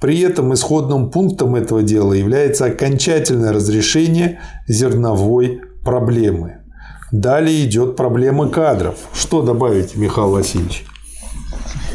[0.00, 6.58] При этом исходным пунктом этого дела является окончательное разрешение зерновой проблемы.
[7.12, 8.94] Далее идет проблема кадров.
[9.12, 10.86] Что добавить, Михаил Васильевич?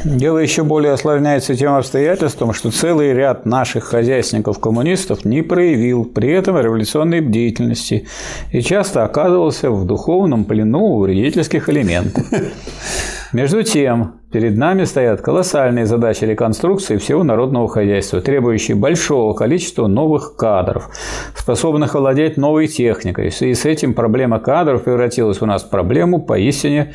[0.03, 6.59] Дело еще более осложняется тем обстоятельством, что целый ряд наших хозяйственников-коммунистов не проявил при этом
[6.59, 8.05] революционной бдительности
[8.51, 12.23] и часто оказывался в духовном плену у вредительских элементов.
[13.35, 20.37] Между тем, перед нами стоят колоссальные задачи реконструкции всего народного хозяйства, требующие большого количества новых
[20.37, 20.89] кадров,
[21.35, 23.27] способных овладеть новой техникой.
[23.27, 26.93] И с этим проблема кадров превратилась у нас в проблему поистине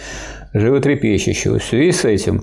[0.55, 1.61] животрепещущую.
[1.61, 2.41] В связи с этим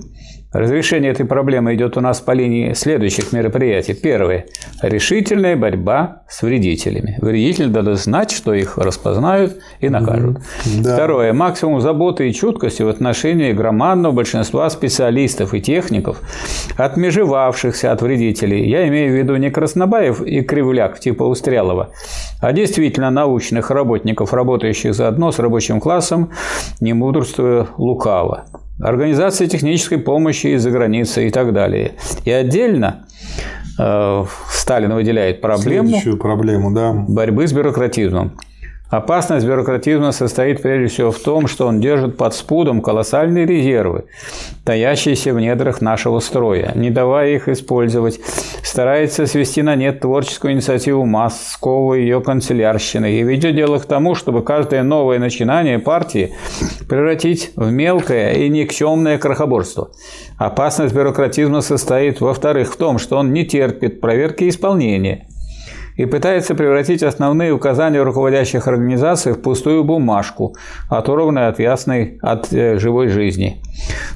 [0.52, 3.92] Разрешение этой проблемы идет у нас по линии следующих мероприятий.
[3.92, 4.46] Первое.
[4.80, 7.18] Решительная борьба с вредителями.
[7.20, 10.38] Вредители должны знать, что их распознают и накажут.
[10.78, 10.94] Да.
[10.94, 11.34] Второе.
[11.34, 16.22] Максимум заботы и чуткости в отношении громадного большинства специалистов и техников,
[16.78, 18.70] отмежевавшихся от вредителей.
[18.70, 21.90] Я имею в виду не Краснобаев и Кривляк типа Устрялова,
[22.40, 26.30] а действительно научных работников, работающих заодно с рабочим классом,
[26.80, 28.46] не мудрствуя лукаво
[28.80, 31.92] организация технической помощи из-за границы и так далее.
[32.24, 33.06] И отдельно
[33.78, 36.92] э, Сталин выделяет проблему, Следующую проблему да.
[36.92, 38.38] борьбы с бюрократизмом.
[38.90, 44.06] Опасность бюрократизма состоит прежде всего в том, что он держит под спудом колоссальные резервы,
[44.64, 48.18] таящиеся в недрах нашего строя, не давая их использовать,
[48.62, 54.14] старается свести на нет творческую инициативу масс, сковывая ее канцелярщиной и ведет дело к тому,
[54.14, 56.32] чтобы каждое новое начинание партии
[56.88, 59.90] превратить в мелкое и никчемное крохоборство.
[60.38, 65.26] Опасность бюрократизма состоит, во-вторых, в том, что он не терпит проверки исполнения–
[65.98, 70.54] и пытается превратить основные указания руководящих организаций в пустую бумажку,
[70.88, 73.60] оторванную от ясной, от э, живой жизни.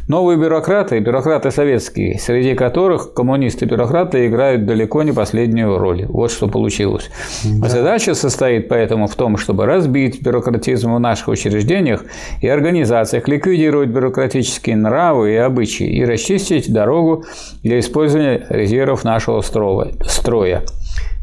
[0.09, 6.07] Новые бюрократы, бюрократы советские, среди которых коммунисты-бюрократы играют далеко не последнюю роль.
[6.07, 7.11] Вот что получилось.
[7.45, 7.69] Да.
[7.69, 12.05] Задача состоит поэтому в том, чтобы разбить бюрократизм в наших учреждениях
[12.41, 17.25] и организациях, ликвидировать бюрократические нравы и обычаи и расчистить дорогу
[17.65, 20.63] для использования резервов нашего строя.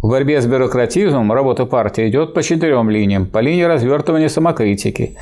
[0.02, 3.26] В борьбе с бюрократизмом работа партии идет по четырем линиям.
[3.26, 5.18] По линии развертывания самокритики,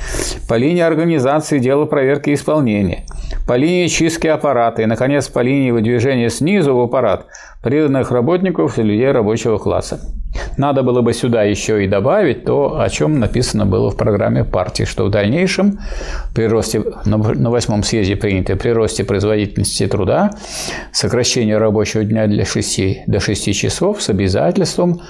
[0.47, 3.03] по линии организации дела проверки исполнения,
[3.47, 4.83] по линии чистки аппарата.
[4.83, 7.25] И, наконец, по линии выдвижения снизу в аппарат
[7.61, 9.99] преданных работников и людей рабочего класса.
[10.57, 14.83] Надо было бы сюда еще и добавить то, о чем написано было в программе партии,
[14.83, 15.79] что в дальнейшем
[16.35, 20.31] при росте, на восьмом съезде принято при росте производительности труда
[20.91, 25.01] сокращение рабочего дня для 6, до 6 часов с обязательством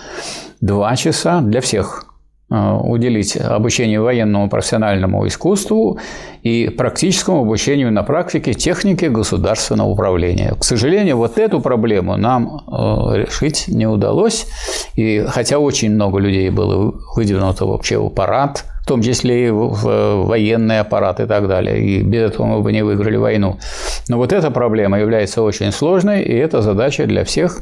[0.61, 2.05] 2 часа для всех
[2.49, 5.99] уделить обучению военному профессиональному искусству
[6.43, 10.55] и практическому обучению на практике техники государственного управления.
[10.57, 14.47] К сожалению, вот эту проблему нам э, решить не удалось,
[14.95, 20.79] и хотя очень много людей было выдвинуто вообще в аппарат– том числе и в военный
[20.79, 21.85] аппарат и так далее.
[21.85, 23.59] И без этого мы бы не выиграли войну.
[24.07, 27.61] Но вот эта проблема является очень сложной, и это задача для всех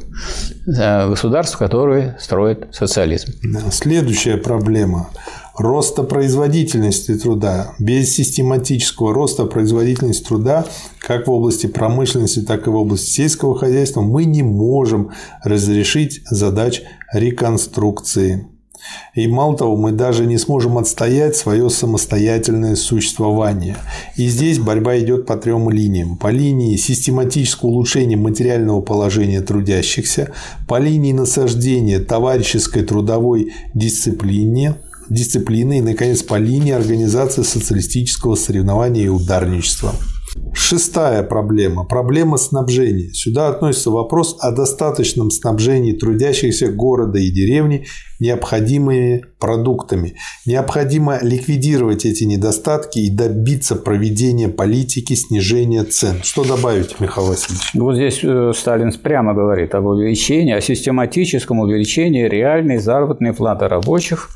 [0.66, 3.32] э, государств, которые строят социализм.
[3.70, 5.10] Следующая проблема
[5.58, 7.74] роста производительности труда.
[7.78, 10.66] Без систематического роста производительности труда
[10.98, 15.10] как в области промышленности, так и в области сельского хозяйства мы не можем
[15.42, 16.82] разрешить задач
[17.12, 18.46] реконструкции.
[19.14, 23.76] И мало того, мы даже не сможем отстоять свое самостоятельное существование.
[24.16, 26.16] И здесь борьба идет по трем линиям.
[26.16, 30.32] По линии систематического улучшения материального положения трудящихся,
[30.68, 34.74] по линии насаждения товарищеской трудовой дисциплине,
[35.08, 39.94] дисциплины и, наконец, по линии организации социалистического соревнования и ударничества.
[40.54, 43.12] Шестая проблема– проблема снабжения.
[43.12, 47.86] Сюда относится вопрос о достаточном снабжении трудящихся города и деревни
[48.20, 50.16] необходимыми продуктами.
[50.46, 56.22] Необходимо ликвидировать эти недостатки и добиться проведения политики снижения цен.
[56.22, 57.70] Что добавить, Михаил Васильевич?
[57.74, 64.30] Вот здесь э, Сталин прямо говорит об увеличении, о систематическом увеличении реальной заработной платы рабочих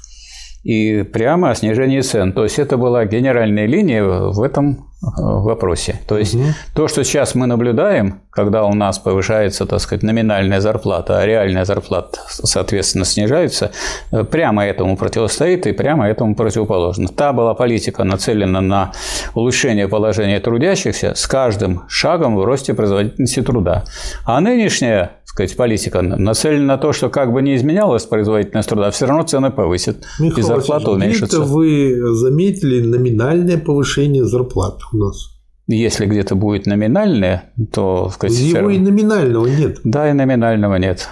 [0.63, 2.33] и прямо о снижении цен.
[2.33, 6.01] То есть это была генеральная линия в этом э, вопросе.
[6.07, 6.45] То есть угу.
[6.75, 11.65] то, что сейчас мы наблюдаем, когда у нас повышается, так сказать, номинальная зарплата, а реальная
[11.65, 13.73] зарплата, соответственно, снижается,
[14.13, 17.09] э, прямо этому противостоит и прямо этому противоположно.
[17.09, 18.93] Та была политика нацелена на
[19.35, 23.85] улучшение положения трудящихся с каждым шагом в росте производительности труда.
[24.27, 29.07] А нынешняя сказать, политика нацелена на то, что как бы не изменялась производительность труда, все
[29.07, 31.41] равно цены повысят Михаил и зарплата уменьшится.
[31.43, 35.29] вы заметили номинальное повышение зарплат у нас?
[35.69, 38.11] Если где-то будет номинальное, то...
[38.13, 39.79] Сказать, Его и номинального нет.
[39.85, 41.09] Да, и номинального нет.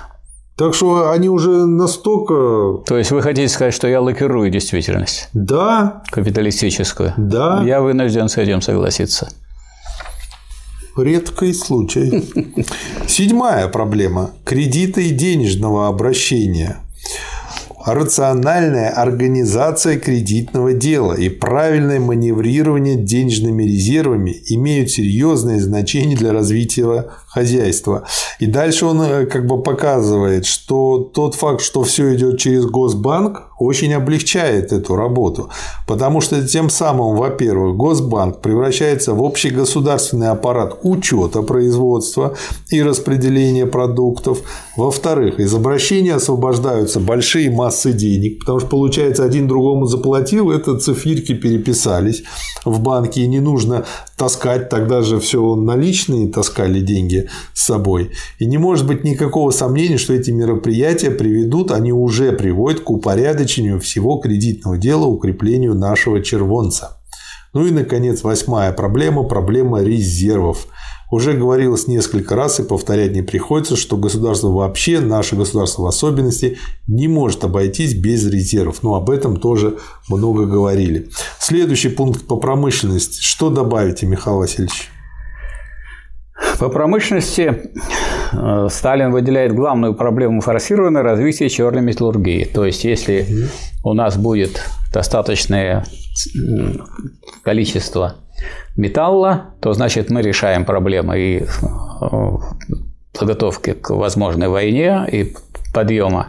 [0.56, 2.82] Так что они уже настолько...
[2.84, 5.28] То есть вы хотите сказать, что я лакирую действительность?
[5.32, 6.02] Да.
[6.10, 7.14] Капиталистическую?
[7.16, 7.62] Да.
[7.64, 9.28] Я вынужден с этим согласиться.
[10.98, 12.24] Редкий случай.
[13.06, 16.78] Седьмая проблема– кредиты денежного обращения
[17.92, 28.06] рациональная организация кредитного дела и правильное маневрирование денежными резервами имеют серьезное значение для развития хозяйства.
[28.40, 33.47] И дальше он э, как бы показывает, что тот факт, что все идет через Госбанк,
[33.58, 35.50] очень облегчает эту работу,
[35.86, 42.36] потому что тем самым, во-первых, Госбанк превращается в общегосударственный аппарат учета производства
[42.70, 44.40] и распределения продуктов,
[44.76, 51.34] во-вторых, из обращения освобождаются большие массы денег, потому что получается один другому заплатил, это цифирки
[51.34, 52.22] переписались
[52.64, 53.84] в банке, и не нужно
[54.16, 58.12] таскать, тогда же все наличные таскали деньги с собой.
[58.38, 63.47] И не может быть никакого сомнения, что эти мероприятия приведут, они уже приводят к упорядочению
[63.80, 66.98] всего кредитного дела, укреплению нашего червонца.
[67.54, 70.66] Ну и, наконец, восьмая проблема– проблема резервов.
[71.10, 76.58] Уже говорилось несколько раз и повторять не приходится, что государство вообще, наше государство в особенности,
[76.86, 78.82] не может обойтись без резервов.
[78.82, 81.08] Но об этом тоже много говорили.
[81.40, 83.22] Следующий пункт по промышленности.
[83.22, 84.90] Что добавите, Михаил Васильевич?
[86.58, 87.70] По промышленности
[88.32, 92.44] э, Сталин выделяет главную проблему форсированное развитие черной металлургии.
[92.44, 93.48] То есть, если
[93.84, 94.60] у нас будет
[94.92, 95.84] достаточное
[97.42, 98.16] количество
[98.76, 101.46] металла, то значит мы решаем проблемы и э,
[103.16, 105.34] подготовки к возможной войне и
[105.72, 106.28] подъема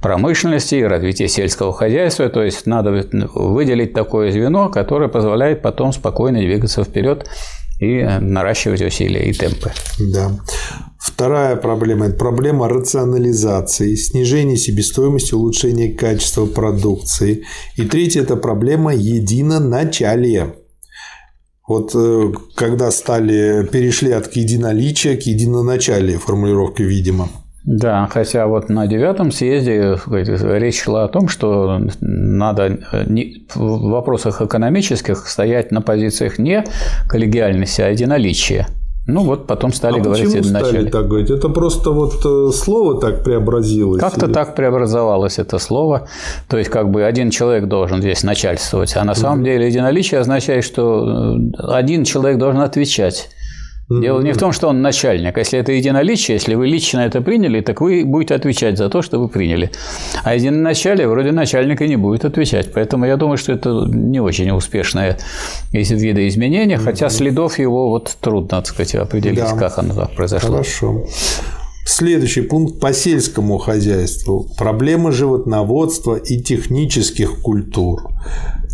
[0.00, 2.28] промышленности и развития сельского хозяйства.
[2.28, 2.90] То есть надо
[3.34, 7.28] выделить такое звено, которое позволяет потом спокойно двигаться вперед
[7.82, 9.72] и наращивать усилия и темпы.
[9.98, 10.30] Да.
[10.98, 17.44] Вторая проблема– это проблема рационализации, снижения себестоимости, улучшения качества продукции.
[17.76, 20.54] И третья– это проблема единоначалия.
[21.66, 27.30] Вот э, когда стали, перешли от единоличия к единоначалию формулировки, видимо.
[27.64, 33.04] Да, хотя вот на девятом съезде речь шла о том, что надо э,
[33.54, 36.64] в вопросах экономических стоять на позициях не
[37.08, 38.66] коллегиальности, а единоличия.
[39.06, 41.30] Ну вот потом стали а говорить почему стали так говорить?
[41.30, 44.00] Это просто вот э, слово так преобразилось?
[44.00, 44.32] Как-то или?
[44.32, 46.08] так преобразовалось это слово.
[46.48, 49.46] То есть как бы один человек должен здесь начальствовать, а на самом угу.
[49.46, 53.28] деле единоличие означает, что э, один человек должен отвечать.
[53.88, 55.36] Дело не в том, что он начальник.
[55.36, 59.18] Если это единоличие, если вы лично это приняли, так вы будете отвечать за то, что
[59.18, 59.70] вы приняли.
[60.24, 62.72] А единоначалие вроде начальника не будет отвечать.
[62.72, 65.18] Поэтому я думаю, что это не очень успешное
[65.72, 69.56] видоизменение, хотя следов его вот трудно, так сказать, определить, да.
[69.56, 70.52] как оно так произошло.
[70.52, 71.04] Хорошо.
[71.84, 74.48] Следующий пункт по сельскому хозяйству.
[74.56, 78.08] Проблемы животноводства и технических культур.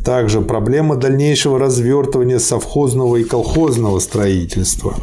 [0.05, 4.97] Также проблема дальнейшего развертывания совхозного и колхозного строительства.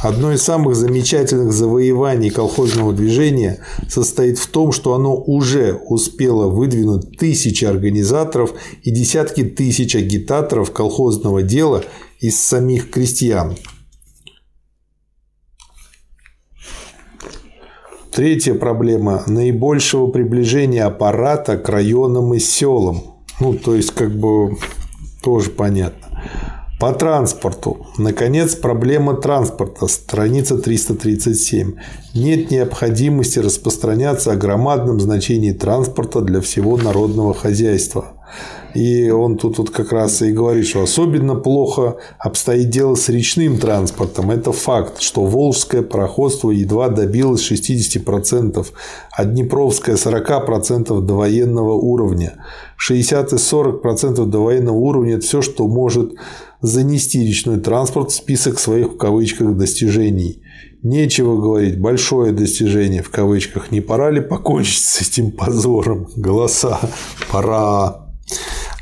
[0.00, 7.18] Одно из самых замечательных завоеваний колхозного движения состоит в том, что оно уже успело выдвинуть
[7.18, 11.84] тысячи организаторов и десятки тысяч агитаторов колхозного дела
[12.18, 13.56] из самих крестьян.
[18.12, 23.02] Третья проблема– наибольшего приближения аппарата к районам и селам–
[23.42, 24.56] ну, то есть, как бы
[25.20, 26.22] тоже понятно.
[26.78, 27.86] По транспорту.
[27.98, 29.88] Наконец, проблема транспорта.
[29.88, 31.74] Страница 337.
[32.14, 38.12] Нет необходимости распространяться о громадном значении транспорта для всего народного хозяйства.
[38.74, 43.58] И он тут вот как раз и говорит, что особенно плохо обстоит дело с речным
[43.58, 44.30] транспортом.
[44.30, 48.66] Это факт, что Волжское пароходство едва добилось 60%,
[49.12, 52.34] а Днепровское 40% до военного уровня.
[52.76, 56.14] 60 и 40% до военного уровня– это все, что может
[56.62, 60.42] занести речной транспорт в список своих в кавычках достижений.
[60.82, 63.70] Нечего говорить, большое достижение в кавычках.
[63.70, 66.08] Не пора ли покончить с этим позором?
[66.16, 66.80] Голоса.
[67.30, 68.01] Пора.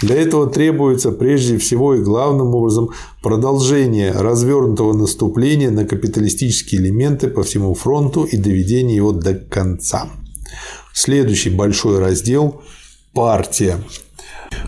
[0.01, 2.91] Для этого требуется прежде всего и главным образом
[3.23, 10.09] продолжение развернутого наступления на капиталистические элементы по всему фронту и доведение его до конца.
[10.95, 12.63] Следующий большой раздел–
[13.15, 13.77] партия.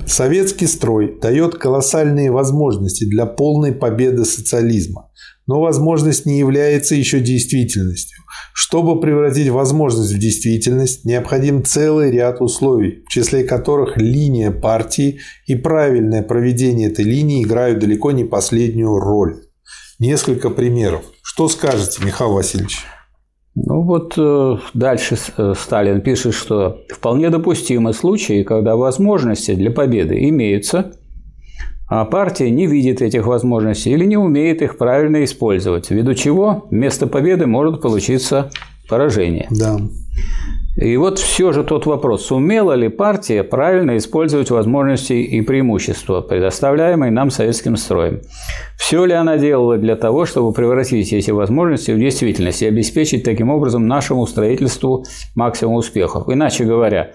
[0.07, 5.11] Советский строй дает колоссальные возможности для полной победы социализма,
[5.47, 8.19] но возможность не является еще действительностью.
[8.55, 15.55] Чтобы превратить возможность в действительность, необходим целый ряд условий, в числе которых линия партии и
[15.55, 19.43] правильное проведение этой линии играют далеко не последнюю роль.
[19.99, 21.03] Несколько примеров.
[21.23, 22.85] Что скажете, Михаил Васильевич?
[23.55, 30.29] Ну вот э, дальше э, Сталин пишет, что вполне допустимы случаи, когда возможности для победы
[30.29, 30.93] имеются,
[31.95, 37.07] а партия не видит этих возможностей или не умеет их правильно использовать, ввиду чего вместо
[37.07, 38.51] победы может получиться
[38.89, 39.47] поражение.
[39.51, 39.77] Да.
[40.77, 47.13] И вот все же тот вопрос, сумела ли партия правильно использовать возможности и преимущества, предоставляемые
[47.13, 48.23] нам советским строем.
[48.79, 53.51] Все ли она делала для того, чтобы превратить эти возможности в действительность и обеспечить таким
[53.51, 55.05] образом нашему строительству
[55.35, 56.25] максимум успехов.
[56.31, 57.11] Иначе говоря,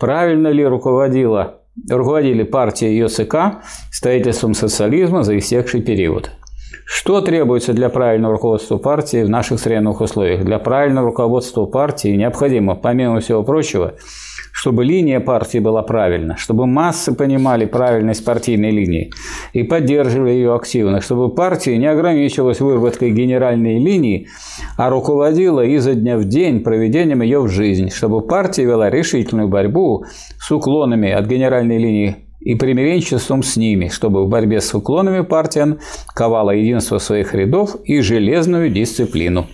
[0.00, 6.30] правильно ли руководила руководили партией ЦК строительством социализма за истекший период.
[6.84, 10.44] Что требуется для правильного руководства партии в наших современных условиях?
[10.44, 13.94] Для правильного руководства партии необходимо, помимо всего прочего,
[14.56, 19.12] чтобы линия партии была правильна, чтобы массы понимали правильность партийной линии
[19.52, 24.28] и поддерживали ее активно, чтобы партия не ограничивалась выработкой генеральной линии,
[24.78, 30.06] а руководила изо дня в день проведением ее в жизнь, чтобы партия вела решительную борьбу
[30.38, 35.76] с уклонами от генеральной линии и примиренчеством с ними, чтобы в борьбе с уклонами партия
[36.14, 39.48] ковала единство своих рядов и железную дисциплину.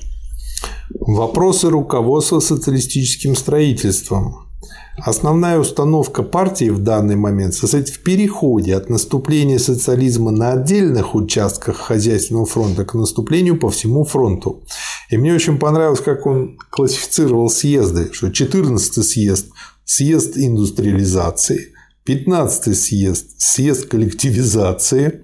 [1.00, 4.51] Вопросы руководства социалистическим строительством.
[4.98, 11.76] Основная установка партии в данный момент состоит в переходе от наступления социализма на отдельных участках
[11.76, 14.64] хозяйственного фронта к наступлению по всему фронту.
[15.08, 19.46] И мне очень понравилось, как он классифицировал съезды, что 14 съезд–
[19.84, 21.72] съезд индустриализации,
[22.06, 25.22] 15 съезд– съезд коллективизации,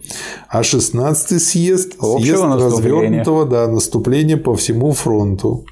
[0.49, 5.67] а 16 съезд– съезд развернутого да, наступления по всему фронту.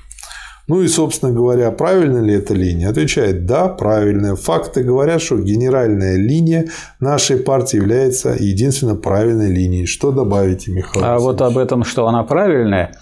[0.68, 2.88] Ну и, собственно говоря, правильно ли эта линия?
[2.88, 4.34] Отвечает да, правильная.
[4.34, 6.66] Факты говорят, что генеральная линия
[6.98, 9.86] нашей партии является единственно правильной линией.
[9.86, 11.04] Что добавите, Михаил?
[11.04, 12.98] А вот об этом, что она правильная,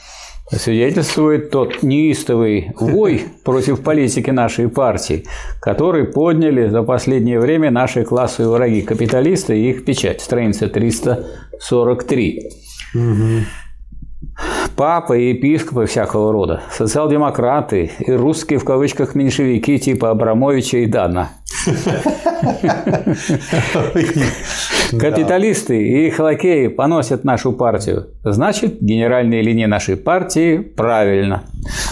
[0.51, 5.25] свидетельствует тот неистовый вой против политики нашей партии,
[5.61, 10.21] который подняли за последнее время наши классовые враги капиталисты и их печать.
[10.21, 12.51] Страница 343.
[12.95, 13.45] Угу
[14.77, 21.31] папы и епископы всякого рода, социал-демократы и русские в кавычках меньшевики типа Абрамовича и Дана.
[24.99, 28.09] Капиталисты и их лакеи поносят нашу партию.
[28.23, 31.45] Значит, генеральные линии нашей партии правильно.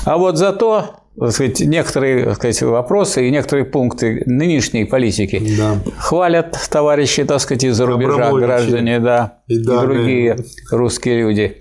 [0.05, 5.77] А вот зато так сказать, некоторые так сказать, вопросы и некоторые пункты нынешней политики да.
[5.99, 10.39] хвалят товарищи, так сказать, из-за рубежа, граждане, да, и, и другие
[10.71, 11.59] русские люди.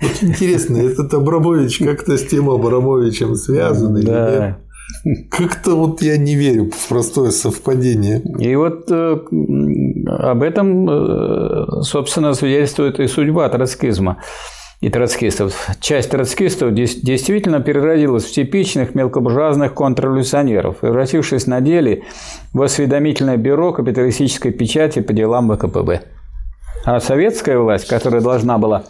[0.00, 4.56] Вот интересно, этот Абрамович как-то с тем Абрамовичем связан или нет?
[5.30, 8.22] Как-то вот я не верю в простое совпадение.
[8.38, 9.18] И вот э,
[10.06, 14.18] об этом, э, собственно, свидетельствует и судьба троцкизма
[14.80, 15.68] и троцкистов.
[15.80, 22.04] Часть троцкистов действительно переродилась в типичных мелкобуржуазных контрреволюционеров, превратившись на деле
[22.54, 26.02] в осведомительное бюро капиталистической печати по делам ВКПБ.
[26.84, 28.84] А советская власть, которая должна была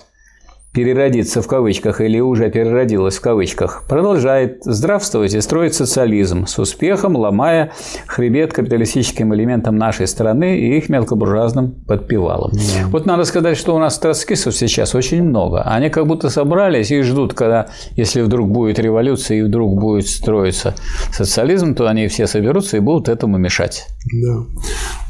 [0.72, 7.16] переродиться в кавычках или уже переродилась в кавычках, продолжает здравствовать и строить социализм с успехом,
[7.16, 7.72] ломая
[8.06, 12.52] хребет капиталистическим элементам нашей страны и их мелкобуржуазным подпевалам.
[12.52, 12.86] Да.
[12.88, 15.62] Вот надо сказать, что у нас троцкистов сейчас очень много.
[15.62, 20.76] Они как будто собрались и ждут, когда, если вдруг будет революция и вдруг будет строиться
[21.12, 23.86] социализм, то они все соберутся и будут этому мешать.
[24.24, 24.44] Да.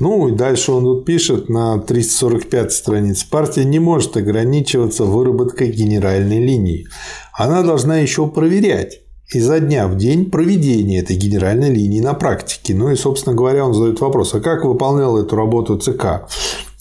[0.00, 3.24] Ну и дальше он тут пишет на 345 страниц.
[3.24, 6.86] Партия не может ограничиваться выработкой выработкой генеральной линии.
[7.32, 9.00] Она должна еще проверять
[9.32, 12.74] изо дня в день проведение этой генеральной линии на практике.
[12.74, 16.26] Ну и, собственно говоря, он задает вопрос, а как выполнял эту работу ЦК?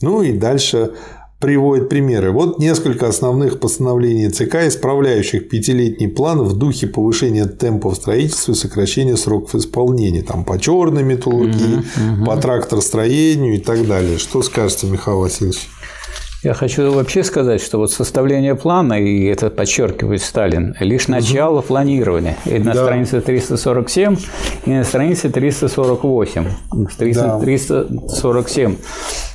[0.02, 0.94] Ну и дальше
[1.40, 2.32] приводит примеры.
[2.32, 9.16] Вот несколько основных постановлений ЦК, исправляющих пятилетний план в духе повышения темпов строительства и сокращения
[9.16, 10.24] сроков исполнения.
[10.24, 12.26] Там по черной металлургии, угу, угу.
[12.26, 14.18] по тракторостроению и так далее.
[14.18, 15.70] Что скажете, Михаил Васильевич?
[16.42, 22.38] Я хочу вообще сказать, что вот составление плана, и это подчеркивает Сталин, лишь начало планирования.
[22.46, 22.84] И на да.
[22.84, 24.16] странице 347,
[24.66, 26.46] и на странице 348.
[26.98, 27.40] 300, да.
[27.40, 28.78] 347.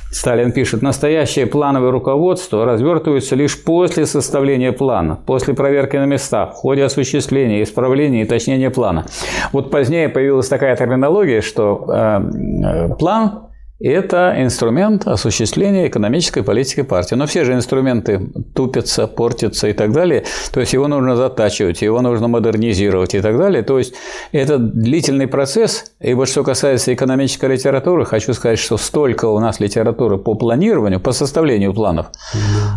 [0.09, 6.55] Сталин пишет, настоящее плановое руководство развертывается лишь после составления плана, после проверки на местах, в
[6.55, 9.05] ходе осуществления, исправления и уточнения плана.
[9.51, 13.49] Вот позднее появилась такая терминология, что э, э план
[13.87, 17.15] это инструмент осуществления экономической политики партии.
[17.15, 20.23] Но все же инструменты тупятся, портятся и так далее.
[20.51, 23.61] То есть его нужно затачивать, его нужно модернизировать и так далее.
[23.61, 23.93] То есть
[24.31, 25.91] это длительный процесс.
[25.99, 30.99] И вот что касается экономической литературы, хочу сказать, что столько у нас литературы по планированию,
[30.99, 32.07] по составлению планов,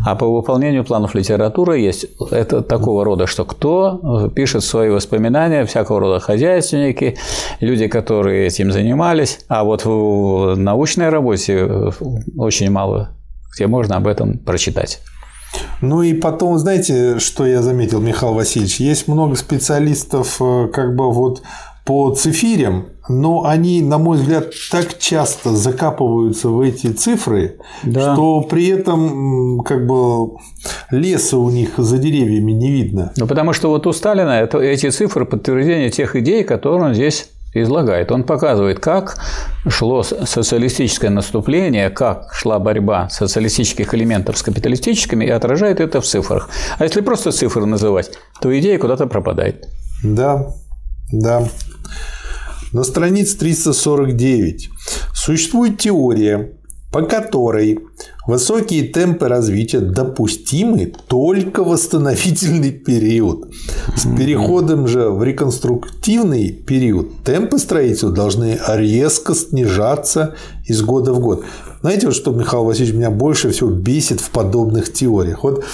[0.06, 6.00] а по выполнению планов литературы есть это такого рода, что кто пишет свои воспоминания, всякого
[6.00, 7.16] рода хозяйственники,
[7.60, 11.90] люди, которые этим занимались, а вот в научном научной работе э,
[12.36, 13.10] очень мало,
[13.54, 15.00] где можно об этом прочитать.
[15.80, 21.10] Ну и потом, знаете, что я заметил, Михаил Васильевич, есть много специалистов э, как бы
[21.12, 21.42] вот
[21.84, 28.12] по цифирям, но они, на мой взгляд, так часто закапываются в эти цифры, да.
[28.12, 30.36] что при этом как бы
[30.90, 33.12] леса у них за деревьями не видно.
[33.16, 37.30] Ну, потому что вот у Сталина это, эти цифры подтверждение тех идей, которые он здесь
[37.54, 38.12] излагает.
[38.12, 39.18] Он показывает, как
[39.68, 46.48] шло социалистическое наступление, как шла борьба социалистических элементов с капиталистическими и отражает это в цифрах.
[46.78, 48.10] А если просто цифры называть,
[48.40, 49.66] то идея куда-то пропадает.
[50.02, 50.46] Да,
[51.12, 51.48] да.
[52.72, 54.70] На странице 349
[55.14, 56.52] существует теория,
[56.92, 57.78] по которой
[58.28, 63.52] высокие темпы развития допустимы только восстановительный период.
[63.96, 70.34] С переходом же в реконструктивный период темпы строительства должны резко снижаться
[70.66, 71.44] из года в год.
[71.80, 75.42] Знаете, вот что, Михаил Васильевич, меня больше всего бесит в подобных теориях?
[75.42, 75.64] Вот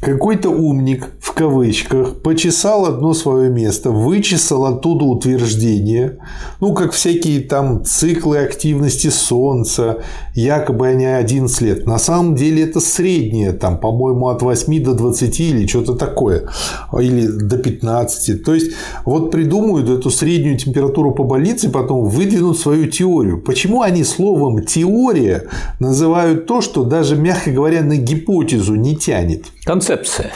[0.00, 6.18] какой-то умник, в кавычках, почесал одно свое место, вычесал оттуда утверждение,
[6.60, 9.98] ну, как всякие там циклы активности Солнца,
[10.34, 11.86] якобы они 11 лет.
[11.86, 16.48] На самом деле это среднее, там, по-моему, от 8 до 20 или что-то такое,
[16.96, 18.44] или до 15.
[18.44, 18.72] То есть,
[19.04, 23.40] вот придумают эту среднюю температуру по больнице, потом выдвинут свою теорию.
[23.40, 25.44] Почему они словом «теория»
[25.80, 29.46] называют то, что даже, мягко говоря, на гипотезу не тянет?
[29.68, 30.32] Концепция.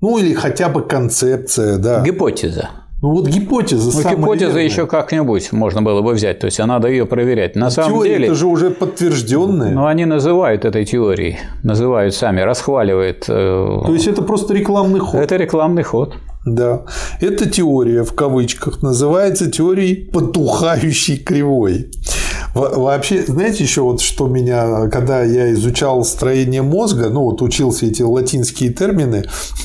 [0.00, 2.02] Ну, или хотя бы концепция, да.
[2.02, 2.70] Гипотеза.
[3.00, 3.96] Ну вот гипотеза.
[3.96, 4.64] Ну, гипотеза верная.
[4.64, 7.54] еще как-нибудь можно было бы взять, то есть а надо ее проверять.
[7.54, 8.26] На самом Теория деле.
[8.26, 9.70] Это же уже подтвержденная.
[9.70, 13.26] Но они называют этой теорией, называют сами, расхваливают.
[13.28, 15.20] Э, то есть это просто рекламный ход.
[15.20, 16.16] Это рекламный ход.
[16.44, 16.82] Да.
[17.20, 21.92] Эта теория в кавычках называется теорией потухающей кривой.
[22.54, 28.02] Вообще, знаете, еще вот что меня, когда я изучал строение мозга, ну вот учился эти
[28.02, 29.24] латинские термины,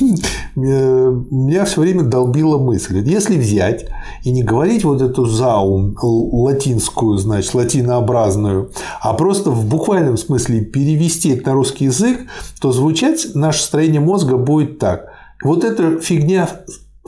[0.56, 2.98] меня все время долбила мысль.
[3.04, 3.86] Если взять
[4.24, 8.70] и не говорить вот эту заум латинскую, значит, латинообразную,
[9.00, 12.20] а просто в буквальном смысле перевести это на русский язык,
[12.60, 15.06] то звучать наше строение мозга будет так.
[15.42, 16.48] Вот эта фигня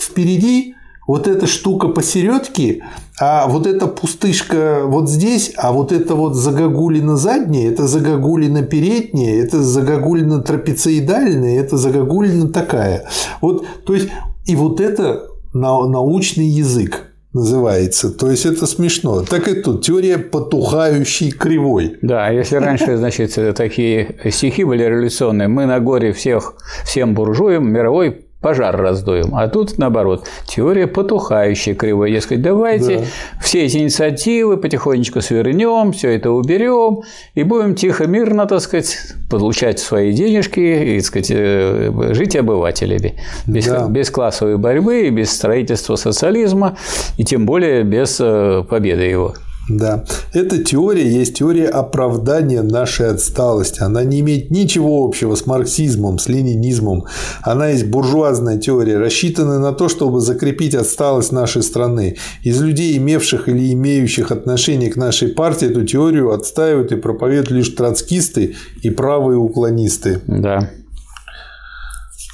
[0.00, 0.74] впереди
[1.06, 2.84] вот эта штука посередке,
[3.20, 9.42] а вот эта пустышка вот здесь, а вот это вот загогулина задняя, это загогулина передняя,
[9.42, 13.06] это загогулина трапециидальная, это загогулина такая.
[13.40, 14.08] Вот, то есть,
[14.46, 18.10] и вот это научный язык называется.
[18.10, 19.22] То есть это смешно.
[19.22, 21.96] Так и тут теория потухающей кривой.
[22.02, 28.26] Да, если раньше, значит, такие стихи были революционные, мы на горе всех, всем буржуям мировой
[28.42, 29.34] пожар раздуем.
[29.34, 32.10] А тут, наоборот, теория потухающей кривой.
[32.10, 33.04] Дескать, давайте да.
[33.40, 37.02] все эти инициативы потихонечку свернем, все это уберем
[37.34, 38.98] и будем тихо, мирно, так сказать,
[39.30, 43.14] получать свои денежки и, так сказать, э, жить обывателями.
[43.46, 43.86] Без, да.
[43.88, 46.76] без классовой борьбы, без строительства социализма
[47.16, 49.34] и тем более без э, победы его.
[49.68, 50.04] Да.
[50.32, 53.80] Эта теория есть теория оправдания нашей отсталости.
[53.80, 57.04] Она не имеет ничего общего с марксизмом, с ленинизмом.
[57.42, 62.16] Она есть буржуазная теория, рассчитанная на то, чтобы закрепить отсталость нашей страны.
[62.42, 67.68] Из людей, имевших или имеющих отношение к нашей партии, эту теорию отстаивают и проповедуют лишь
[67.70, 70.20] троцкисты и правые уклонисты.
[70.26, 70.70] Да.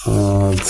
[0.07, 0.63] Вот.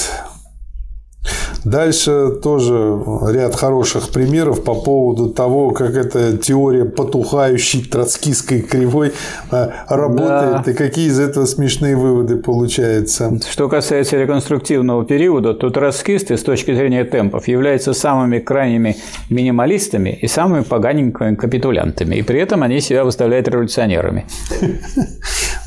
[1.70, 2.99] Дальше тоже
[3.31, 9.12] ряд хороших примеров по поводу того, как эта теория потухающей троцкистской кривой
[9.51, 10.70] а, работает да.
[10.70, 13.39] и какие из этого смешные выводы получаются.
[13.51, 18.97] Что касается реконструктивного периода, то троцкисты с точки зрения темпов являются самыми крайними
[19.28, 22.16] минималистами и самыми поганенькими капитулянтами.
[22.16, 24.27] И при этом они себя выставляют революционерами.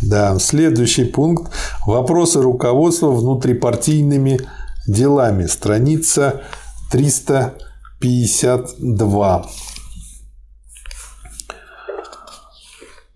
[0.02, 1.54] Да, следующий пункт.
[1.86, 4.40] Вопросы руководства внутрипартийными
[4.88, 5.48] делами.
[5.48, 6.44] Страница
[6.92, 9.46] 352.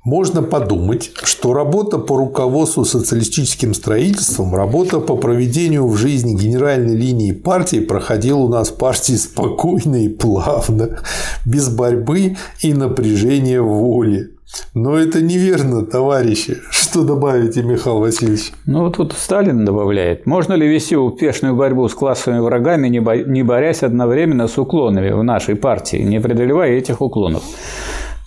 [0.05, 7.31] Можно подумать, что работа по руководству социалистическим строительством, работа по проведению в жизни генеральной линии
[7.31, 10.99] партии проходила у нас в партии спокойно и плавно,
[11.43, 14.34] без борьбы и напряжения воли.
[14.73, 16.57] Но это неверно, товарищи.
[16.69, 18.51] Что добавите, Михаил Васильевич?
[18.65, 20.25] Ну, тут Сталин добавляет.
[20.25, 25.55] Можно ли вести успешную борьбу с классовыми врагами, не борясь одновременно с уклонами в нашей
[25.55, 27.43] партии, не преодолевая этих уклонов?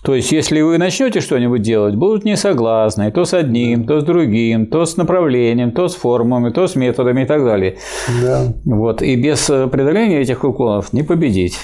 [0.01, 4.67] То есть, если вы начнете что-нибудь делать, будут несогласны то с одним, то с другим,
[4.67, 7.77] то с направлением, то с формами, то с методами и так далее.
[8.21, 8.53] Да.
[8.63, 9.01] Вот.
[9.01, 11.57] И без преодоления этих уклонов не победить.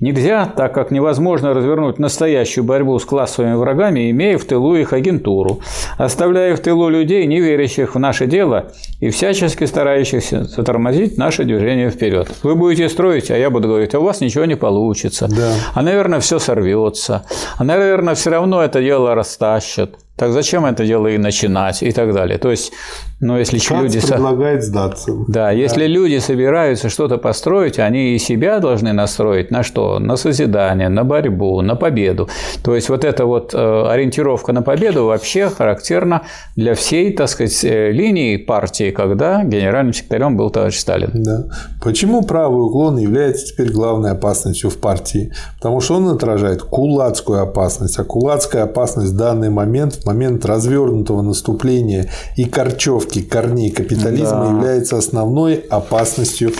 [0.00, 5.60] Нельзя, так как невозможно развернуть настоящую борьбу с классовыми врагами, имея в тылу их агентуру,
[5.98, 11.90] оставляя в тылу людей, не верящих в наше дело и всячески старающихся затормозить наше движение
[11.90, 12.28] вперед.
[12.42, 15.28] Вы будете строить, а я буду говорить, а у вас ничего не получится.
[15.28, 15.52] Да.
[15.74, 17.26] А, наверное, все сорвется.
[17.58, 19.96] А, наверное, все равно это дело растащат.
[20.20, 22.36] Так зачем это дело и начинать и так далее.
[22.36, 22.72] То есть,
[23.20, 24.06] ну, если Шанс люди...
[24.06, 25.12] предлагает сдаться.
[25.12, 29.98] Да, да, если люди собираются что-то построить, они и себя должны настроить на что?
[29.98, 32.28] На созидание, на борьбу, на победу.
[32.62, 36.20] То есть, вот эта вот э, ориентировка на победу вообще характерна
[36.54, 41.12] для всей, так сказать, э, линии партии, когда генеральным секретарем был товарищ Сталин.
[41.14, 41.44] Да.
[41.82, 45.32] Почему правый уклон является теперь главной опасностью в партии?
[45.56, 51.22] Потому что он отражает кулацкую опасность, а кулацкая опасность в данный момент в момент развернутого
[51.22, 54.50] наступления и корчевки корней капитализма да.
[54.50, 56.52] является основной опасностью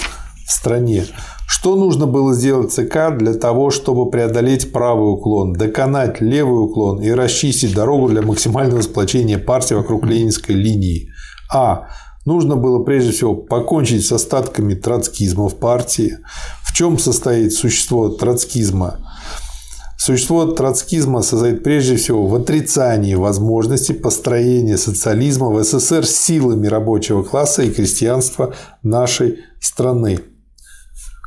[0.47, 1.05] в стране.
[1.47, 7.11] Что нужно было сделать ЦК для того, чтобы преодолеть правый уклон, доконать левый уклон и
[7.11, 11.09] расчистить дорогу для максимального сплочения партии вокруг ленинской линии?
[11.53, 11.89] А.
[12.27, 16.19] Нужно было прежде всего покончить с остатками троцкизма в партии.
[16.63, 19.01] В чем состоит существо троцкизма?
[20.01, 27.65] Существо троцкизма состоит прежде всего в отрицании возможности построения социализма в СССР силами рабочего класса
[27.65, 30.21] и крестьянства нашей страны.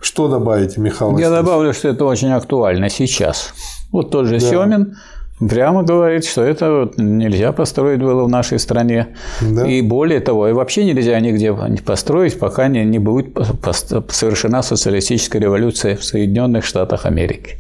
[0.02, 3.54] Что добавите, Михаил Я добавлю, что это очень актуально сейчас.
[3.92, 4.50] Вот тот же да.
[4.50, 4.98] Семин
[5.40, 9.10] прямо говорит, что это нельзя построить было в нашей стране.
[9.40, 9.68] Да.
[9.68, 11.56] И более того, и вообще нельзя нигде
[11.86, 13.38] построить, пока не, не будет
[14.10, 17.60] совершена социалистическая революция в Соединенных Штатах Америки.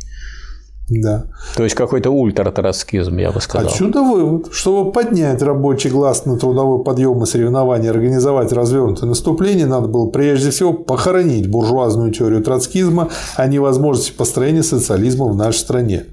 [0.89, 1.25] Да.
[1.55, 3.67] То есть какой-то ультратроцкизм, я бы сказал.
[3.67, 4.47] Отсюда вывод.
[4.51, 10.51] Чтобы поднять рабочий глаз на трудовой подъем и соревнования, организовать развернутое наступление, надо было прежде
[10.51, 16.05] всего похоронить буржуазную теорию троцкизма о невозможности построения социализма в нашей стране.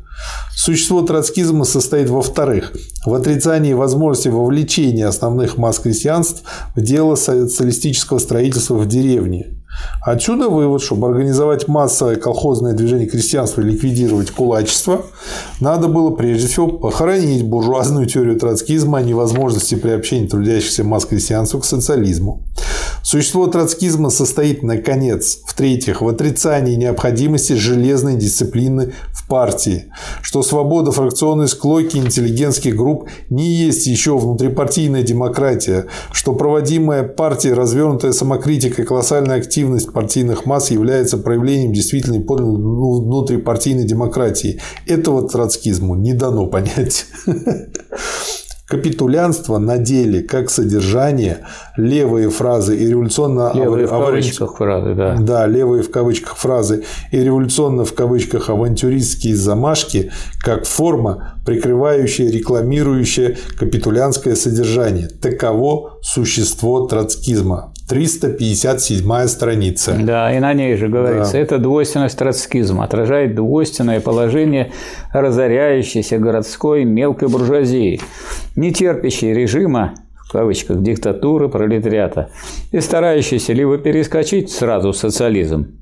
[0.54, 2.72] Существо троцкизма состоит, во-вторых,
[3.06, 6.42] в отрицании возможности вовлечения основных масс крестьянств
[6.76, 9.56] в дело социалистического строительства в деревне.
[10.02, 15.06] Отсюда вывод, чтобы организовать массовое колхозное движение крестьянства и ликвидировать кулачество,
[15.60, 21.64] надо было прежде всего похоронить буржуазную теорию троцкизма о невозможности приобщения трудящихся масс крестьянства к
[21.64, 22.42] социализму.
[23.02, 29.86] Существо троцкизма состоит, наконец, в-третьих, в отрицании необходимости железной дисциплины в партии,
[30.22, 38.12] что свобода фракционной склойки интеллигентских групп не есть еще внутрипартийная демократия, что проводимая партией развернутая
[38.12, 44.60] самокритика и колоссальная активность партийных масс является проявлением действительной ну, внутрипартийной демократии.
[44.86, 47.06] Этого троцкизму не дано понять.
[48.70, 51.38] Капитулянство на деле, как содержание,
[51.76, 53.50] левые фразы и революционно...
[53.52, 55.16] Левые в кавычках фразы, да.
[55.18, 63.36] Да, левые в кавычках фразы и революционно в кавычках авантюристские замашки, как форма, прикрывающая, рекламирующая
[63.58, 65.08] капитулянское содержание.
[65.08, 67.72] Таково существо троцкизма.
[67.90, 69.96] 357 страница.
[70.00, 71.38] Да, и на ней же говорится, да.
[71.38, 74.72] это двойственность троцкизма, отражает двойственное положение
[75.12, 78.00] разоряющейся городской мелкой буржуазии,
[78.56, 79.94] не терпящей режима
[80.30, 82.30] в кавычках, диктатуры пролетариата
[82.70, 85.80] и старающейся либо перескочить сразу в социализм,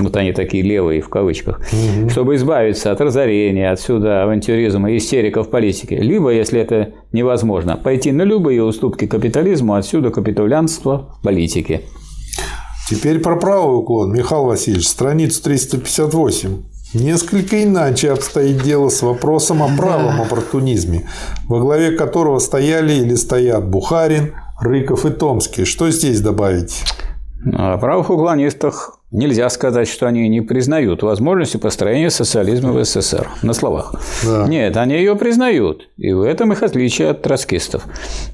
[0.00, 2.10] вот они такие левые в кавычках, угу.
[2.10, 5.96] чтобы избавиться от разорения, отсюда авантюризма, истерика в политике.
[5.96, 11.82] Либо, если это невозможно, пойти на любые уступки капитализму, отсюда капитулянство в политике.
[12.88, 14.12] Теперь про правый уклон.
[14.12, 16.62] Михаил Васильевич, страница 358.
[16.94, 21.06] Несколько иначе обстоит дело с вопросом о правом оппортунизме,
[21.46, 25.66] во главе которого стояли или стоят Бухарин, Рыков и Томский.
[25.66, 26.84] Что здесь добавить?
[27.52, 33.54] О правых уклонистах Нельзя сказать, что они не признают возможности построения социализма в СССР на
[33.54, 33.94] словах.
[34.22, 34.46] Да.
[34.46, 35.88] Нет, они ее признают.
[35.96, 37.84] И в этом их отличие от троцкистов.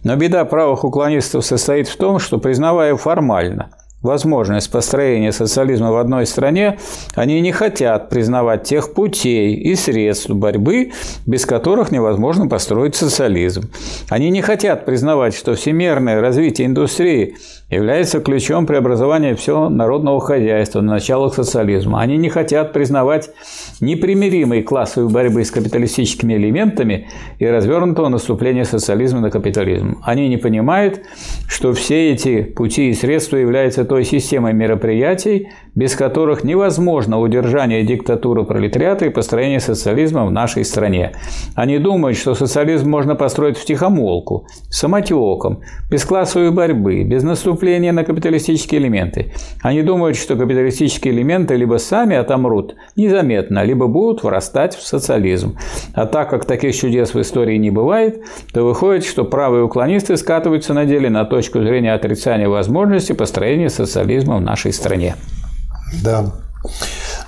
[0.02, 3.70] Но беда правых уклонистов состоит в том, что, признавая формально–
[4.04, 6.78] возможность построения социализма в одной стране,
[7.14, 10.92] они не хотят признавать тех путей и средств борьбы,
[11.26, 13.70] без которых невозможно построить социализм.
[14.10, 17.36] Они не хотят признавать, что всемирное развитие индустрии
[17.74, 22.00] является ключом преобразования всего народного хозяйства на началах социализма.
[22.00, 23.30] Они не хотят признавать
[23.80, 29.98] непримиримой классовой борьбы с капиталистическими элементами и развернутого наступления социализма на капитализм.
[30.02, 31.02] Они не понимают,
[31.48, 38.44] что все эти пути и средства являются той системой мероприятий, без которых невозможно удержание диктатуры
[38.44, 41.12] пролетариата и построение социализма в нашей стране.
[41.54, 45.60] Они думают, что социализм можно построить в тихомолку, самотеком,
[45.90, 49.32] без классовой борьбы, без наступления на капиталистические элементы.
[49.62, 55.56] Они думают, что капиталистические элементы либо сами отомрут незаметно, либо будут вырастать в социализм.
[55.94, 58.22] А так как таких чудес в истории не бывает,
[58.52, 64.36] то выходит, что правые уклонисты скатываются на деле на точку зрения отрицания возможности построения социализма
[64.36, 65.14] в нашей стране.
[66.02, 66.32] Да.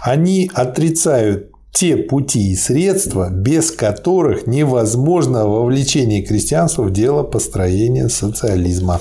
[0.00, 8.98] Они отрицают те пути и средства, без которых невозможно вовлечение крестьянства в дело построения социализма.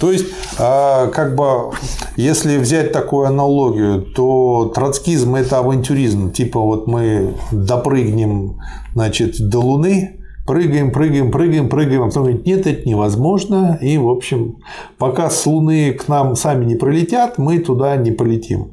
[0.00, 0.26] То есть,
[0.58, 1.72] а, как бы,
[2.16, 6.32] если взять такую аналогию, то троцкизм– это авантюризм.
[6.32, 8.60] Типа, вот мы допрыгнем
[8.94, 14.08] значит, до Луны, прыгаем, прыгаем, прыгаем, прыгаем, а потом говорит, нет, это невозможно, и, в
[14.08, 14.56] общем,
[14.98, 18.72] пока с Луны к нам сами не пролетят, мы туда не полетим.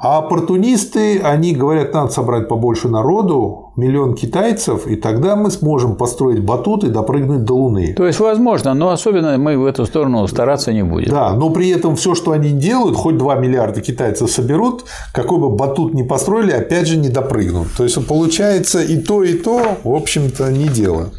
[0.00, 6.40] А оппортунисты, они говорят, надо собрать побольше народу, миллион китайцев, и тогда мы сможем построить
[6.40, 7.94] батут и допрыгнуть до Луны.
[7.94, 11.10] То есть, возможно, но особенно мы в эту сторону стараться не будем.
[11.10, 15.50] Да, но при этом все, что они делают, хоть 2 миллиарда китайцев соберут, какой бы
[15.50, 17.68] батут ни построили, опять же не допрыгнут.
[17.76, 21.10] То есть, получается и то, и то, в общем-то, не дело.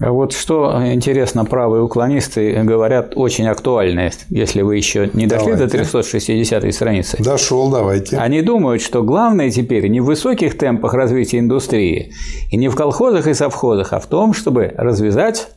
[0.00, 5.64] Вот что интересно, правые уклонисты говорят очень актуальное, если вы еще не дошли давайте.
[5.64, 7.22] до 360 страницы.
[7.22, 8.16] Дошел, давайте.
[8.16, 12.14] Они думают, что главное теперь не в высоких темпах развития индустрии
[12.50, 15.48] и не в колхозах и совхозах, а в том, чтобы развязать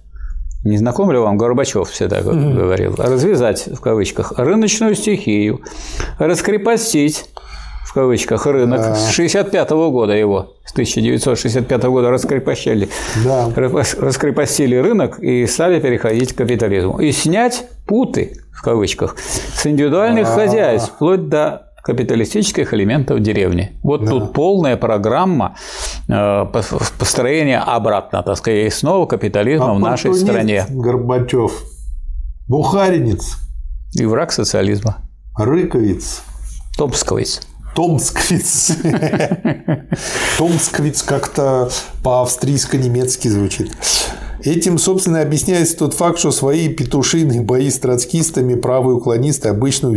[0.66, 2.96] не знаком ли вам Горбачев всегда говорил?
[2.98, 5.60] Развязать, в кавычках, рыночную стихию,
[6.20, 7.26] раскрепостить
[7.94, 8.96] в кавычках, рынок да.
[8.96, 12.90] с 65 -го года его, с 1965 года раскрепощали,
[13.24, 13.52] да.
[13.56, 16.98] раскрепостили рынок и стали переходить к капитализму.
[16.98, 20.36] И снять путы, в кавычках, с индивидуальных А-а-а.
[20.36, 23.78] хозяйств, вплоть до капиталистических элементов деревни.
[23.84, 24.10] Вот да.
[24.10, 25.56] тут полная программа
[26.08, 26.46] э,
[26.98, 30.66] построения обратно, так сказать, снова капитализма а в нашей стране.
[30.68, 31.62] Горбачев,
[32.48, 33.36] бухаринец.
[33.94, 34.98] И враг социализма.
[35.38, 36.24] Рыковец.
[36.76, 37.42] Топсковец.
[37.76, 38.78] Томсквиц.
[40.38, 41.70] Томсквиц как-то
[42.04, 43.72] по-австрийско-немецки звучит.
[44.44, 49.90] Этим, собственно, объясняется тот факт, что свои петушиные бои с троцкистами правые уклонисты обычно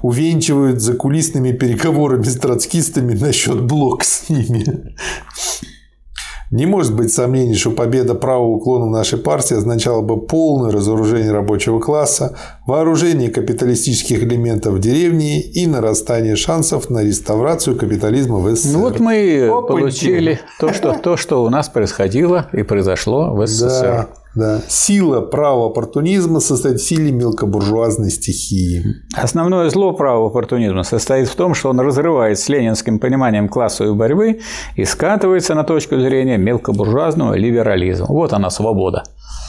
[0.00, 4.94] увенчивают закулисными переговорами с троцкистами насчет блока с ними.
[6.54, 11.80] Не может быть сомнений, что победа правого уклона нашей партии означала бы полное разоружение рабочего
[11.80, 18.72] класса, вооружение капиталистических элементов в деревне и нарастание шансов на реставрацию капитализма в СССР.
[18.72, 19.68] Ну вот мы Опаньки.
[19.68, 23.82] получили то что, то, что у нас происходило и произошло в СССР.
[23.82, 24.23] Да.
[24.34, 24.60] Да.
[24.68, 28.82] Сила права оппортунизма состоит в силе мелкобуржуазной стихии.
[29.14, 34.40] Основное зло права оппортунизма состоит в том, что он разрывает с ленинским пониманием классовой борьбы
[34.76, 38.06] и скатывается на точку зрения мелкобуржуазного либерализма.
[38.08, 39.04] Вот она свобода.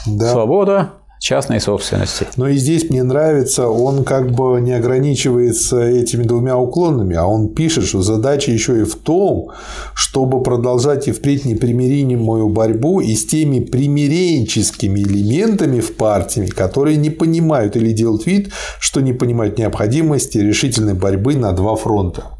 [0.06, 0.30] Да.
[0.30, 0.92] Свобода
[1.26, 2.28] частной собственности.
[2.36, 7.48] Но и здесь мне нравится, он как бы не ограничивается этими двумя уклонами, а он
[7.48, 9.50] пишет, что задача еще и в том,
[9.92, 17.10] чтобы продолжать и впредь непримиримую борьбу и с теми примиренческими элементами в партии, которые не
[17.10, 22.35] понимают или делают вид, что не понимают необходимости решительной борьбы на два фронта.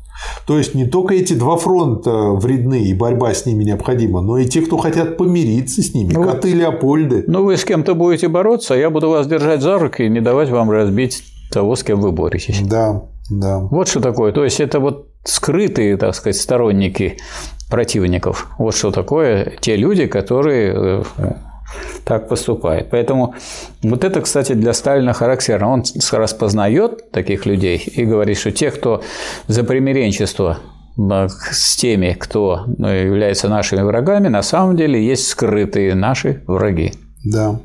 [0.47, 4.47] То есть не только эти два фронта вредны и борьба с ними необходима, но и
[4.47, 7.25] те, кто хотят помириться с ними, ну, коты Леопольды.
[7.27, 10.21] Ну вы с кем-то будете бороться, а я буду вас держать за руки и не
[10.21, 12.61] давать вам разбить того, с кем вы боретесь.
[12.61, 13.59] Да, да.
[13.59, 14.33] Вот что такое.
[14.33, 17.19] То есть это вот скрытые, так сказать, сторонники
[17.71, 18.49] противников.
[18.59, 21.33] Вот что такое те люди, которые э,
[22.05, 22.91] так поступает.
[22.91, 23.35] Поэтому
[23.83, 25.73] вот это, кстати, для Сталина характерно.
[25.73, 29.03] Он распознает таких людей и говорит, что те, кто
[29.49, 30.59] за примиренчество
[30.97, 36.95] с теми, кто ну, является нашими врагами, на самом деле есть скрытые наши враги.
[37.25, 37.61] Да.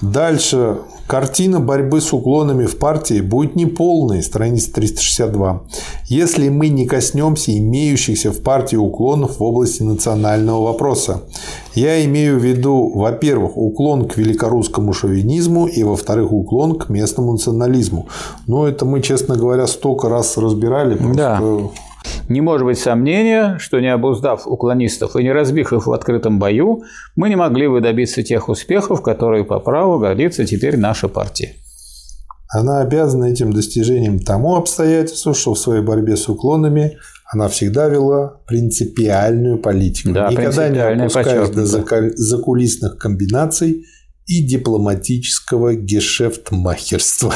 [0.00, 0.78] Дальше
[1.08, 5.62] Картина борьбы с уклонами в партии будет неполной, страница 362,
[6.04, 11.22] если мы не коснемся имеющихся в партии уклонов в области национального вопроса.
[11.74, 18.06] Я имею в виду, во-первых, уклон к великорусскому шовинизму и, во-вторых, уклон к местному национализму.
[18.46, 20.94] Но это мы, честно говоря, столько раз разбирали.
[20.96, 21.16] Просто...
[21.16, 21.40] Да.
[22.28, 26.82] Не может быть сомнения, что не обуздав уклонистов и не разбив их в открытом бою,
[27.16, 31.54] мы не могли бы добиться тех успехов, которые по праву гордится теперь наша партия.
[32.50, 36.98] Она обязана этим достижением тому обстоятельству, что в своей борьбе с уклонами
[37.30, 43.84] она всегда вела принципиальную политику, да, никогда не опускаясь до закулисных комбинаций
[44.26, 47.34] и дипломатического гешефтмахерства.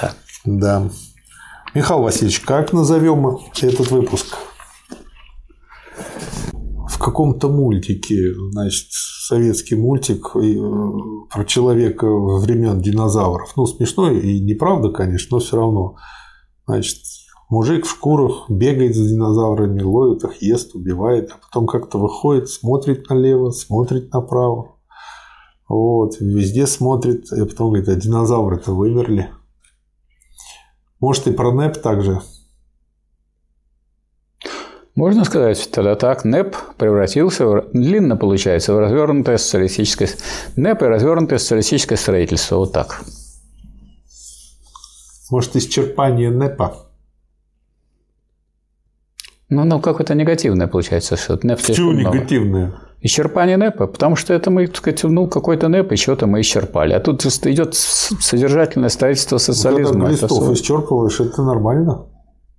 [0.00, 0.12] Да.
[0.44, 0.90] да.
[1.74, 4.36] Михаил Васильевич, как назовем этот выпуск?
[6.52, 10.54] В каком-то мультике, значит, советский мультик э,
[11.30, 13.54] про человека времен динозавров.
[13.56, 15.96] Ну, смешной и неправда, конечно, но все равно.
[16.66, 16.98] Значит,
[17.48, 23.08] мужик в шкурах бегает за динозаврами, ловит их, ест, убивает, а потом как-то выходит, смотрит
[23.08, 24.76] налево, смотрит направо.
[25.70, 29.30] Вот, везде смотрит, и потом говорит, а динозавры-то вымерли.
[31.02, 32.20] Может, и про НЭП также?
[34.94, 40.08] Можно сказать тогда так, НЭП превратился, в, длинно получается, в развернутое социалистическое...
[40.54, 42.58] НЭП и развернутое социалистическое строительство.
[42.58, 43.02] Вот так.
[45.28, 46.91] Может, исчерпание НЭПа?
[49.52, 52.72] Ну, ну какое-то негативное получается, что НЭП Почему негативное?
[53.02, 56.94] Исчерпание НЭПа, потому что это мы, так сказать, ну, какой-то НЭП, и что-то мы исчерпали.
[56.94, 59.92] А тут идет содержательное строительство социализма.
[59.92, 60.54] Когда листов это...
[60.54, 62.06] исчерпываешь, это нормально?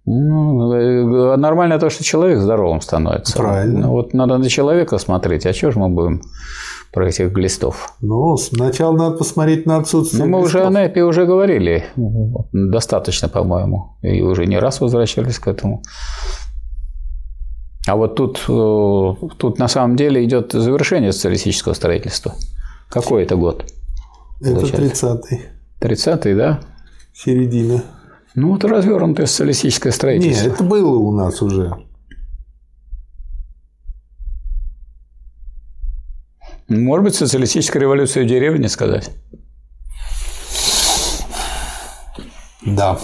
[0.05, 3.37] Ну, э, нормально то, что человек здоровым становится.
[3.37, 3.87] Правильно.
[3.87, 6.21] Ну, вот надо на человека смотреть, а что же мы будем
[6.91, 7.95] про этих глистов?
[8.01, 10.61] Ну, сначала надо посмотреть на отсутствие Ну, мы глистов.
[10.61, 11.85] уже о НЭПе уже говорили.
[12.51, 13.97] Достаточно, по-моему.
[14.03, 15.81] И уже не раз возвращались к этому.
[17.85, 22.33] А вот тут, э, тут на самом деле идет завершение социалистического строительства.
[22.89, 23.65] Какой это год?
[24.39, 25.41] Это 30-й.
[25.81, 26.61] 30-й, да?
[27.13, 27.83] Середина.
[28.35, 30.45] Ну, вот развернутое социалистическое строительство.
[30.45, 31.73] Нет, это было у нас уже.
[36.69, 39.11] Может быть, социалистическая революция в деревне сказать?
[42.65, 42.97] Да.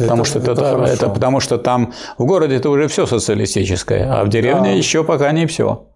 [0.00, 4.10] Потому это, что это, это, это потому что там в городе это уже все социалистическое,
[4.12, 4.76] а в деревне да.
[4.76, 5.86] еще пока не все.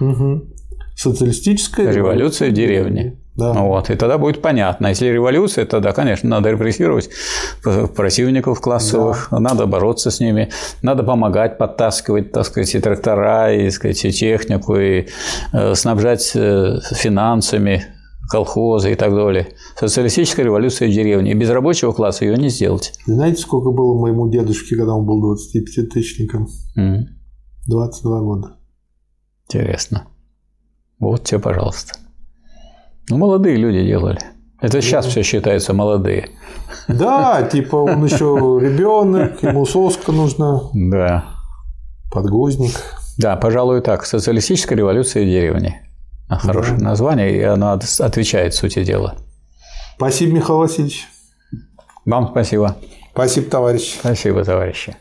[0.00, 0.42] Угу.
[0.96, 3.18] Социалистическая революция в деревне.
[3.36, 3.52] Да.
[3.52, 3.88] Вот.
[3.88, 4.88] И тогда будет понятно.
[4.88, 7.08] Если революция, тогда, конечно, надо репрессировать
[7.94, 9.38] противников классовых, да.
[9.38, 10.50] надо бороться с ними,
[10.82, 15.06] надо помогать, подтаскивать, так сказать, и трактора, и, так сказать, и технику, и
[15.52, 17.86] э, снабжать э, финансами
[18.28, 19.48] колхозы и так далее.
[19.76, 21.32] Социалистическая революция в деревне.
[21.32, 22.92] И без рабочего класса ее не сделать.
[23.06, 26.46] Знаете, сколько было моему дедушке, когда он был 25-тысячником?
[26.76, 27.04] Mm.
[27.66, 28.56] 22 года.
[29.46, 30.08] Интересно.
[30.98, 31.94] Вот тебе, пожалуйста.
[33.08, 34.18] Ну, молодые люди делали.
[34.60, 36.30] Это сейчас все считается молодые.
[36.88, 40.62] Да, типа он еще ребенок, ему соска нужна.
[40.74, 41.24] Да.
[42.12, 42.72] Подгузник.
[43.18, 44.04] Да, пожалуй, так.
[44.04, 45.87] Социалистическая революция в деревне.
[46.28, 46.84] Хорошее да.
[46.84, 49.16] название, и оно отвечает сути дела.
[49.96, 51.06] Спасибо, Михаил Васильевич.
[52.04, 52.76] Вам спасибо.
[53.12, 53.96] Спасибо, товарищ.
[53.98, 54.96] Спасибо, товарищи.